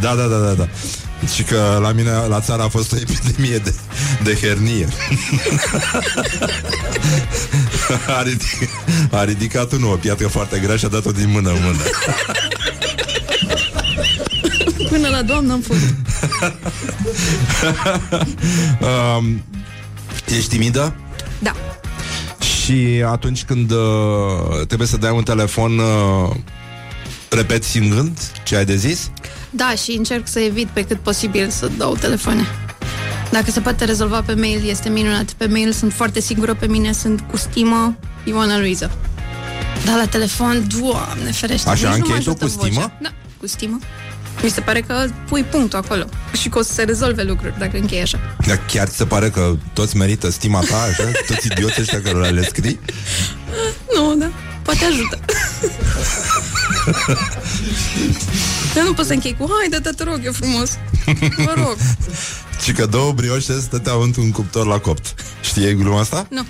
[0.00, 0.68] Da, da, da, da, da.
[1.34, 3.74] Și că la mine, la țară a fost o epidemie de,
[4.22, 4.88] de hernie.
[8.18, 8.68] a, ridic,
[9.10, 11.82] a ridicat unul o piatră foarte grea și a dat-o din mână în mână.
[14.88, 15.80] Până la doamnă am fost.
[19.18, 19.44] Um,
[20.36, 20.94] ești timidă?
[21.38, 21.54] Da.
[22.62, 26.36] Și atunci când uh, trebuie să dai un telefon, uh,
[27.28, 29.10] repeți în gând ce ai de zis?
[29.54, 32.46] Da, și încerc să evit pe cât posibil să dau telefoane.
[33.30, 35.32] Dacă se poate rezolva pe mail, este minunat.
[35.32, 38.90] Pe mail sunt foarte sigură pe mine, sunt cu stimă Ioana Luiza.
[39.84, 41.68] Dar la telefon, doamne ferește.
[41.68, 42.74] Așa, nici nu mă închei tu ajută cu stimă?
[42.74, 42.96] vocea.
[43.00, 43.78] Da, cu stimă.
[44.42, 46.04] Mi se pare că pui punctul acolo
[46.40, 48.18] și că o să se rezolve lucruri dacă închei așa.
[48.46, 51.02] Dar chiar ți se pare că toți merită stima ta, așa?
[51.28, 52.80] Toți idioții ăștia care le scrii?
[53.94, 54.30] Nu, da,
[54.62, 55.18] poate ajută.
[58.74, 60.70] Dar nu pot să închei cu Haide, da, te rog, e frumos
[61.36, 61.76] Vă rog
[62.62, 65.14] Și că două brioșe stăteau într-un cuptor la copt.
[65.40, 66.26] Știi gluma asta?
[66.30, 66.44] Nu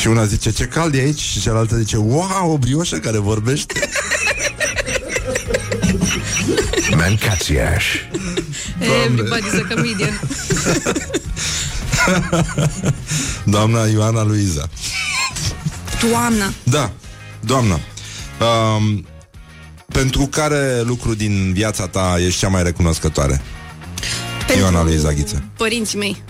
[0.00, 1.20] Și una zice, ce cald e aici?
[1.20, 3.80] Și cealaltă zice, wow, o brioșă care vorbește.
[6.96, 7.84] Mancațiaș
[8.80, 10.20] Everybody's a comedian
[13.44, 14.68] Doamna Ioana Luiza.
[16.10, 16.92] Doamna Da,
[17.40, 17.80] doamna.
[18.74, 19.06] Um,
[19.92, 23.40] pentru care lucru din viața ta ești cea mai recunoscătoare?
[24.58, 25.42] Ioana lui Zaghiță.
[25.56, 26.22] părinții mei.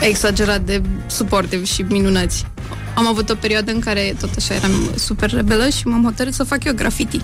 [0.00, 2.46] Exagerat de suportiv și minunați.
[2.94, 6.44] Am avut o perioadă în care tot așa eram super rebelă și m-am hotărât să
[6.44, 7.20] fac eu graffiti.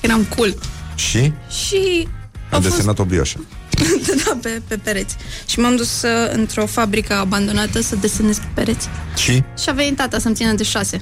[0.00, 0.54] Eram cool.
[0.94, 1.32] Și?
[1.50, 2.08] Și
[2.50, 3.40] a Am fost desenat o brioșă.
[4.24, 5.16] da, pe, pe pereți.
[5.46, 8.88] Și m-am dus uh, într-o fabrică abandonată să desenez pe pereți.
[9.16, 9.42] Și?
[9.58, 11.00] Și a venit tata să-mi țină de șase.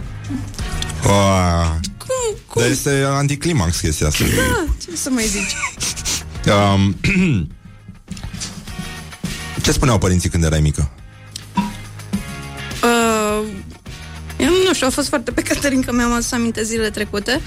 [1.05, 2.39] Uh, Cum?
[2.47, 2.63] Cum?
[2.63, 4.25] dar este anticlimax chestia asta.
[4.25, 5.57] Da, ce să mai zici?
[6.53, 6.97] Um,
[9.63, 10.91] ce spuneau părinții când erai mică?
[12.83, 13.47] Uh,
[14.37, 17.41] eu nu știu, a fost foarte pe Caterinca mi-am adus aminte zilele trecute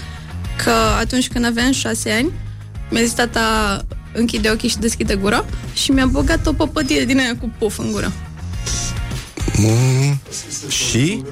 [0.64, 2.32] că atunci când aveam șase ani
[2.90, 7.38] mi-a zis tata închide ochii și deschide gura și mi-a băgat o păpătie din aia
[7.38, 8.12] cu puf în gură.
[9.58, 10.20] Mm,
[10.70, 11.24] și?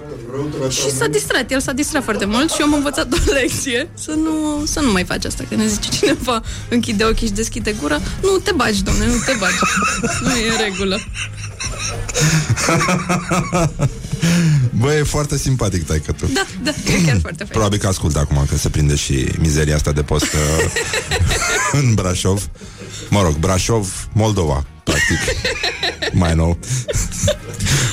[0.70, 4.12] Și s-a distrat, el s-a distrat foarte mult și eu am învățat o lecție să
[4.12, 8.00] nu, să nu mai faci asta, când ne zice cineva închide ochii și deschide gura,
[8.22, 9.56] nu te bagi, domne, nu te bagi.
[10.22, 11.00] nu e în regulă.
[14.80, 16.26] Bă, e foarte simpatic, taică tu.
[16.34, 17.50] Da, da, e chiar foarte fain.
[17.50, 20.30] Probabil că ascultă acum, că se prinde și mizeria asta de post uh,
[21.82, 22.50] în Brașov.
[23.10, 25.18] Mă rog, Brașov, Moldova, practic.
[26.14, 26.58] Mai nou.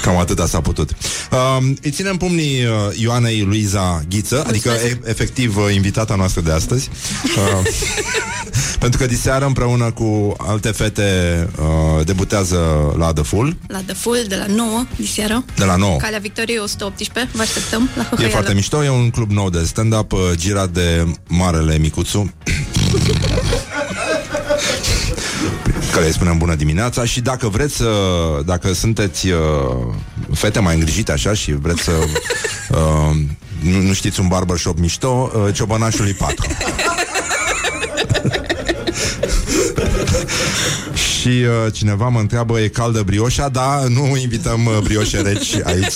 [0.03, 0.91] Cam atâta s-a putut.
[1.33, 6.53] Uh, îi ținem pumnii uh, Ioanei Luiza Ghiță, adică e, efectiv uh, invitata noastră de
[6.53, 6.89] astăzi.
[7.37, 7.67] Uh,
[8.79, 11.49] pentru că diseară împreună cu alte fete
[11.99, 12.59] uh, debutează
[12.99, 15.45] la The Full, La The Full, de la 9, diseară.
[15.57, 15.97] de la 9.
[15.97, 18.33] Calea Victoriei 118, vă așteptăm la E Hăhăială.
[18.33, 22.33] foarte mișto, e un club nou de stand-up uh, girat de Marele Micuțu
[25.95, 27.91] care îi spunem bună dimineața și dacă vreți să,
[28.45, 29.39] dacă sunteți uh,
[30.33, 31.91] fete mai îngrijite așa și vreți să
[32.71, 33.17] uh,
[33.61, 36.47] nu, nu știți un barbershop mișto, uh, ciobănașului 4.
[41.21, 43.49] Și uh, cineva mă întreabă, e caldă brioșa?
[43.49, 45.95] Da, nu invităm uh, brioșe reci aici.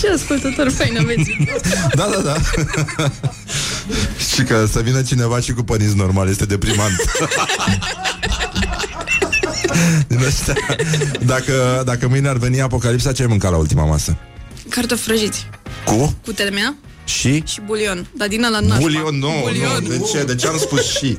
[0.00, 1.36] Ce ascultător fain aveți.
[1.94, 2.36] Da, da, da.
[4.38, 6.96] Și că să vină cineva și cu părinți normal este deprimant.
[10.08, 10.54] Din ăștia.
[11.20, 14.16] Dacă, dacă mâine ar veni apocalipsa, ce ai mâncat la ultima masă?
[14.68, 15.46] Cartofi prăjiți.
[15.84, 16.16] Cu?
[16.24, 17.42] Cu telemea Și?
[17.46, 18.06] și bulion.
[18.16, 18.78] Dar din ăla nașpa.
[18.78, 19.82] Bulion, nu, bulion.
[19.82, 19.88] nu.
[19.88, 20.24] De ce?
[20.24, 21.18] De ce am spus și?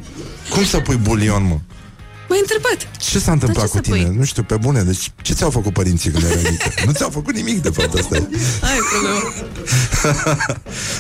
[0.50, 1.60] Cum să pui bulion, mă?
[2.30, 2.78] M-ai întrebat.
[3.00, 4.06] Ce s-a întâmplat Dar ce cu să tine?
[4.06, 4.16] pui?
[4.18, 4.82] Nu știu, pe bune.
[4.82, 6.72] Deci, ce ți-au făcut părinții când erai mică?
[6.86, 8.28] nu ți-au făcut nimic, de fapt, asta e.
[8.62, 9.34] Aia e problema.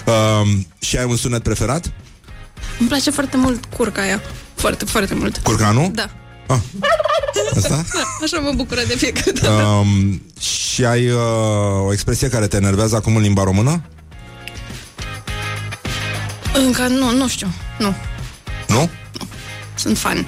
[0.42, 1.92] um, și ai un sunet preferat?
[2.80, 4.22] Îmi place foarte mult curca aia.
[4.56, 5.38] Foarte, foarte mult.
[5.38, 5.92] Curcanul?
[5.94, 6.10] Da.
[6.48, 6.58] Ah.
[7.56, 7.70] Asta?
[7.94, 8.04] da.
[8.24, 9.52] Așa mă bucură de fiecare dată.
[9.64, 11.20] Um, și ai uh,
[11.86, 13.82] o expresie care te enervează acum în limba română?
[16.54, 17.48] Încă nu, nu știu.
[17.80, 17.96] Nu.
[18.68, 18.90] Nu?
[19.76, 20.28] Sunt fan.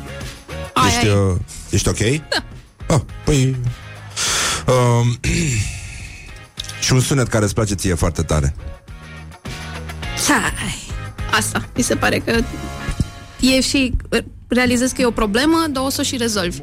[0.74, 1.14] Aia ești, e.
[1.14, 1.36] uh,
[1.70, 1.97] ești ok?
[1.97, 2.43] Da.
[2.95, 3.56] Ah, păi...
[4.68, 5.20] Um,
[6.84, 8.56] și un sunet care îți place ție foarte tare.
[10.28, 10.91] Hai.
[11.32, 11.69] Asta.
[11.75, 12.39] Mi se pare că
[13.39, 13.93] e și
[14.47, 16.61] realizez că e o problemă, dar o să o și rezolvi.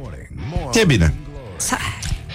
[0.73, 1.15] E bine.
[1.71, 1.79] Hai.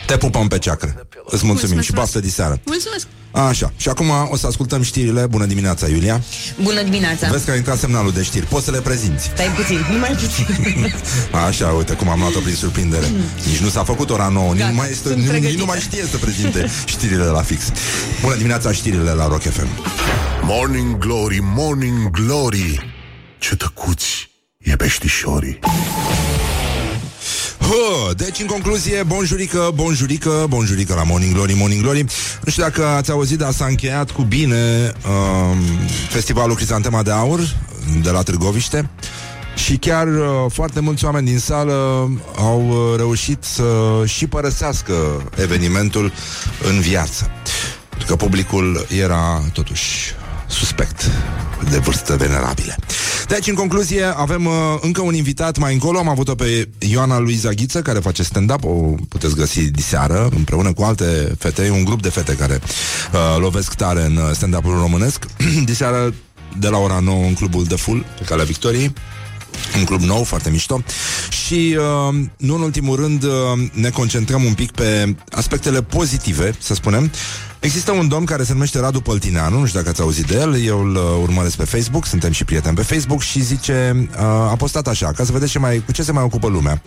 [0.07, 1.07] Te pupăm pe ceacră.
[1.25, 2.59] Îți mulțumim Mulțumesc și baftă diseară.
[2.65, 3.07] Mulțumesc.
[3.33, 5.25] Așa, și acum o să ascultăm știrile.
[5.25, 6.21] Bună dimineața, Iulia.
[6.61, 7.29] Bună dimineața!
[7.29, 8.45] Vezi că a intrat semnalul de știri.
[8.45, 9.23] Poți să le prezinți.
[9.23, 10.93] Stai puțin, numai puțin.
[11.47, 13.05] Așa, uite cum am luat-o prin surprindere.
[13.47, 15.59] Nici nu s-a făcut ora 9, nici, Gata, nu mai este, sunt nici, nici pregătită.
[15.59, 17.63] nu mai știe să prezinte știrile la fix.
[18.21, 19.67] Bună dimineața, știrile la Rock FM.
[20.41, 22.93] Morning Glory, Morning Glory
[23.39, 25.59] Ce tăcuți e peștișorii
[27.63, 32.05] Hă, deci, în concluzie, bonjurică, bonjurică, bonjurică la Morning Glory, Morning Glory.
[32.43, 35.57] Nu știu dacă ați auzit, dar s-a încheiat cu bine um,
[36.09, 37.39] festivalul Crizantema de Aur
[38.01, 38.89] de la Târgoviște.
[39.55, 41.73] Și chiar uh, foarte mulți oameni din sală
[42.37, 43.63] au uh, reușit să
[44.05, 44.93] și părăsească
[45.35, 46.13] evenimentul
[46.69, 47.31] în viață.
[47.89, 50.15] Pentru că publicul era totuși
[50.47, 51.11] suspect
[51.69, 52.75] de vârstă venerabile.
[53.27, 55.97] Deci, în concluzie, avem uh, încă un invitat mai încolo.
[55.97, 58.63] Am avut-o pe Ioana Luiza Ghiță, care face stand-up.
[58.63, 63.73] O puteți găsi diseară, împreună cu alte fete, un grup de fete care uh, lovesc
[63.73, 65.25] tare în uh, stand-up-ul românesc.
[65.65, 66.13] diseară
[66.59, 68.93] de la ora 9 în clubul de Full, pe calea Victoriei
[69.77, 70.83] un club nou, foarte mișto
[71.45, 73.31] și, uh, nu în ultimul rând, uh,
[73.73, 77.11] ne concentrăm un pic pe aspectele pozitive, să spunem.
[77.63, 80.63] Există un domn care se numește Radu Păltineanu, nu știu dacă ați auzit de el,
[80.63, 84.55] eu îl uh, urmăresc pe Facebook, suntem și prieteni pe Facebook și zice, uh, a
[84.57, 86.81] postat așa, ca să vedeți ce mai, cu ce se mai ocupă lumea.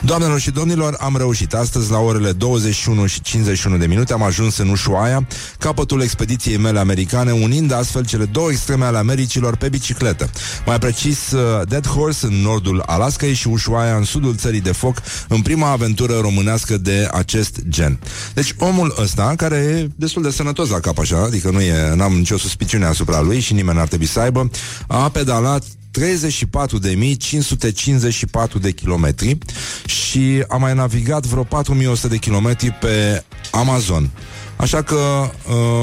[0.00, 1.54] Doamnelor și domnilor, am reușit.
[1.54, 5.26] Astăzi, la orele 21 și 51 de minute, am ajuns în Ushuaia,
[5.58, 10.30] capătul expediției mele americane, unind astfel cele două extreme ale Americilor pe bicicletă.
[10.66, 15.02] Mai precis, uh, Dead Horse în nordul Alaskei și Ushuaia în sudul țării de foc,
[15.28, 17.98] în prima aventură românească de acest gen.
[18.34, 22.12] Deci omul ăsta, care e destul de sănătos la cap așa, adică nu e, n-am
[22.12, 24.50] nicio suspiciune asupra lui și nimeni n-ar trebui să aibă,
[24.86, 25.64] a pedalat
[25.98, 26.02] 34.554
[28.60, 29.38] de kilometri
[29.86, 31.48] și a mai navigat vreo 4.100
[32.08, 34.10] de kilometri pe Amazon.
[34.56, 35.30] Așa că uh,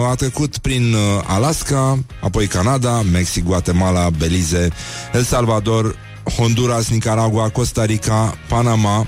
[0.09, 4.69] a trecut prin uh, Alaska, apoi Canada, Mexic, Guatemala, Belize,
[5.13, 5.95] El Salvador,
[6.37, 9.07] Honduras, Nicaragua, Costa Rica, Panama,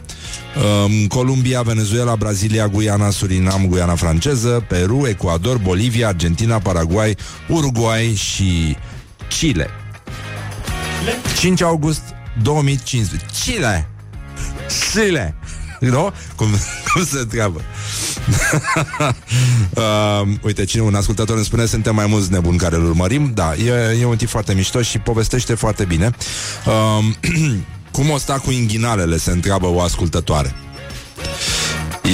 [0.56, 7.18] um, Columbia, Venezuela, Brazilia, Guyana, Surinam, Guyana franceză, Peru, Ecuador, Bolivia, Argentina, Paraguay,
[7.48, 8.78] Uruguay și
[9.28, 9.70] Chile.
[11.40, 12.02] 5 august
[12.44, 13.30] 2015.
[13.44, 13.88] Chile!
[14.92, 15.36] Chile!
[15.80, 16.14] Nu?
[16.36, 16.48] Cum,
[16.94, 17.62] cum se întreabă?
[19.76, 23.32] Uh, uite, cine un ascultător îmi spune Suntem mai mulți nebuni care îl urmărim.
[23.34, 26.12] Da, e, e un tip foarte mișto și povestește foarte bine.
[26.66, 27.06] Uh,
[27.92, 30.56] Cum o sta cu inghinalele Se întreabă o ascultătoare.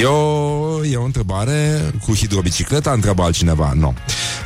[0.01, 3.73] Eu, e o întrebare Cu hidrobicicleta întreabă altcineva.
[3.75, 3.93] Nu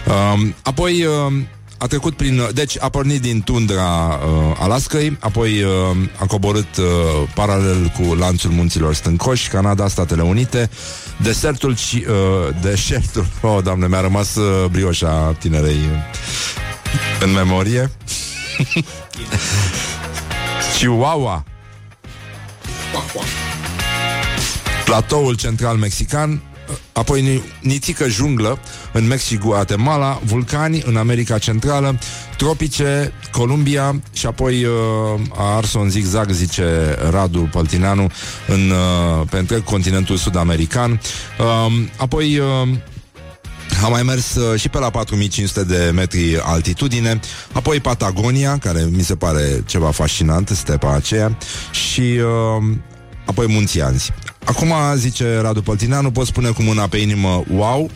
[0.07, 1.33] uh, Apoi uh,
[1.81, 2.41] a trecut prin...
[2.53, 5.69] Deci a pornit din tundra uh, Alaskai, apoi uh,
[6.19, 6.85] a coborât uh,
[7.35, 10.69] paralel cu lanțul munților stâncoși, Canada, Statele Unite,
[11.23, 12.05] desertul și...
[12.07, 12.15] Uh,
[12.61, 13.25] deșertul...
[13.41, 15.79] Oh, doamne, mi-a rămas uh, brioșa tinerei
[17.21, 17.91] în memorie.
[20.77, 21.43] Chihuahua.
[24.85, 26.41] Platoul central mexican,
[26.91, 28.59] apoi nițică junglă
[28.93, 31.99] în Mexic, Guatemala, vulcani în America Centrală,
[32.37, 34.71] tropice, Columbia și apoi uh,
[35.37, 38.11] a ars un zigzag, zice Radu Păltineanu,
[38.47, 41.01] în, uh, pe întreg continentul sud-american.
[41.39, 42.67] Uh, apoi uh,
[43.83, 47.19] am mai mers uh, și pe la 4500 de metri altitudine,
[47.51, 51.37] apoi Patagonia, care mi se pare ceva fascinant, stepa aceea,
[51.71, 52.75] și uh,
[53.25, 54.11] apoi Munții Anzi.
[54.45, 57.89] Acum, zice Radu Păltineanu, pot spune cu mâna pe inimă, wow,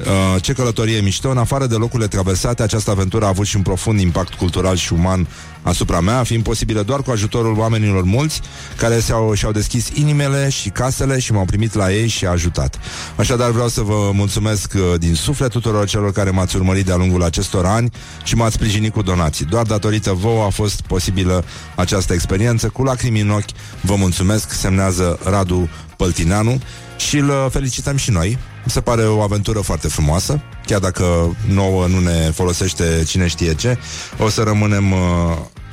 [0.00, 3.62] Uh, ce călătorie mișto, în afară de locurile traversate, această aventură a avut și un
[3.62, 5.28] profund impact cultural și uman
[5.62, 8.40] asupra mea, fiind posibilă doar cu ajutorul oamenilor mulți
[8.76, 12.78] care și-au, și-au deschis inimile și casele și m-au primit la ei și ajutat.
[13.16, 17.22] Așadar vreau să vă mulțumesc uh, din suflet tuturor celor care m-ați urmărit de-a lungul
[17.22, 17.90] acestor ani
[18.24, 19.44] și m-ați sprijinit cu donații.
[19.44, 22.68] Doar datorită vouă a fost posibilă această experiență.
[22.68, 23.50] Cu lacrimi în ochi
[23.80, 26.60] vă mulțumesc, semnează Radu Păltineanu
[27.06, 28.38] și îl uh, felicităm și noi.
[28.64, 33.54] Mi se pare o aventură foarte frumoasă, chiar dacă nouă nu ne folosește cine știe
[33.54, 33.78] ce,
[34.18, 34.92] o să rămânem...
[34.92, 34.98] Uh,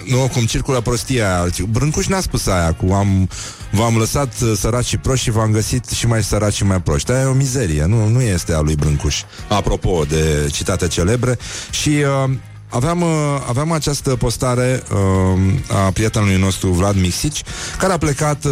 [0.08, 1.52] nu, cum circulă prostia aia.
[1.70, 3.30] Brâncuș n-a spus aia cu am,
[3.72, 7.12] v-am lăsat uh, săraci și proști și v-am găsit și mai săraci și mai proști.
[7.12, 9.22] Aia e o mizerie, nu, nu este a lui Brâncuș.
[9.48, 11.38] Apropo de citate celebre.
[11.70, 12.34] Și uh,
[12.74, 13.10] aveam, uh,
[13.48, 17.44] aveam această postare uh, a prietenului nostru Vlad Mixici,
[17.78, 18.52] care a plecat, uh,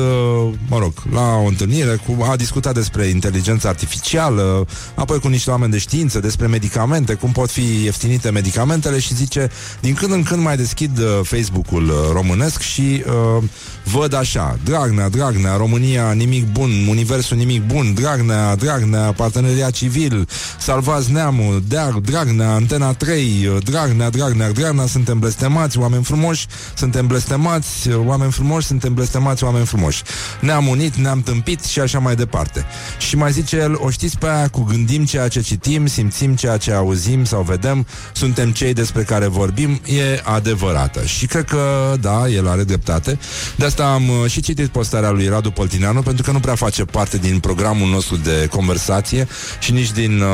[0.68, 5.72] mă rog, la o întâlnire, cu, a discutat despre inteligența artificială, apoi cu niște oameni
[5.72, 9.50] de știință, despre medicamente, cum pot fi ieftinite medicamentele și zice,
[9.80, 13.04] din când în când mai deschid uh, Facebook-ul uh, românesc și
[13.38, 13.44] uh,
[13.84, 20.28] văd așa, Dragnea, Dragnea, România, nimic bun, Universul, nimic bun, Dragnea, Dragnea, Parteneria Civil,
[20.60, 21.64] Salvați Neamul,
[22.02, 28.68] Dragnea, Antena 3, uh, Dragnea, Dragnea, Dragnea, suntem blestemați, oameni frumoși, suntem blestemați, oameni frumoși,
[28.68, 30.04] suntem blestemați, oameni frumoși.
[30.40, 32.66] Ne-am unit, ne-am tâmpit și așa mai departe.
[33.00, 36.58] Și mai zice el, o știți pe aia cu gândim ceea ce citim, simțim ceea
[36.58, 41.06] ce auzim sau vedem, suntem cei despre care vorbim, e adevărată.
[41.06, 43.20] Și cred că, da, el are dreptate.
[43.56, 46.86] De asta am uh, și citit postarea lui Radu Poltineanu, pentru că nu prea face
[46.86, 49.28] parte din programul nostru de conversație
[49.60, 50.28] și nici din uh,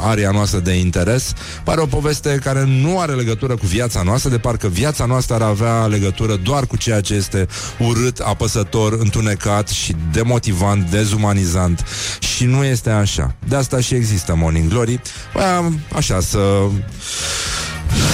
[0.00, 1.32] area noastră de interes.
[1.64, 5.42] Pare o poveste care nu are legătură cu viața noastră, de parcă viața noastră ar
[5.42, 7.46] avea legătură doar cu ceea ce este
[7.78, 11.84] urât, apăsător, întunecat și demotivant, dezumanizant.
[12.18, 13.34] Și nu este așa.
[13.48, 15.00] De asta și există Morning Glory.
[15.32, 16.38] Păi, așa, să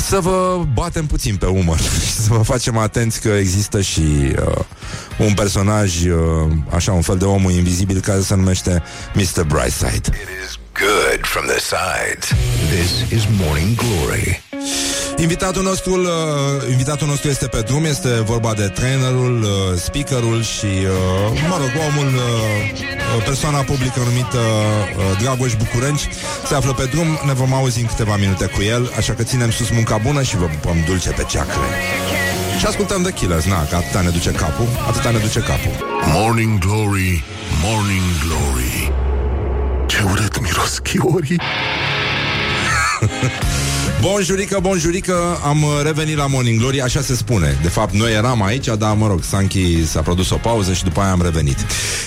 [0.07, 4.64] să vă batem puțin pe umăr și să vă facem atenți că există și uh,
[5.18, 8.83] un personaj, uh, așa, un fel de omul invizibil care se numește
[9.14, 9.45] Mr.
[9.45, 10.09] Brightside.
[10.09, 12.29] It is good from the sides.
[12.70, 14.44] This is Morning Glory.
[15.17, 20.67] Invitatul nostru, uh, invitatul nostru este pe drum, este vorba de trainerul, uh, speakerul și,
[20.67, 26.09] uh, mă rog, omul, uh, persoana publică numită uh, Dragoș Bucurenci.
[26.49, 29.51] Se află pe drum, ne vom auzi în câteva minute cu el, așa că ținem
[29.51, 31.67] sus munca bună și vă pupăm dulce pe ceacre.
[32.59, 35.75] Și ascultăm The Killers, na, că atâta ne duce capul, atâta ne duce capul.
[36.12, 37.25] Morning Glory,
[37.62, 38.93] Morning Glory
[39.87, 41.41] Ce urât miros chiorii
[44.01, 47.59] Bonjurică, bonjurică, am revenit la Morning Glory, așa se spune.
[47.63, 51.01] De fapt, noi eram aici, dar, mă rog, Sanchi s-a produs o pauză și după
[51.01, 51.57] aia am revenit.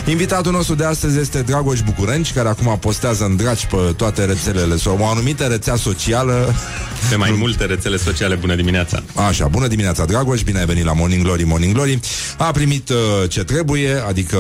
[0.05, 4.77] Invitatul nostru de astăzi este Dragoș Bucurenci, care acum postează în dragi pe toate rețelele,
[4.77, 6.53] sau o anumită rețea socială.
[7.09, 9.03] Pe mai multe rețele sociale, bună dimineața!
[9.27, 11.99] Așa, bună dimineața, Dragoș, bine ai venit la Morning Glory, Morning Glory.
[12.37, 12.95] A primit uh,
[13.29, 14.37] ce trebuie, adică,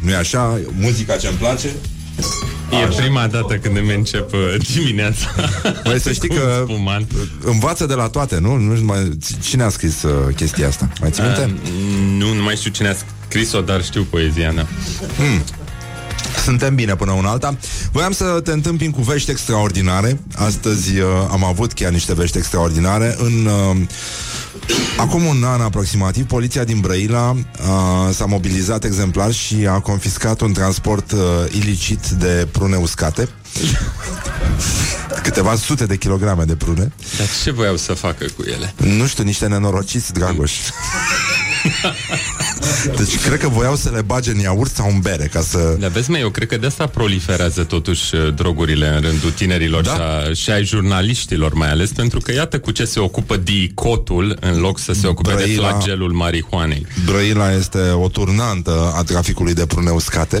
[0.00, 1.68] nu-i așa, muzica ce-mi place,
[2.72, 3.00] E Așa.
[3.00, 5.26] prima dată când îmi încep uh, dimineața
[5.82, 7.10] Păi să știi că spumant.
[7.44, 8.56] învață de la toate, nu?
[8.56, 9.10] nu mai,
[9.42, 10.88] cine a scris uh, chestia asta?
[11.00, 11.42] Mai ții minte?
[11.42, 11.70] Uh,
[12.18, 12.94] nu, nu mai știu cine a
[13.28, 14.66] scris-o, dar știu poezia mea
[15.16, 15.44] hmm.
[16.44, 17.56] Suntem bine până una alta
[17.92, 23.16] Voiam să te întâmpin cu vești extraordinare Astăzi uh, am avut chiar niște vești extraordinare
[23.18, 23.46] În...
[23.46, 23.76] Uh,
[24.96, 30.52] Acum un an aproximativ, poliția din Brăila uh, s-a mobilizat exemplar și a confiscat un
[30.52, 31.18] transport uh,
[31.50, 33.28] ilicit de prune uscate.
[35.22, 36.92] Câteva sute de kilograme de prune.
[37.18, 38.74] Dar ce voiau să facă cu ele?
[38.76, 40.52] Nu știu, niște nenorociți, Dragoș.
[42.96, 45.76] Deci cred că voiau să le bage în iaurt sau în bere ca să...
[45.78, 49.82] Dar vezi, mă, eu cred că de asta proliferează totuși uh, drogurile în rândul tinerilor
[49.82, 49.92] da?
[49.92, 54.36] și, a, și ai jurnaliștilor mai ales, pentru că iată cu ce se ocupă dicotul
[54.40, 56.86] în loc să se ocupe Brăila, de flagelul marihuanei.
[57.04, 60.40] Brăila este o turnantă a traficului de prune uscate,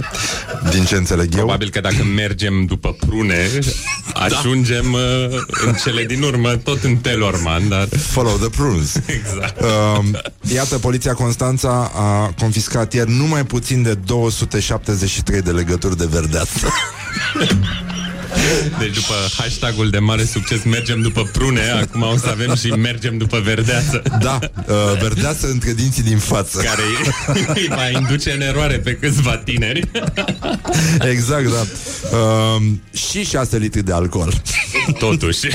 [0.70, 1.38] din ce înțeleg eu.
[1.38, 3.48] Probabil că dacă mergem după prune,
[4.26, 4.96] ajungem
[5.30, 5.66] da.
[5.66, 7.88] în cele din urmă tot în Telorman, dar...
[7.98, 8.94] Follow the prunes.
[9.18, 9.60] exact.
[9.60, 10.20] Uh,
[10.54, 16.68] iată, poliția Constanța a confiscat ieri numai puțin de 273 de legături de verdeață.
[18.78, 21.60] Deci după hashtagul de mare succes Mergem după prune.
[21.60, 24.02] Acum o să avem și mergem după verdeață.
[24.20, 26.62] Da, uh, verdeață între dinții din față.
[26.62, 26.82] Care
[27.54, 29.90] îi va induce în eroare pe câțiva tineri.
[31.10, 31.66] Exact, da.
[32.16, 32.62] Uh,
[32.92, 34.42] Și 6 litri de alcool.
[34.98, 35.48] Totuși.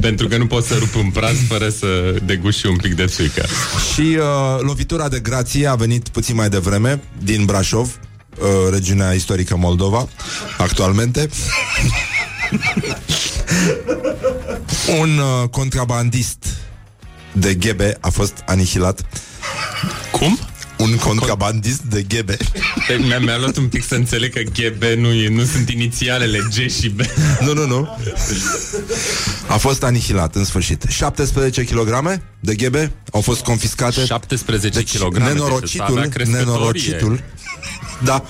[0.00, 3.46] Pentru că nu poți să rup un praz Fără să deguși un pic de suică
[3.94, 7.98] Și uh, lovitura de grație a venit puțin mai devreme Din Brașov
[8.38, 10.08] uh, regiunea istorică Moldova,
[10.58, 11.28] actualmente.
[15.00, 16.46] Un uh, contrabandist
[17.32, 19.00] de ghebe a fost anihilat.
[20.10, 20.38] Cum?
[20.76, 22.36] Un contrabandist de ghebe.
[22.86, 26.38] Păi, mi-a, mi-a luat un pic să înțeleg că ghebe nu, e, nu sunt inițialele
[26.38, 27.00] G și B.
[27.40, 27.88] Nu, nu, nu.
[29.46, 30.84] A fost anihilat în sfârșit.
[30.88, 34.04] 17 kg de ghebe au fost confiscate.
[34.04, 35.16] 17 deci, kg.
[35.16, 37.22] Nenorocitul, nenorocitul
[38.04, 38.24] da.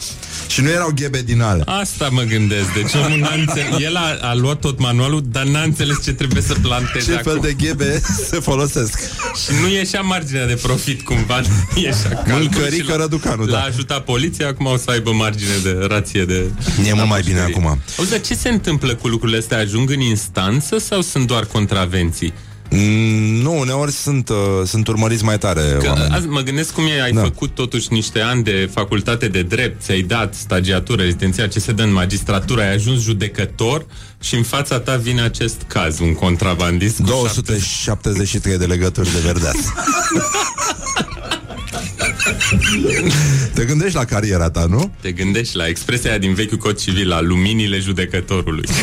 [0.48, 1.62] Și nu erau ghebe din ale.
[1.66, 2.72] Asta mă gândesc.
[2.74, 3.80] Deci omul n-a înțeles.
[3.80, 7.32] El a, a luat tot manualul, dar n-a înțeles ce trebuie să planteze Ce acum.
[7.32, 8.00] fel de ghebe
[8.30, 8.98] se folosesc.
[9.44, 11.40] Și nu ieșea marginea de profit cumva.
[11.74, 13.52] Ieșea Mâncărică Răducanu, da.
[13.52, 16.50] L-a ajutat poliția, acum o să aibă margine de rație de...
[16.88, 17.78] E mult mai bine acum.
[17.98, 19.58] Auzi, dar ce se întâmplă cu lucrurile astea?
[19.58, 22.32] Ajung în instanță sau sunt doar contravenții?
[22.70, 27.02] Mm, nu, uneori sunt, uh, sunt urmăriți mai tare Că azi mă gândesc cum e,
[27.02, 27.22] ai da.
[27.22, 31.82] făcut totuși niște ani de facultate de drept, ți-ai dat stagiatură, rezidenția, ce se dă
[31.82, 33.86] în magistratură, ai ajuns judecător
[34.20, 39.74] și în fața ta vine acest caz, un contrabandist 273 de legături de verdeață.
[43.54, 44.94] Te gândești la cariera ta, nu?
[45.00, 48.68] Te gândești la expresia aia din vechiul cod civil, la luminile judecătorului.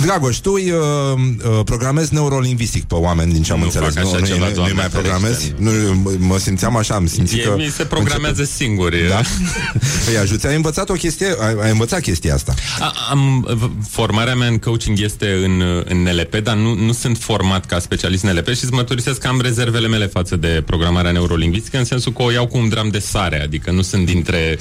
[0.00, 3.94] Dragoș, tu îi uh, uh, programezi neurolingvistic pe oameni din ce am nu înțeles.
[3.94, 5.54] Fac așa nu, ceva, nu, nu mai programezi?
[5.56, 5.70] Nu,
[6.18, 7.54] mă simțeam așa, am simțit că...
[7.56, 8.64] Mi se programează începe...
[8.64, 9.08] singuri.
[9.08, 9.20] Da?
[10.10, 10.46] Îi ajuți.
[10.46, 12.54] Ai învățat o chestie, ai, ai învățat chestia asta.
[12.80, 13.48] A, am,
[13.88, 18.24] formarea mea în coaching este în, în NLP, dar nu, nu sunt format ca specialist
[18.24, 22.12] în NLP și îți mărturisesc că am rezervele mele față de programarea neurolingvistică, în sensul
[22.12, 24.58] că o iau cu un dram de sare, adică nu sunt dintre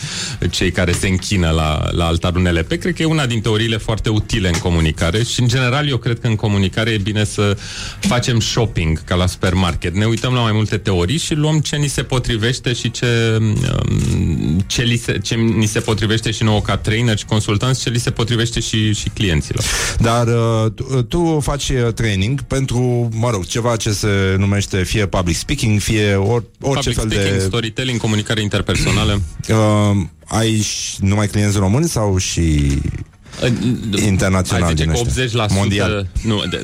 [0.49, 2.67] cei care se închină la, la altarul NLP.
[2.67, 6.19] Cred că e una din teoriile foarte utile în comunicare și, în general, eu cred
[6.19, 7.57] că în comunicare e bine să
[7.99, 9.93] facem shopping, ca la supermarket.
[9.93, 14.63] Ne uităm la mai multe teorii și luăm ce ni se potrivește și ce, um,
[14.67, 17.99] ce, li se, ce ni se potrivește și nouă ca trainer și consultanți, ce li
[17.99, 19.63] se potrivește și, și clienților.
[19.99, 25.05] Dar uh, tu, tu faci uh, training pentru, mă rog, ceva ce se numește fie
[25.05, 27.43] public speaking, fie or, orice public fel speaking, de...
[27.45, 29.21] storytelling, comunicare interpersonală.
[29.49, 30.65] Uh, ai
[30.99, 32.77] numai clienți români sau și
[34.05, 35.47] internațional Ai zice din că ăștia.
[35.47, 36.07] 80% Mondial.
[36.23, 36.61] Nu, de,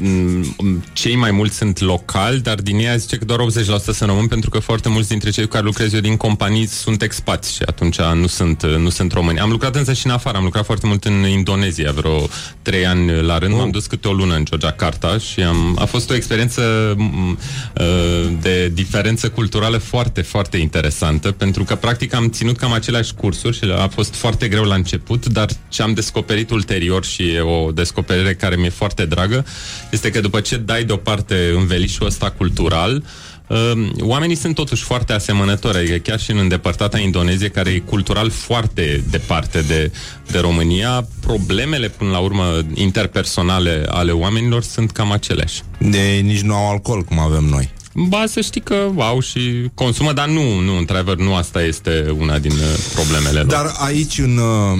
[0.57, 3.43] m, cei mai mulți sunt locali, dar din ei zice că doar 80%
[3.83, 7.01] sunt români, pentru că foarte mulți dintre cei cu care lucrez eu din companii sunt
[7.01, 9.39] expați și atunci nu sunt, nu sunt români.
[9.39, 12.27] Am lucrat însă și în afară, am lucrat foarte mult în Indonezia, vreo
[12.61, 16.09] 3 ani la rând, m-am dus câte o lună în Jakarta și am, a fost
[16.09, 17.37] o experiență m,
[17.77, 23.57] uh, de diferență culturală foarte, foarte interesantă, pentru că practic am ținut cam aceleași cursuri
[23.57, 27.71] și a fost foarte greu la început, dar ce am descoperit ulterior și e o
[27.71, 29.45] descoperire care mi-e foarte dragă,
[29.91, 33.03] este că după ce dai deoparte învelișul ăsta cultural,
[33.47, 38.29] uh, oamenii sunt totuși foarte asemănători, adică chiar și în îndepărtata Indonezie, care e cultural
[38.29, 39.91] foarte departe de,
[40.31, 45.61] de România, problemele, până la urmă, interpersonale ale oamenilor sunt cam aceleași.
[45.77, 47.71] De, nici nu au alcool cum avem noi.
[47.95, 52.39] Ba, să știi că au și consumă, dar nu, nu, într-adevăr, nu asta este una
[52.39, 53.51] din uh, problemele lor.
[53.51, 54.79] Dar aici în, uh,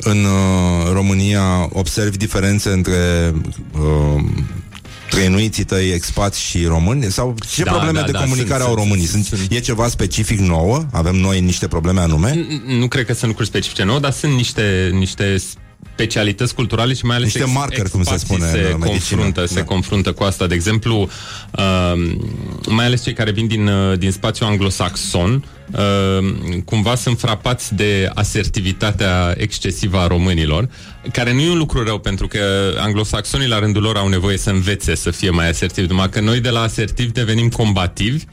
[0.00, 3.32] în uh, România observi diferențe între
[3.72, 4.22] uh,
[5.10, 7.04] trăinuiții tăi expați și români?
[7.10, 9.06] Sau ce Da, probleme da, de da, comunicare sunt, au sunt, românii?
[9.06, 9.52] sunt, Sunt, sunt.
[9.52, 10.84] E ceva specific nouă?
[10.92, 12.30] Avem noi niște probleme anume?
[12.32, 15.36] N- Nu cred că sunt lucruri specifice nouă, dar sunt niște, niște
[15.94, 18.90] specialități culturale și mai ales Niște markeri, cum se expații spune se în medicină.
[19.20, 19.64] confruntă, se Da.
[19.64, 20.46] confruntă cu asta.
[20.46, 21.08] De exemplu,
[21.58, 22.16] uh,
[22.68, 25.42] mai ales cei care vin din, uh, din spațiul anglosaxon, uh,
[26.64, 30.68] cumva sunt frapați de asertivitatea excesivă a românilor,
[31.12, 32.40] care nu e un lucru rău, pentru că
[32.78, 36.40] anglosaxonii la rândul lor au nevoie să învețe să fie mai asertivi, numai că noi
[36.40, 38.24] de la asertivi devenim combativi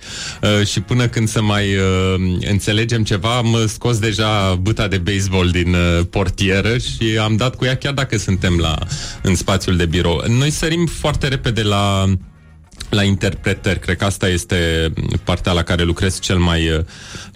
[0.41, 5.49] uh, și până când să mai uh, înțelegem ceva, mă scos deja băta de baseball
[5.49, 8.77] din uh, portieră și am dat cu ea chiar dacă suntem la,
[9.21, 10.23] în spațiul de birou.
[10.27, 12.05] Noi sărim foarte repede la
[12.89, 13.79] la interpretări.
[13.79, 14.93] Cred că asta este
[15.23, 16.75] partea la care lucrez cel mai uh,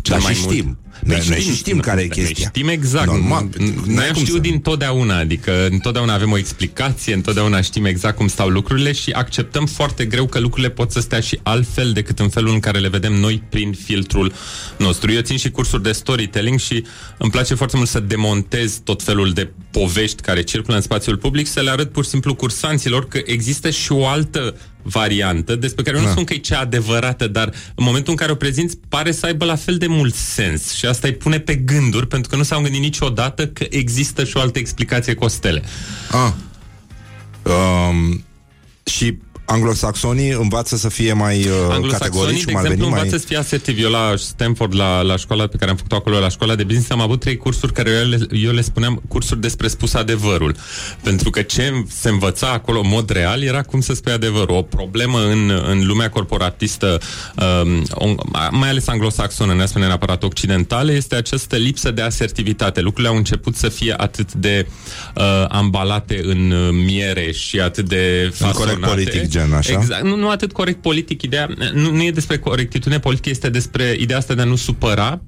[0.01, 0.53] cel Dar mai și mult.
[0.55, 0.77] știm.
[1.03, 2.47] Noi- noi și știm care e noi chestia.
[2.47, 3.05] Știm exact.
[3.05, 6.37] Normal, pentru că Noi n-ai am cum știut să- din totdeauna, adică întotdeauna avem o
[6.37, 10.99] explicație, întotdeauna știm exact cum stau lucrurile și acceptăm foarte greu că lucrurile pot să
[10.99, 14.33] stea și altfel decât în felul în care le vedem noi prin filtrul
[14.77, 15.11] nostru.
[15.11, 16.83] Eu țin și cursuri de storytelling și
[17.17, 21.47] îmi place foarte mult să demontez tot felul de povești care circulă în spațiul public,
[21.47, 25.95] să le arăt pur și simplu cursanților că există și o altă variantă despre care
[25.95, 26.13] eu nu Da.
[26.13, 29.45] spun că e cea adevărată, dar în momentul în care o prezinți pare să aibă
[29.45, 32.61] la fel de mult sens și asta îi pune pe gânduri pentru că nu s-au
[32.61, 35.63] gândit niciodată că există și o altă explicație costele.
[36.11, 36.31] Ah.
[37.43, 38.23] Um,
[38.83, 39.17] și
[39.51, 43.19] anglosaxonii învață să fie mai uh, Anglosaxonii, categorici, de cum ar exemplu, veni, învață mai...
[43.19, 43.81] să fie asertivi.
[43.81, 46.89] Eu la Stanford, la, la școala pe care am făcut-o acolo, la școala de business,
[46.89, 50.55] am avut trei cursuri care eu le, eu le spuneam cursuri despre spus adevărul.
[51.03, 54.55] Pentru că ce se învăța acolo în mod real era cum să spui adevărul.
[54.55, 56.99] O problemă în, în lumea corporatistă,
[57.63, 58.15] um, o-
[58.51, 62.81] mai ales anglosaxonă, ne spune neapărat occidentale, este această lipsă de asertivitate.
[62.81, 64.67] Lucrurile au început să fie atât de
[65.15, 68.93] uh, ambalate în uh, miere și atât de În corect fasonate.
[68.93, 69.73] politic, gen, așa?
[69.73, 70.03] Exact.
[70.03, 74.17] Nu, nu atât corect politic, ideea nu, nu e despre corectitudine politică, este despre ideea
[74.17, 75.21] asta de a nu supăra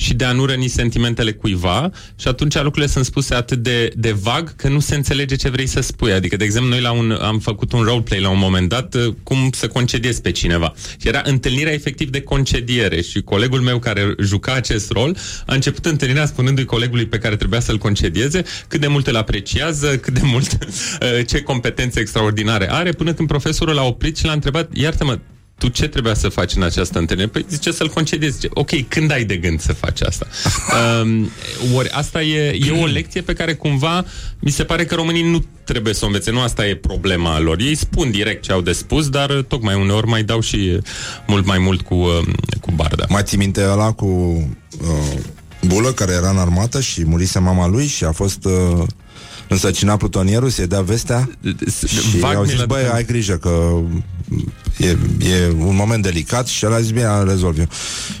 [0.00, 4.12] și de a nu răni sentimentele cuiva și atunci lucrurile sunt spuse atât de, de
[4.12, 6.12] vag că nu se înțelege ce vrei să spui.
[6.12, 9.14] Adică, de exemplu, noi la un, am făcut un roleplay la un moment dat uh,
[9.22, 10.72] cum să concediezi pe cineva.
[11.00, 15.16] Și era întâlnirea efectiv de concediere și colegul meu care juca acest rol
[15.46, 19.96] a început întâlnirea spunându-i colegului pe care trebuia să-l concedieze cât de mult îl apreciază,
[20.04, 24.32] cât de mult uh, ce competențe extraordinare are, până când profesorul l-a oprit și l-a
[24.32, 25.18] întrebat, iartă-mă,
[25.60, 27.28] tu ce trebuia să faci în această întâlnire?
[27.28, 28.34] Păi zice să-l concediezi.
[28.34, 30.26] Zice, ok, când ai de gând să faci asta?
[31.02, 31.30] um,
[31.74, 34.04] ori asta e, e o lecție pe care cumva
[34.38, 36.30] mi se pare că românii nu trebuie să o învețe.
[36.30, 37.60] Nu asta e problema lor.
[37.60, 40.82] Ei spun direct ce au de spus, dar uh, tocmai uneori mai dau și uh,
[41.26, 42.26] mult mai mult cu, uh,
[42.60, 43.04] cu barda.
[43.08, 45.20] Mai ți minte ăla cu uh,
[45.66, 48.86] bulă care era în armată și murise mama lui și a fost uh,
[49.50, 51.30] însăcinat plutonierul, se dea vestea
[51.86, 52.96] și Vag au mi-l zis, aduc băi, aminte.
[52.96, 53.80] ai grijă că
[54.78, 54.96] e,
[55.30, 57.68] e un moment delicat și el a zis, bine, îl rezolv eu.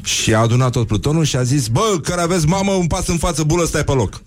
[0.02, 3.16] Și a adunat tot plutonul și a zis, bă, care aveți mamă, un pas în
[3.16, 4.22] față, bulă, stai pe loc.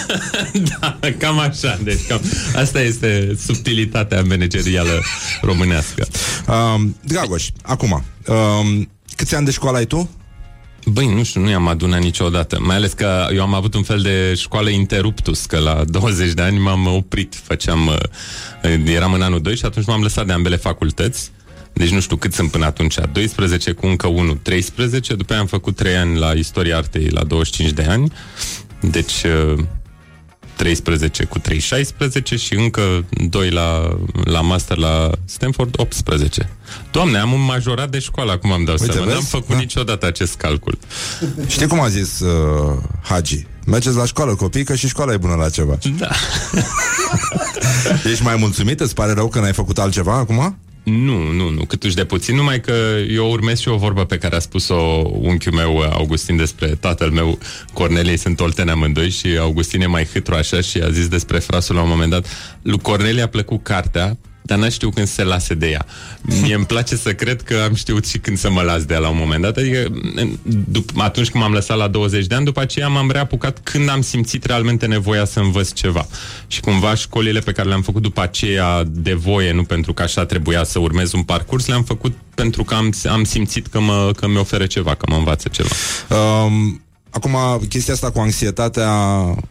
[0.80, 1.78] da, cam așa.
[1.82, 2.20] Deci cam,
[2.56, 5.02] asta este subtilitatea managerială
[5.42, 6.06] românească.
[6.48, 10.10] Um, Dragoș, acum, um, câți ani de școală ai tu?
[10.86, 12.58] Băi, nu știu, nu i-am adunat niciodată.
[12.60, 16.42] Mai ales că eu am avut un fel de școală interruptus, că la 20 de
[16.42, 17.86] ani m-am oprit, făceam...
[17.86, 21.30] uh, Eram în anul 2 și atunci m-am lăsat de ambele facultăți.
[21.72, 25.14] Deci nu știu cât sunt până atunci, 12 cu încă 1, 13.
[25.14, 28.12] După aia am făcut 3 ani la istoria artei la 25 de ani.
[28.80, 29.24] Deci...
[30.62, 36.48] uh, 13 cu 3, 16 și încă 2 la, la master la Stanford, 18.
[36.90, 39.06] Doamne, am un majorat de școală, acum am dau Uite, seama.
[39.06, 39.16] vezi?
[39.18, 39.56] N-am făcut Da.
[39.60, 40.78] niciodată acest calcul.
[41.46, 43.46] Știi cum a zis uh, Hagi?
[43.66, 45.78] Mergeți la școală, copii, că și școala e bună la ceva.
[45.98, 46.08] Da.
[48.10, 48.80] Ești mai mulțumit?
[48.80, 50.56] Îți pare rău că n-ai făcut altceva acum?
[50.82, 52.72] Nu, nu, nu, câtuși de puțin, numai că
[53.08, 54.74] eu urmez și o vorbă pe care a spus-o
[55.12, 57.38] unchiul meu, Augustin, despre tatăl meu,
[57.72, 61.74] Cornelie, sunt olteni amândoi și Augustin e mai hâtru așa și a zis despre frasul
[61.74, 62.26] la un moment dat,
[62.62, 65.86] lui Cornelie a plăcut cartea, dar n-a știut când să se lase de ea.
[66.40, 69.00] Mie îmi place să cred că am știut și când să mă las de ea
[69.00, 69.56] la un moment dat.
[69.56, 69.86] Adică,
[70.44, 74.00] dup- atunci când m-am lăsat la 20 de ani, după aceea m-am reapucat când am
[74.00, 76.06] simțit realmente nevoia să învăț ceva.
[76.46, 80.24] Și cumva școlile pe care le-am făcut după aceea de voie, nu pentru că așa
[80.24, 84.28] trebuia să urmez un parcurs, le-am făcut pentru că am, am simțit că, mă, că
[84.28, 85.68] mi oferă ceva, că mă învață ceva.
[86.08, 86.81] Um,
[87.12, 87.36] acum,
[87.68, 88.90] chestia asta cu anxietatea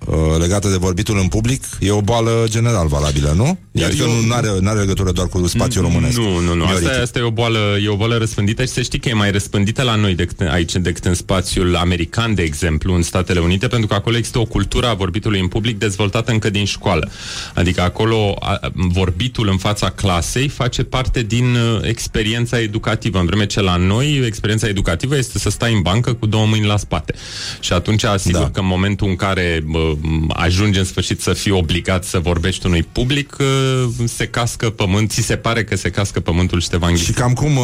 [0.06, 3.58] uh, legată de vorbitul în public e o boală general valabilă, nu?
[3.72, 6.18] Eu- Adică eu- nu are, are legătură doar cu spațiul românesc.
[6.18, 6.64] Nu, nu, nu.
[6.64, 6.90] Mioritic.
[6.90, 9.32] Asta, asta e, o boală, e o boală răspândită și să știi că e mai
[9.32, 13.88] răspândită la noi decât aici decât în spațiul american, de exemplu, în Statele Unite, pentru
[13.88, 17.10] că acolo există o cultură a vorbitului în public dezvoltată încă din școală.
[17.54, 23.46] Adică acolo a, vorbitul în fața clasei face parte din uh, experiența educativă, în vreme
[23.46, 27.14] ce la noi experiența educativă este să stai în bancă cu două mâini la spate.
[27.60, 28.46] Și atunci, asigur Da.
[28.46, 28.52] da.
[28.52, 29.92] că în momentul în care uh,
[30.30, 35.22] ajungi în sfârșit să fii obligat să vorbești unui public, uh, se cască pământ, ți
[35.22, 37.12] se pare că se cască pământul și te va Și înghiți.
[37.12, 37.64] cam cum, uh,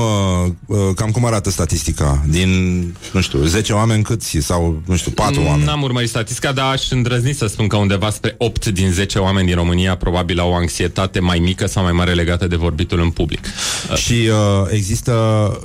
[0.65, 2.25] uh, cam cum arată statistica?
[2.29, 2.49] Din,
[3.11, 4.37] nu știu, 10 oameni câți?
[4.39, 5.65] Sau, nu știu, 4 oameni?
[5.65, 9.47] N-am urmărit statistica, dar aș îndrăzni să spun că undeva spre 8 din 10 oameni
[9.47, 13.09] din România probabil au o anxietate mai mică sau mai mare legată de vorbitul în
[13.09, 13.45] public.
[13.95, 15.11] Și uh, există,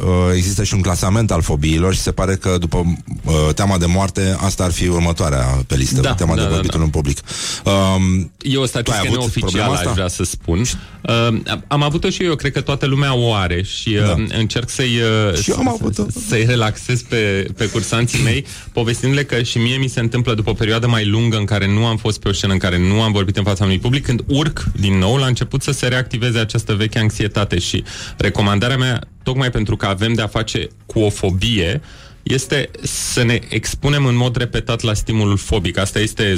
[0.00, 2.84] uh, există și un clasament al fobiilor și se pare că după
[3.24, 6.52] uh, teama de moarte, asta ar fi următoarea pe listă, Da, teama da, de da,
[6.54, 6.84] vorbitul da.
[6.84, 7.18] în public.
[7.64, 9.88] Um, E o Tu ai statistică avut problema neoficială, asta?
[9.88, 10.60] aș vrea să spun.
[10.60, 14.36] Uh, am avut-o și eu, eu cred că toată lumea o are și uh, Da.
[14.38, 14.98] încerc să-i,
[15.30, 16.06] uh, Și eu am avut-o.
[16.28, 20.54] să-i relaxez pe, pe cursanții mei, povestindu-le că și mie mi se întâmplă după o
[20.54, 23.12] perioadă mai lungă în care nu am fost pe o scenă, în care nu am
[23.12, 26.74] vorbit în fața unui public, când urc din nou, la început să se reactiveze această
[26.74, 27.84] veche anxietate și
[28.16, 31.80] recomandarea mea, tocmai pentru că avem de-a face cu o fobie,
[32.22, 35.78] este să ne expunem în mod repetat la stimulul fobic.
[35.78, 36.34] Asta este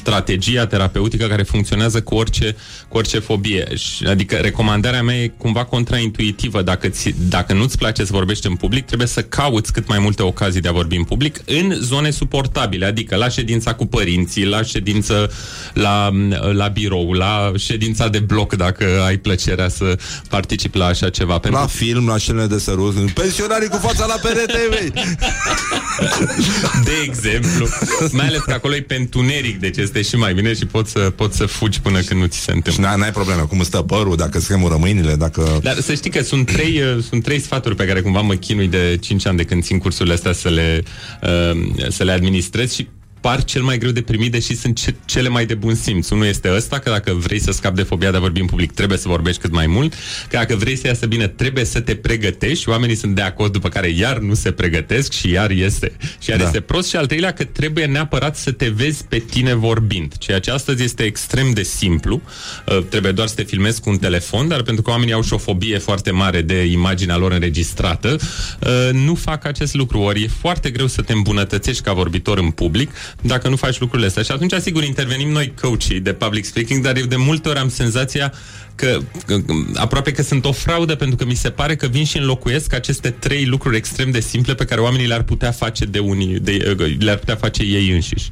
[0.00, 2.56] strategia terapeutică care funcționează cu orice,
[2.88, 3.76] cu orice fobie.
[3.76, 6.62] Și, Adică recomandarea mea e cumva contraintuitivă.
[6.62, 10.22] Dacă, ți, dacă nu-ți place să vorbești în public, trebuie să cauți cât mai multe
[10.22, 14.62] ocazii de a vorbi în public în zone suportabile, adică la ședința cu părinții, la
[14.62, 15.30] ședință
[15.74, 16.10] la,
[16.52, 19.98] la birou, la ședința de bloc, dacă ai plăcerea să
[20.28, 21.38] participi la așa ceva.
[21.38, 24.92] Pentru la film, la scenele de sărut, pensionarii cu fața la perete, mei!
[26.84, 27.68] De exemplu.
[28.12, 30.98] Mai ales că acolo e pe întuneric, deci este și mai bine și poți să,
[30.98, 32.84] poți să fugi până când nu ți se Și întâmplă.
[32.86, 35.58] n-ai, n-ai probleme, cum îți stă părul, dacă îți tremură mâinile, dacă...
[35.62, 38.68] Dar să știi că sunt trei, uh, sunt trei sfaturi pe care cumva mă chinui
[38.68, 40.82] de 5 ani de când țin cursurile astea să le,
[41.22, 42.88] uh, să le administrez și
[43.20, 46.08] par cel mai greu de primit, deși sunt ce, cele mai de bun simț.
[46.08, 48.72] Unul este ăsta, că dacă vrei să scapi de fobia de a vorbi în public,
[48.72, 49.92] trebuie să vorbești cât mai mult,
[50.28, 53.52] că dacă vrei să iasă bine, trebuie să te pregătești și oamenii sunt de acord,
[53.52, 56.44] după care iar nu se pregătesc și iar este, și iar Da.
[56.44, 56.88] este prost.
[56.88, 60.82] Și al treilea, că trebuie neapărat să te vezi pe tine vorbind, ceea ce astăzi
[60.82, 62.22] este extrem de simplu.
[62.66, 65.32] Uh, trebuie doar să te filmezi cu un telefon, dar pentru că oamenii au și
[65.32, 68.18] o fobie foarte mare de imaginea lor înregistrată,
[68.60, 69.98] uh, nu fac acest lucru.
[70.00, 72.90] Ori e foarte greu să te îmbunătățești ca vorbitor în public
[73.22, 74.22] dacă nu faci lucrurile astea.
[74.22, 77.68] Și atunci, sigur, intervenim noi coachii de public speaking, dar eu de multe ori am
[77.68, 78.32] senzația
[78.80, 79.40] că, că
[79.74, 83.10] aproape că sunt o fraudă pentru că mi se pare că vin și înlocuiesc aceste
[83.10, 87.16] trei lucruri extrem de simple pe care oamenii le-ar putea face de unii, de, le-ar
[87.16, 88.30] putea face ei înșiși.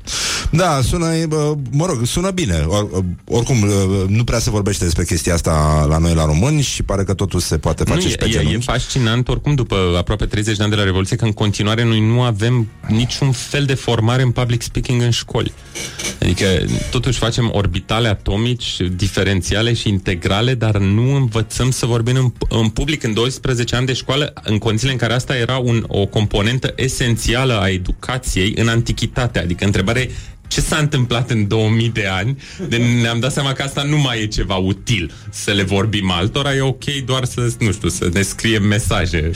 [0.51, 2.65] Da, sună, e, bă, mă rog, sună bine.
[2.67, 6.83] Or, oricum, uh, nu prea se vorbește despre chestia asta la noi la români și
[6.83, 8.65] pare că totul se poate face nu, și pe e, e, e genunchi.
[8.65, 12.23] fascinant, oricum, după aproape 30 de ani de la Revoluție, că în continuare noi nu
[12.23, 15.53] avem niciun fel de formare în public speaking în școli.
[16.23, 16.47] Adică,
[16.91, 23.03] totuși facem orbitale atomici, diferențiale și integrale, dar nu învățăm să vorbim în, în public
[23.03, 27.61] în 12 ani de școală, în condițiile în care asta era un, o componentă esențială
[27.61, 29.39] a educației în antichitate.
[29.39, 30.11] Adică, întrebarea e,
[30.49, 32.39] ce s-a întâmplat în 2000 de ani,
[32.69, 36.55] de ne-am dat seama că asta nu mai e ceva util să le vorbim altora,
[36.55, 39.31] e ok doar să, nu știu, să ne scriem mesaje.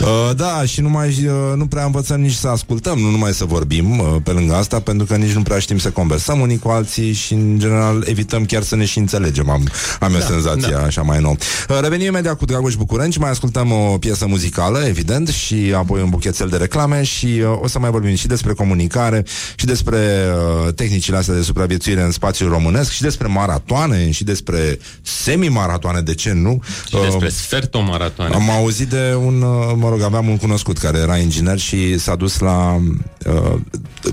[0.00, 3.44] Uh, da, și nu, mai, uh, nu prea învățăm nici să ascultăm, nu numai să
[3.44, 6.68] vorbim uh, pe lângă asta, pentru că nici nu prea știm să conversăm unii cu
[6.68, 9.50] alții și, în general, evităm chiar să ne și înțelegem.
[9.50, 9.68] Am,
[10.00, 10.82] am eu senzația da.
[10.82, 11.36] așa mai nou.
[11.68, 16.08] Uh, revenim imediat cu Dragoș Bucurenci, mai ascultăm o piesă muzicală, evident, și apoi un
[16.08, 19.24] buchețel de reclame și uh, o să mai vorbim și despre comunicare
[19.54, 24.24] și despre uh, uh, tehnicile astea de supraviețuire în spațiul românesc și despre maratoane și
[24.24, 26.62] despre semi-maratoane, de ce nu?
[26.86, 28.34] Și despre sfertomaratoane.
[28.34, 32.14] Am auzit de un, uh, mă rog, aveam un cunoscut care era inginer și s-a
[32.14, 32.80] dus la,
[33.26, 33.54] uh,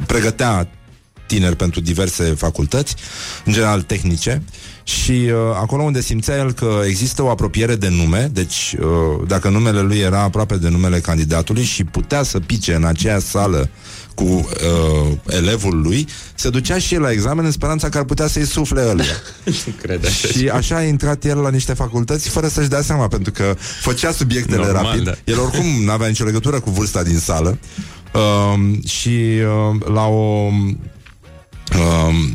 [0.05, 0.68] pregătea
[1.27, 2.95] tineri pentru diverse facultăți,
[3.45, 4.43] în general tehnice,
[4.84, 9.49] și uh, acolo unde simțea el că există o apropiere de nume, deci uh, dacă
[9.49, 13.69] numele lui era aproape de numele candidatului și putea să pice în aceea sală
[14.18, 18.27] cu uh, elevul lui, se ducea și el la examen în speranța că ar putea
[18.27, 19.03] să-i sufle ăla.
[19.44, 20.27] Nu crede așa.
[20.27, 24.11] și așa a intrat el la niște facultăți fără să-și dea seama, pentru că făcea
[24.11, 25.03] subiectele Normal, rapid.
[25.03, 25.14] da.
[25.23, 27.57] El oricum nu avea nicio legătură cu vârsta din sală.
[28.14, 30.49] Uh, și uh, la o...
[31.76, 32.30] Uh,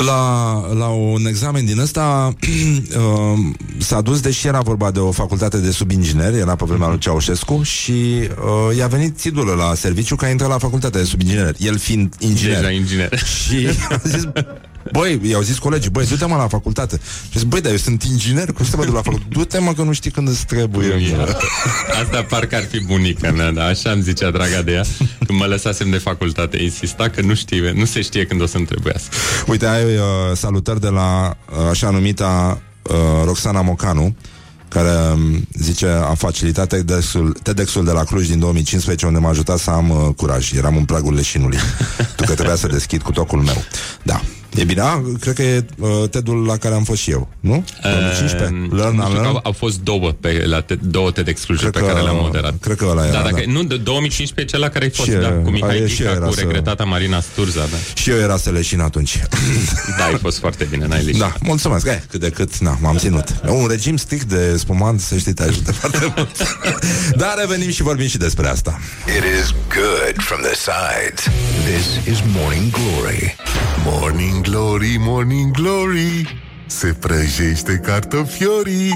[0.00, 3.38] la, la un examen din ăsta uh,
[3.78, 7.62] s-a dus, deși era vorba de o facultate de subinginer, era pe vremea lui Ceaușescu
[7.62, 11.78] și uh, i-a venit țidulă la serviciu că a intrat la facultatea de subinginer, el
[11.78, 12.56] fiind inginer.
[12.56, 13.18] Deja inginer.
[13.18, 14.22] Și a zis,
[14.92, 16.96] băi, i-au zis colegii, băi, du-te mă la facultate.
[17.02, 19.32] Și a zis, băi, dar eu sunt inginer, cum să mă duc la facultate?
[19.32, 21.14] Du-te mă că nu știi când îți trebuie.
[21.16, 21.36] mă."
[22.02, 24.84] Asta parcă ar fi bunica mea, dar așa îmi zicea draga de ea
[25.28, 26.62] când mă lăsasem de facultate.
[26.62, 29.14] Insista că nu știe, nu se știe când o să-mi trebuiască.
[29.46, 30.02] Uite, ai uh,
[30.34, 32.94] salutări de la uh, așa numita uh,
[33.24, 34.16] Roxana Mocanu,
[34.68, 39.58] care um, zice a facilitat TEDx-ul, TEDx-ul de la Cluj din 2015 unde m-a ajutat
[39.58, 40.52] să am uh, curaj.
[40.52, 41.58] Eram în pragul leșinului.
[42.16, 43.64] tu că trebuia să deschid cu tocul meu.
[44.02, 44.20] Da.
[44.56, 47.64] E bine, a, cred că e uh, TED-ul la care am fost și eu, nu?
[47.82, 48.44] 2015?
[48.44, 49.26] Uh, Learn nu and știu că Learn?
[49.26, 52.22] au, au fost două, pe, la te, două TEDx Clujuri pe Cred că- care le-am
[52.22, 52.54] moderat.
[52.60, 53.52] cred că ăla era, da, dacă, da.
[53.52, 56.02] Nu, de 2015 cela care ai fost, Și da, eu- cu a, Mihai e, și
[56.02, 57.76] eu Dica, era cu să- regretata Marina Sturza, da.
[57.94, 59.18] Și eu era să leșin atunci.
[59.98, 61.20] Da, ai fost foarte bine, n-ai leșit.
[61.20, 61.86] Da, mulțumesc.
[61.86, 63.34] Eh, cât de cât, na, m-am ținut.
[63.46, 66.56] Un regim strict de spumant, să știi, te ajută foarte mult.
[67.16, 68.78] Dar revenim și vorbim și despre asta.
[69.06, 71.24] It is good from the sides.
[71.64, 73.36] This is Morning Glory.
[73.84, 76.40] Morning Glory, Morning Glory.
[76.66, 78.92] Se prăjește cartofiorii.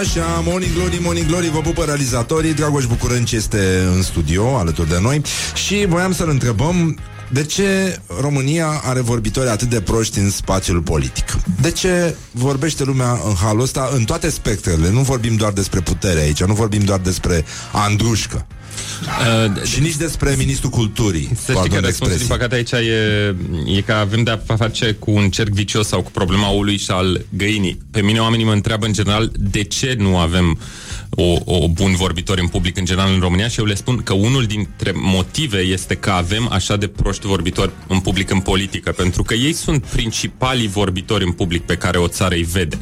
[0.00, 4.98] Așa, Morning Glory, Morning Glory, vă pupă realizatorii Dragoș Bucurânci este în studio alături de
[5.00, 5.22] noi
[5.54, 6.98] Și voiam să-l întrebăm
[7.30, 11.24] de ce România are vorbitori atât de proști în spațiul politic?
[11.60, 14.90] De ce vorbește lumea în halul ăsta în toate spectrele?
[14.90, 18.46] Nu vorbim doar despre putere aici, nu vorbim doar despre Andrușcă
[19.02, 21.28] Uh, și nici despre Ministrul Culturii.
[21.34, 22.36] Să știi pardon că de răspunsul, din expresie.
[22.36, 26.48] păcate, aici e, e că avem de-a face cu un cerc vicios sau cu problema
[26.48, 27.78] ului și al găinii.
[27.90, 30.58] Pe mine oamenii mă întreabă în general de ce nu avem
[31.16, 34.12] o, o bun vorbitor în public în general în România și eu le spun că
[34.12, 39.22] unul dintre motive este că avem așa de proști vorbitori în public în politică, pentru
[39.22, 42.78] că ei sunt principalii vorbitori în public pe care o țară îi vede.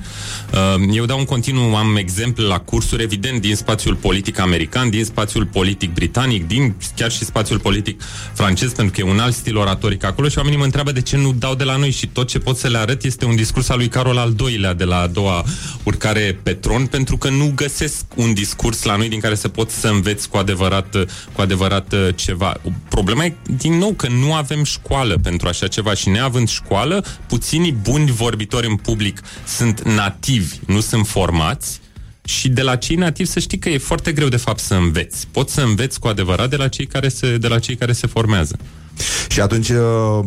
[0.52, 5.04] Uh, Eu dau un continuu, am exemple la cursuri, evident, din spațiul politic american, din
[5.04, 8.02] spațiul politic britanic, din chiar și spațiul politic
[8.32, 11.16] francez, pentru că e un alt stil oratoric acolo și oamenii mă întreabă de ce
[11.16, 13.68] nu dau de la noi și tot ce pot să le arăt este un discurs
[13.68, 15.44] al lui Carol al II-lea de la a doua
[15.82, 19.70] urcare pe tron, pentru că nu găsesc un discurs la noi din care să pot
[19.70, 20.96] să înveți cu adevărat,
[21.32, 22.60] cu adevărat uh, ceva.
[22.88, 27.72] Problema e, din nou, că nu avem școală pentru așa ceva și neavând școală, puținii
[27.72, 31.80] buni vorbitori în public sunt nativi, nu sunt formați
[32.24, 35.26] și de la cei nativi să știi că e foarte greu de fapt să înveți.
[35.30, 38.06] Poți să înveți cu adevărat de la cei care se, de la cei care se
[38.06, 38.58] formează.
[39.28, 40.24] Și atunci uh,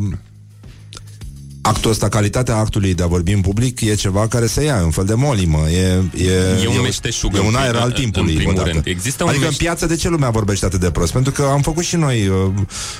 [1.66, 4.84] actul ăsta, calitatea actului de a vorbi în public e ceva care se ia, e
[4.84, 5.70] un fel de molimă.
[5.70, 6.32] E, e,
[6.64, 8.30] E un e, meșteșug e în un prim- aer al în- timpului.
[8.30, 8.70] în primul odată.
[8.70, 8.84] rând.
[8.86, 11.12] Există un adică în meș- piață de ce lumea vorbește atât de prost?
[11.12, 12.36] Pentru că am făcut și noi uh,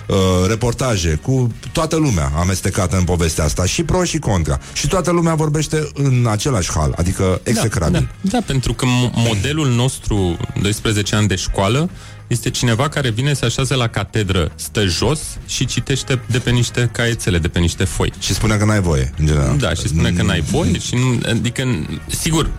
[0.08, 0.16] uh,
[0.48, 4.60] reportaje cu toată lumea amestecată în povestea asta, și pro și contra.
[4.74, 8.10] Și toată lumea vorbește în același hal, adică execrabil.
[8.22, 11.90] Da, da, pentru că mo- modelul nostru 12 ani de școală
[12.34, 16.90] este cineva care vine să așează la catedră, stă jos și citește de pe niște
[16.92, 18.14] caiețele, de pe niște foi.
[18.20, 19.58] Și spune că n-ai voie, în general.
[19.58, 22.50] Da, și spune că n-ai voie și nu, adică, sigur,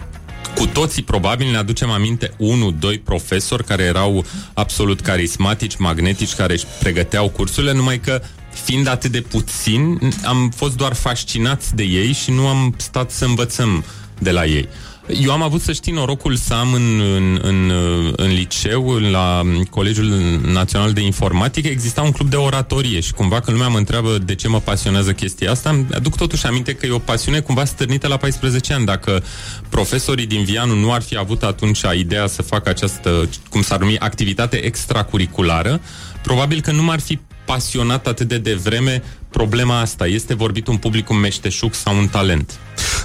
[0.55, 4.25] cu toții probabil ne aducem aminte unu, doi profesori care erau
[4.55, 8.23] absolut carismatici, magnetici, care își pregăteau cursurile, numai că
[8.65, 13.25] fiind atât de puțin, am fost doar fascinați de ei și nu am stat să
[13.25, 13.85] învățăm
[14.19, 14.69] de la ei.
[15.09, 17.72] Eu am avut, să știi, norocul să am în, în, în,
[18.16, 23.56] în liceu, la Colegiul Național de Informatică, exista un club de oratorie și cumva când
[23.56, 26.90] lumea mă întreabă de ce mă pasionează chestia asta, îmi aduc totuși aminte că e
[26.90, 28.85] o pasiune cumva stârnită la 14 ani.
[28.85, 29.22] Dacă
[29.68, 33.98] profesorii din Vianu nu ar fi avut atunci ideea să facă această, cum s-ar numi,
[33.98, 35.81] activitate extracurriculară,
[36.22, 39.02] probabil că nu m-ar fi pasionat atât de devreme
[39.39, 40.06] problema asta.
[40.06, 42.59] Este vorbit un public un meșteșug sau un talent?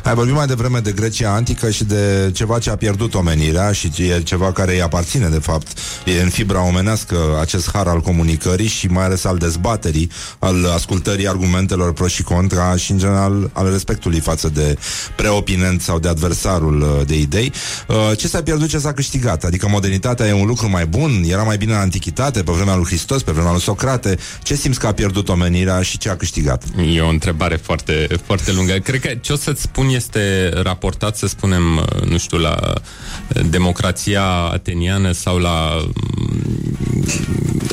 [0.03, 3.91] Ai vorbit mai devreme de Grecia antică și de ceva ce a pierdut omenirea și
[3.97, 5.67] e ceva care îi aparține, de fapt.
[6.05, 11.27] E în fibra omenească acest har al comunicării și mai ales al dezbaterii, al ascultării
[11.27, 14.77] argumentelor pro și contra și, în general, al respectului față de
[15.15, 17.53] preopinent sau de adversarul uh, de idei.
[17.87, 19.43] Uh, ce s-a pierdut, ce s-a câștigat?
[19.43, 21.23] Adică modernitatea e un lucru mai bun?
[21.27, 24.17] Era mai bine în antichitate, pe vremea lui Hristos, pe vremea lui Socrate?
[24.43, 26.63] Ce simți că a pierdut omenirea și ce a câștigat?
[26.93, 28.73] E o întrebare foarte, foarte lungă.
[28.73, 33.41] Cred că ce o să-ți spun este raportat, să spunem, uh, nu știu, la uh,
[33.49, 35.85] democrația ateniană sau la
[36.15, 36.59] mm,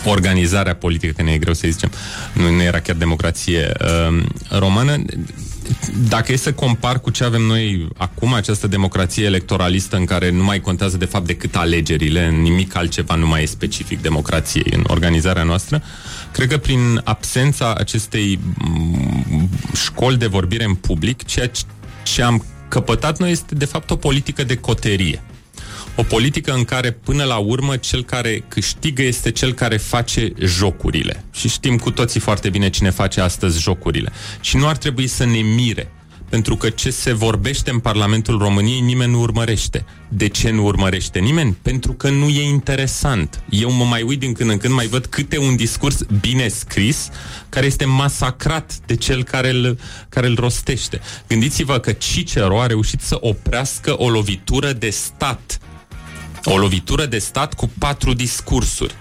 [0.05, 1.91] organizarea politică, că ne e greu să zicem,
[2.33, 4.97] nu, nu era chiar democrație uh, romană.
[6.09, 10.45] Dacă e să compar cu ce avem noi acum, această democrație electoralistă în care nu
[10.45, 15.43] mai contează de fapt decât alegerile, nimic altceva nu mai e specific democrației în organizarea
[15.43, 15.83] noastră,
[16.37, 21.51] cred că prin absența acestei mm, școli de vorbire în public, ceea
[22.03, 25.23] ce am căpătat noi este de fapt o politică de coterie.
[25.95, 31.25] O politică în care, până la urmă, cel care câștigă este cel care face jocurile.
[31.33, 34.13] Și știm cu toții foarte bine cine face astăzi jocurile.
[34.41, 35.91] Și nu ar trebui să ne mire
[36.37, 39.85] pentru că ce se vorbește în Parlamentul României nimeni nu urmărește.
[40.09, 41.57] De ce nu urmărește nimeni?
[41.63, 43.43] Pentru că nu e interesant.
[43.51, 47.09] Eu mă mai uit din când în când, mai văd câte un discurs bine scris
[47.49, 51.01] care este masacrat de cel care îl, care îl rostește.
[51.29, 55.59] Gândiți-vă că Cicero a reușit să oprească o lovitură de stat.
[56.45, 58.95] O lovitură de stat cu patru discursuri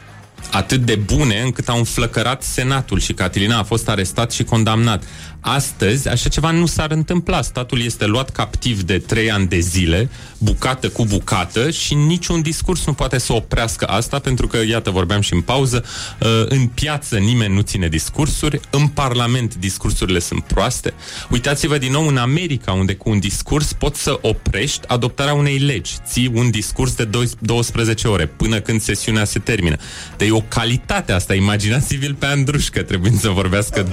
[0.52, 5.04] atât de bune încât au înflăcărat Senatul și Catilina a fost arestat și condamnat.
[5.48, 7.42] Astăzi, așa ceva nu s-ar întâmpla.
[7.42, 12.86] Statul este luat captiv de trei ani de zile, bucată cu bucată și niciun discurs
[12.86, 15.84] nu poate să oprească asta, pentru că, iată, vorbeam și în pauză,
[16.20, 20.94] uh, în piață nimeni nu ține discursuri, în Parlament discursurile sunt proaste.
[21.30, 25.94] Uitați-vă din nou în America, unde cu un discurs poți să oprești adoptarea unei legi.
[26.06, 27.10] Ții un discurs de
[27.40, 29.76] 12 ore, până când sesiunea se termină.
[30.18, 31.34] Deci o calitate asta.
[31.34, 33.88] Imaginați-vi-l pe Andrușcă, trebuie să vorbească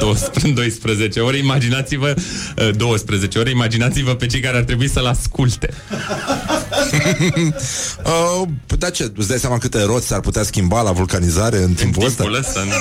[0.55, 2.15] 12 ore imaginați-vă
[2.77, 5.69] 12 uh, ore, imaginați-vă pe cei care ar trebui să-l asculte.
[8.43, 8.49] uh,
[8.79, 12.09] da ce, îți dai seama câte roți s-ar putea schimba la vulcanizare în timpul, în
[12.09, 12.61] timpul ăsta?
[12.61, 12.77] ăsta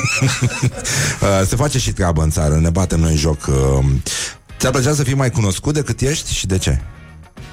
[1.21, 3.47] uh, se face și treabă în țară, ne batem noi în joc.
[3.47, 3.85] Uh,
[4.59, 6.81] ți-ar plăcea să fii mai cunoscut decât ești și de ce?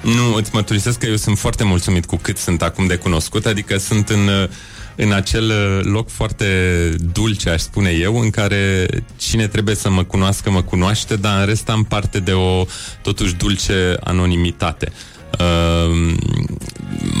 [0.01, 3.77] Nu, îți mărturisesc că eu sunt foarte mulțumit cu cât sunt acum de cunoscut, adică
[3.77, 4.49] sunt în uh,
[5.01, 6.45] în acel uh, loc foarte
[7.13, 11.45] dulce, aș spune eu, în care cine trebuie să mă cunoască, mă cunoaște, dar în
[11.45, 12.65] rest am parte de o
[13.01, 14.91] totuși dulce anonimitate.
[15.39, 16.13] Uh,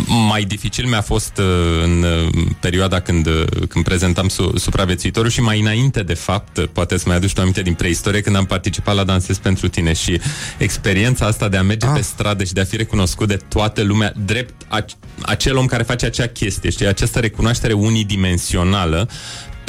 [0.07, 1.45] mai dificil mi-a fost uh,
[1.83, 6.97] în uh, perioada când, uh, când prezentam su- supraviețuitorul și mai înainte, de fapt, poate
[6.97, 10.19] să mai aduci o aminte din preistorie, când am participat la Dansez pentru tine și
[10.57, 11.91] experiența asta de a merge ah.
[11.95, 14.85] pe stradă și de a fi recunoscut de toată lumea, drept a-
[15.21, 19.09] acel om care face acea chestie, știi, această recunoaștere unidimensională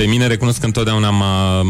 [0.01, 1.63] pe mine recunosc că întotdeauna m-a,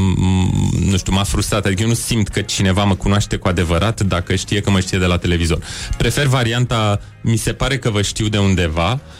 [0.86, 1.66] nu știu, m-a frustrat.
[1.66, 4.98] Adică eu nu simt că cineva mă cunoaște cu adevărat dacă știe că mă știe
[4.98, 5.58] de la televizor.
[5.96, 9.19] Prefer varianta, mi se pare că vă știu de undeva, Uh,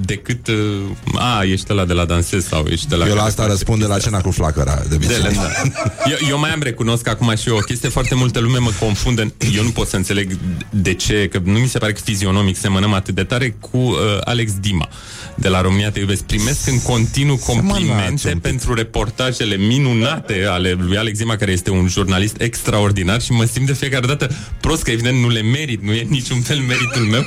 [0.00, 0.54] decât uh,
[1.14, 3.06] a, ești la de la dansez sau ești de la...
[3.06, 5.48] Eu la asta răspund de la cena cu flacăra, de De, da.
[6.10, 9.32] eu, eu mai am recunosc acum și eu o chestie, foarte multă lume mă confundă,
[9.54, 10.38] eu nu pot să înțeleg
[10.70, 13.96] de ce, că nu mi se pare că fizionomic semănăm atât de tare cu uh,
[14.24, 14.88] Alex Dima
[15.34, 16.22] de la România Te Iubesc.
[16.22, 22.40] Primesc în continuu complimente pentru reportajele minunate ale lui Alex Dima, care este un jurnalist
[22.40, 24.30] extraordinar și mă simt de fiecare dată
[24.60, 27.26] prost, că evident nu le merit, nu e niciun fel meritul meu.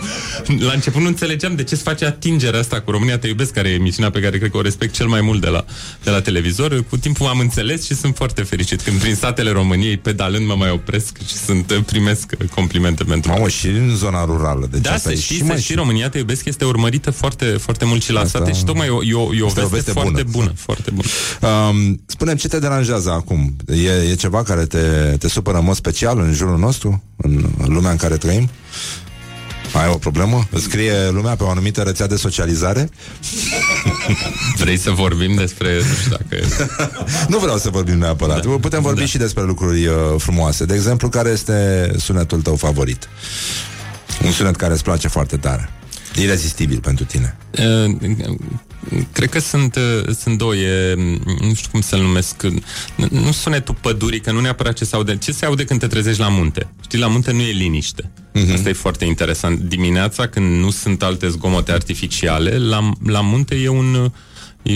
[0.68, 3.70] La început nu înțelegeam de ce se face atingerea asta cu România Te Iubesc, care
[3.70, 5.66] e emisiunea pe care cred că o respect cel mai mult de la,
[6.04, 6.84] de la televizor.
[6.90, 10.70] Cu timpul am înțeles și sunt foarte fericit când prin satele României, pedalând, mă mai
[10.70, 14.68] opresc și sunt, primesc complimente pentru Mamă, și în zona rurală.
[14.72, 17.12] Deci da, asta să e știi, și, să mai știi, România Te Iubesc este urmărită
[17.12, 18.40] foarte, foarte mult și la asta...
[18.40, 20.46] sate și tocmai e, e, o, e o veste, veste foarte bună.
[20.46, 20.54] bună.
[20.56, 21.08] Foarte bună.
[21.70, 23.56] Um, spune ce te deranjează acum?
[23.68, 24.80] E, e ceva care te,
[25.20, 28.50] te supără în mod special în jurul nostru, în, în lumea în care trăim?
[29.74, 30.48] Ai o problemă?
[30.52, 32.90] Îți scrie lumea pe o anumită rețea de socializare?
[34.62, 35.76] Vrei să vorbim despre...
[35.76, 36.44] Nu știu dacă...
[37.34, 38.46] nu vreau să vorbim neapărat.
[38.46, 38.58] Da.
[38.62, 39.06] Putem vorbi da.
[39.06, 40.66] și despre lucruri uh, frumoase.
[40.66, 43.10] De exemplu, care este sunetul tău favorit?
[44.26, 45.70] Un sunet care îți place foarte tare.
[46.16, 47.38] Irezistibil pentru tine.
[47.86, 47.96] Uh,
[49.12, 50.94] cred că sunt, uh, sunt două, e,
[51.42, 52.44] nu știu cum să-l numesc,
[53.10, 55.18] nu sunetul pădurii, că nu neapărat ce se aude.
[55.18, 56.68] Ce se aude când te trezești la munte?
[56.84, 58.12] Știi, la munte nu e liniște.
[58.36, 58.54] Uh-huh.
[58.54, 59.60] Asta e foarte interesant.
[59.60, 64.12] Dimineața, când nu sunt alte zgomote artificiale, la, la munte e un
[64.68, 64.74] E,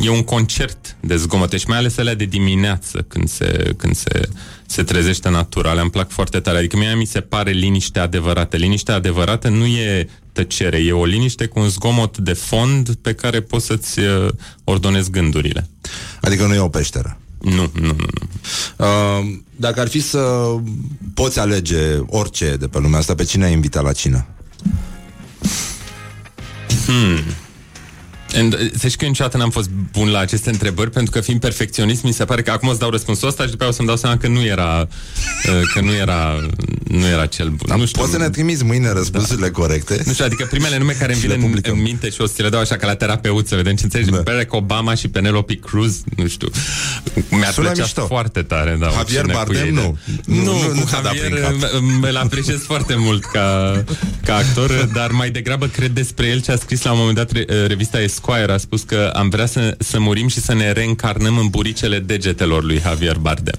[0.00, 4.28] e un concert de zgomote și mai ales alea de dimineață când se, când se,
[4.66, 5.72] se trezește natura.
[5.72, 6.58] Le-mi plac foarte tare.
[6.58, 8.56] Adică mie mi se pare liniște adevărată.
[8.56, 13.40] Liniștea adevărată nu e tăcere, e o liniște cu un zgomot de fond pe care
[13.40, 14.28] poți să-ți uh,
[14.64, 15.68] ordonezi gândurile.
[16.20, 17.18] Adică nu e o peșteră.
[17.40, 17.96] Nu, nu, nu.
[17.96, 18.28] nu.
[18.76, 20.54] Uh, dacă ar fi să
[21.14, 24.26] poți alege orice de pe lumea asta, pe cine ai invita la cină?
[26.86, 27.45] Hmm.
[28.78, 32.12] Să știi că niciodată n-am fost bun la aceste întrebări Pentru că fiind perfecționist Mi
[32.12, 34.16] se pare că acum îți dau răspunsul ăsta Și după aia o să-mi dau seama
[34.16, 36.46] că nu era uh, Că nu era,
[36.84, 39.52] nu era cel bun Dar nu știu, poți să ne trimiți mâine răspunsurile da.
[39.60, 40.02] corecte?
[40.06, 42.42] Nu știu, adică primele nume care îmi vin în, în minte Și o să ți
[42.42, 44.20] le dau așa ca la terapeut Să vedem ce înțelegi da.
[44.24, 46.48] Barack Obama și Penelope Cruz Nu știu
[47.30, 48.06] Mi-ar Sună plăcea mișto.
[48.06, 49.98] foarte tare da, Javier oricine cu Bardem, ei, nu.
[50.24, 51.70] Nu, Nu, nu, nu- nu cu ți-a dat Javier prin cap.
[52.02, 53.84] îl apreciez foarte mult ca,
[54.24, 57.30] ca actor, dar mai degrabă cred despre el ce a scris la un moment dat
[57.32, 58.52] re, revista Esquire.
[58.52, 62.64] A spus că am vrea să, să murim și să ne reîncarnăm în buricele degetelor
[62.64, 63.54] lui Javier Bardem.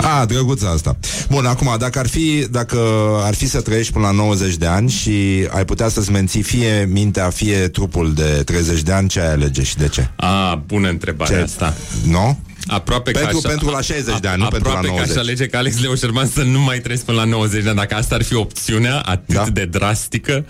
[0.00, 0.96] A, drăguța asta.
[1.30, 2.78] Bun, acum, dacă ar fi, dacă
[3.22, 6.88] ar fi să trăiești până la 90 de ani și ai putea să-ți menții fie
[6.90, 10.10] mintea, fie trupul de 30 de ani, ce ai alege și de ce?
[10.16, 11.40] A, bună întrebare Ce?
[11.42, 11.74] asta.
[12.06, 12.38] Nu?
[12.66, 15.14] Aproape Pentru- că pentru la 60 de ani, nu pentru la aproape 90.
[15.14, 17.68] că aș alege că Alex Leo Șerban să nu mai trăiesc până la 90 de
[17.68, 17.78] ani.
[17.78, 19.44] Dacă asta ar fi opțiunea atât Da.
[19.52, 20.44] de drastică, E,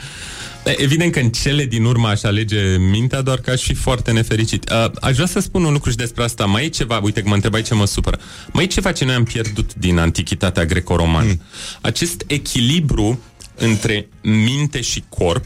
[0.64, 4.70] Evident că în cele din urmă aș alege mintea, doar că aș fi foarte nefericit.
[4.70, 6.44] Uh, aș vrea să spun un lucru și despre asta.
[6.44, 8.18] Mai e ceva, uite că mă întrebai ce mă supără.
[8.52, 11.28] Mai e ceva ce noi am pierdut din antichitatea greco-romană.
[11.28, 11.42] Mm.
[11.80, 13.20] Acest echilibru
[13.56, 15.44] între minte și corp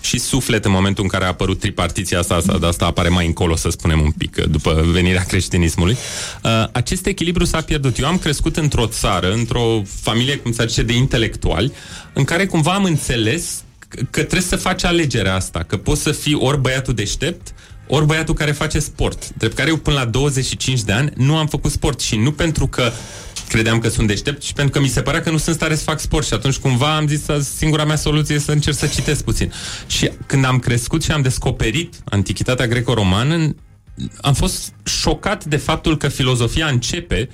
[0.00, 3.26] și suflet în momentul în care a apărut tripartiția asta, asta, de asta apare mai
[3.26, 5.96] încolo, să spunem un pic, după venirea creștinismului.
[6.42, 7.98] Uh, acest echilibru s-a pierdut.
[7.98, 11.72] Eu am crescut într-o țară, într-o familie, cum se zice, de intelectuali,
[12.12, 13.62] în care cumva am înțeles
[14.10, 17.54] că trebuie să faci alegerea asta, că poți să fii ori băiatul deștept,
[17.86, 19.28] ori băiatul care face sport.
[19.36, 22.66] Drept care eu până la 25 de ani nu am făcut sport și nu pentru
[22.66, 22.92] că
[23.48, 25.74] credeam că sunt deștept și pentru că mi se părea că nu sunt în stare
[25.74, 28.76] să fac sport și atunci cumva am zis că singura mea soluție e să încerc
[28.76, 29.52] să citesc puțin.
[29.86, 33.54] Și când am crescut și am descoperit antichitatea greco-romană,
[34.20, 37.28] am fost șocat de faptul că filozofia începe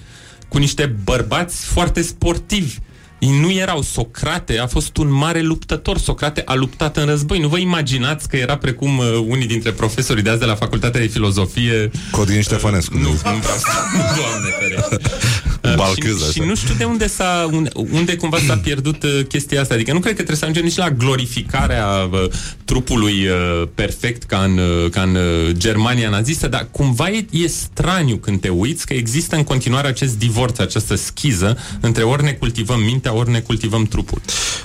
[0.49, 2.77] cu niște bărbați foarte sportivi.
[3.19, 5.99] Ei nu erau Socrate, a fost un mare luptător.
[5.99, 7.39] Socrate a luptat în război.
[7.39, 11.01] Nu vă imaginați că era precum uh, unii dintre profesorii de azi de la Facultatea
[11.01, 11.91] de Filozofie.
[12.11, 12.97] Codrin Ștefănescu.
[12.97, 13.69] Nu, nu vreau să...
[14.19, 14.97] Doamne ferește.
[15.63, 16.49] Uh, Balcâz, și, și așa.
[16.49, 19.75] nu știu de unde s-a, unde, unde cumva s-a pierdut uh, chestia asta.
[19.75, 22.31] Adică nu cred că trebuie să ajungem nici la glorificarea uh,
[22.65, 27.47] trupului uh, perfect ca în, uh, ca în uh, Germania nazistă, dar cumva e, e
[27.47, 32.33] straniu când te uiți că există în continuare acest divorț, această schiză între ori ne
[32.33, 34.21] cultivăm mintea, ori ne cultivăm trupul.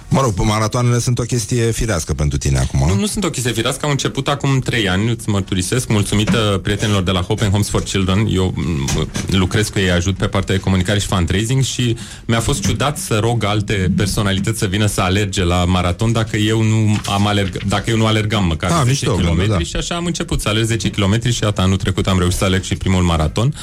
[0.10, 2.88] Mă rog, maratoanele sunt o chestie firească pentru tine acum.
[2.88, 7.04] Nu, nu sunt o chestie firească, au început acum trei ani, îți mărturisesc, mulțumită prietenilor
[7.04, 8.28] de la Hope and Homes for Children.
[8.30, 8.90] Eu m,
[9.28, 13.18] lucrez cu ei, ajut pe partea de comunicare și fundraising și mi-a fost ciudat să
[13.22, 17.90] rog alte personalități să vină să alerge la maraton dacă eu nu am alerg, dacă
[17.90, 19.60] eu nu alergam măcar Ah, 10 mișto, km da.
[19.60, 22.44] și așa am început să alerg 10 km și iată anul trecut am reușit să
[22.44, 23.54] alerg și primul maraton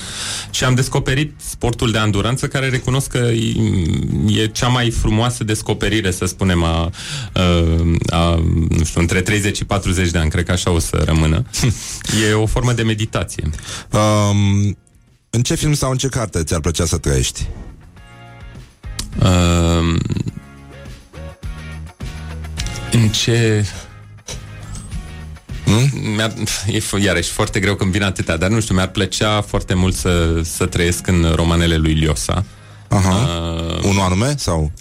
[0.50, 3.54] și am descoperit sportul de anduranță care recunosc că e,
[4.42, 6.90] e cea mai frumoasă descoperire, să spunem, a,
[7.32, 7.42] a,
[8.06, 8.34] a,
[8.68, 11.44] nu știu, între 30 și 40 de ani, cred că așa o să rămână.
[12.30, 13.50] e o formă de meditație.
[13.90, 14.76] Um,
[15.30, 17.46] în ce film sau în ce carte ți-ar plăcea să trăiești?
[19.18, 20.00] Uh,
[22.92, 23.66] în ce...
[25.64, 26.12] Hmm?
[26.14, 26.32] Mi-ar,
[26.66, 29.94] e f- iarăși foarte greu când vine atâtea, dar nu știu, mi-ar plăcea foarte mult
[29.94, 32.44] să, să trăiesc în romanele lui Liosa.
[32.90, 33.28] Aha.
[33.78, 34.34] Uh, Unul anume?
[34.36, 34.72] Sau?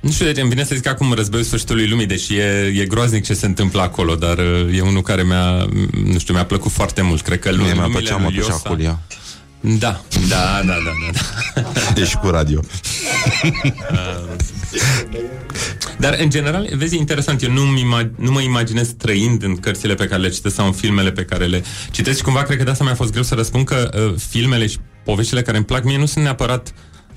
[0.00, 2.84] Nu știu de ce îmi vine să zic acum războiul sfârșitului lumii, deși e, e
[2.86, 5.66] groaznic ce se întâmplă acolo, dar uh, e unul care mi-a,
[6.04, 7.20] nu știu, mi-a plăcut foarte mult.
[7.22, 8.98] Cred că Mie lumile mi-a plăcea lui mătușa Liosa- Julia.
[9.60, 10.92] Da, da, da, da,
[11.54, 11.62] da.
[11.94, 12.00] da.
[12.02, 12.60] Ești cu radio.
[15.98, 19.94] Dar, în general, vezi, e interesant, eu nu, ima- nu mă imaginez trăind în cărțile
[19.94, 22.64] pe care le citesc sau în filmele pe care le citesc și cumva cred că
[22.64, 25.84] de asta mi-a fost greu să răspund că uh, filmele și poveștile care îmi plac
[25.84, 26.72] mie nu sunt neapărat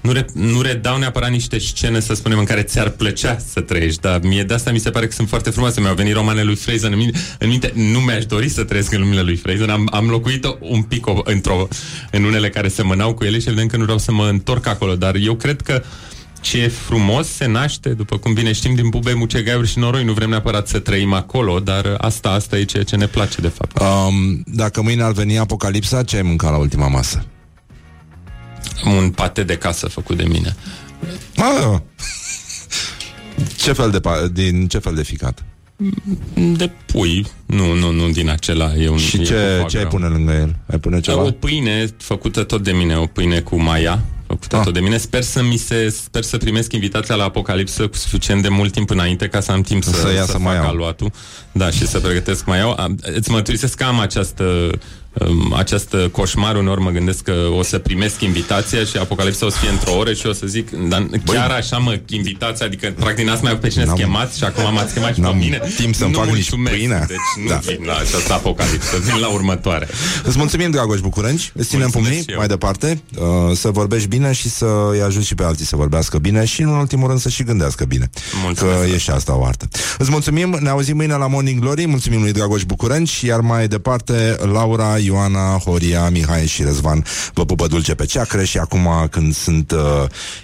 [0.05, 4.01] nu, re, nu redau neapărat niște scene, să spunem, în care ți-ar plăcea să trăiești,
[4.01, 5.81] dar mie de asta mi se pare că sunt foarte frumoase.
[5.81, 8.99] Mi-au venit romanele lui Fraser în minte, în minte nu mi-aș dori să trăiesc în
[8.99, 11.67] lumile lui Fraser, am, am locuit un pic o, într-o,
[12.11, 14.95] în unele care semănau cu ele și evident că nu vreau să mă întorc acolo,
[14.95, 15.83] dar eu cred că
[16.41, 20.03] ce e frumos se naște, după cum bine știm, din bube, mucegaiuri și noroi.
[20.03, 23.47] Nu vrem neapărat să trăim acolo, dar asta, asta e ceea ce ne place, de
[23.47, 23.79] fapt.
[23.79, 27.25] Um, dacă mâine ar veni apocalipsa, ce ai mâncat la ultima masă?
[28.85, 30.55] Un pate de casă făcut de mine.
[31.37, 31.77] Ah,
[33.57, 35.43] ce fel de pa- din ce fel de ficat?
[36.57, 37.27] De pui.
[37.45, 38.73] Nu, nu, nu din acela.
[38.75, 39.93] E un, Și e ce, cu foie ce ai gras.
[39.93, 40.55] pune lângă el?
[40.71, 41.21] Ai pune ceva?
[41.21, 44.63] O pâine făcută tot de mine, o pâine cu maia, făcută Ah.
[44.63, 44.97] tot de mine.
[44.97, 48.89] Sper să mi se, sper să primesc invitația la Apocalipsă cu suficient de mult timp
[48.89, 50.67] înainte ca să am timp să, Să ia să fac mai iau.
[50.67, 51.11] aluatul.
[51.51, 52.71] Da, și să pregătesc mai iau.
[52.77, 54.79] Am- Îți mărturisesc că am această um,
[55.55, 59.69] această coșmar, uneori mă gândesc că o să primesc invitația și Apocalipsa o să fie
[59.69, 63.51] într-o oră și o să zic, dar chiar așa mă, invitația, adică practic n-ați mai
[63.51, 65.61] avut pe cine să N-am- chemați și acum m-ați chemat și pe n-am mine.
[65.77, 67.05] timp să-mi nu fac nici mulțumesc, pâine.
[67.07, 67.55] Deci nu Da.
[67.55, 69.87] vin la această Apocalipsă, vin la următoare.
[70.23, 72.37] Îți mulțumim, Dragoș Bucurânci Îți ținem Mulțumesc pumnii și eu.
[72.37, 76.17] mai departe uh, Să vorbești bine și să îi ajuți și pe alții să vorbească
[76.17, 78.09] bine Și în ultimul rând să și gândească bine
[78.43, 78.79] Mulțumesc.
[78.79, 79.67] Că e și asta o artă
[79.97, 84.37] Îți mulțumim, ne auzim mâine la Morning Glory Mulțumim lui Dragoș Bucurânci Iar mai departe
[84.51, 89.71] Laura, Ioana, Horia, Mihai și Răzvan Vă pupă dulce pe ceacră Și acum când sunt
[89.71, 89.79] uh,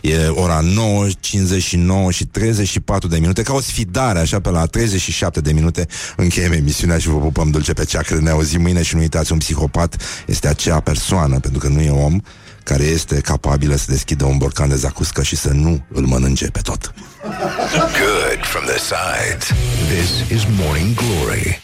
[0.02, 5.42] E ora 9, 59 și 34 de minute Ca o sfidare așa pe la 37
[5.42, 9.02] de minute Încheiem emisiunea și vă pupăm dulce pe ceacră Ne auzim mâine și nu
[9.02, 12.22] uitați Un psihopat este acea persoană Pentru că nu e om
[12.64, 16.60] care este capabilă să deschidă un borcan de zacuscă și să nu îl mănânce pe
[16.60, 16.94] tot.
[17.22, 19.48] Good from the sides.
[19.90, 21.60] This is Morning Glory.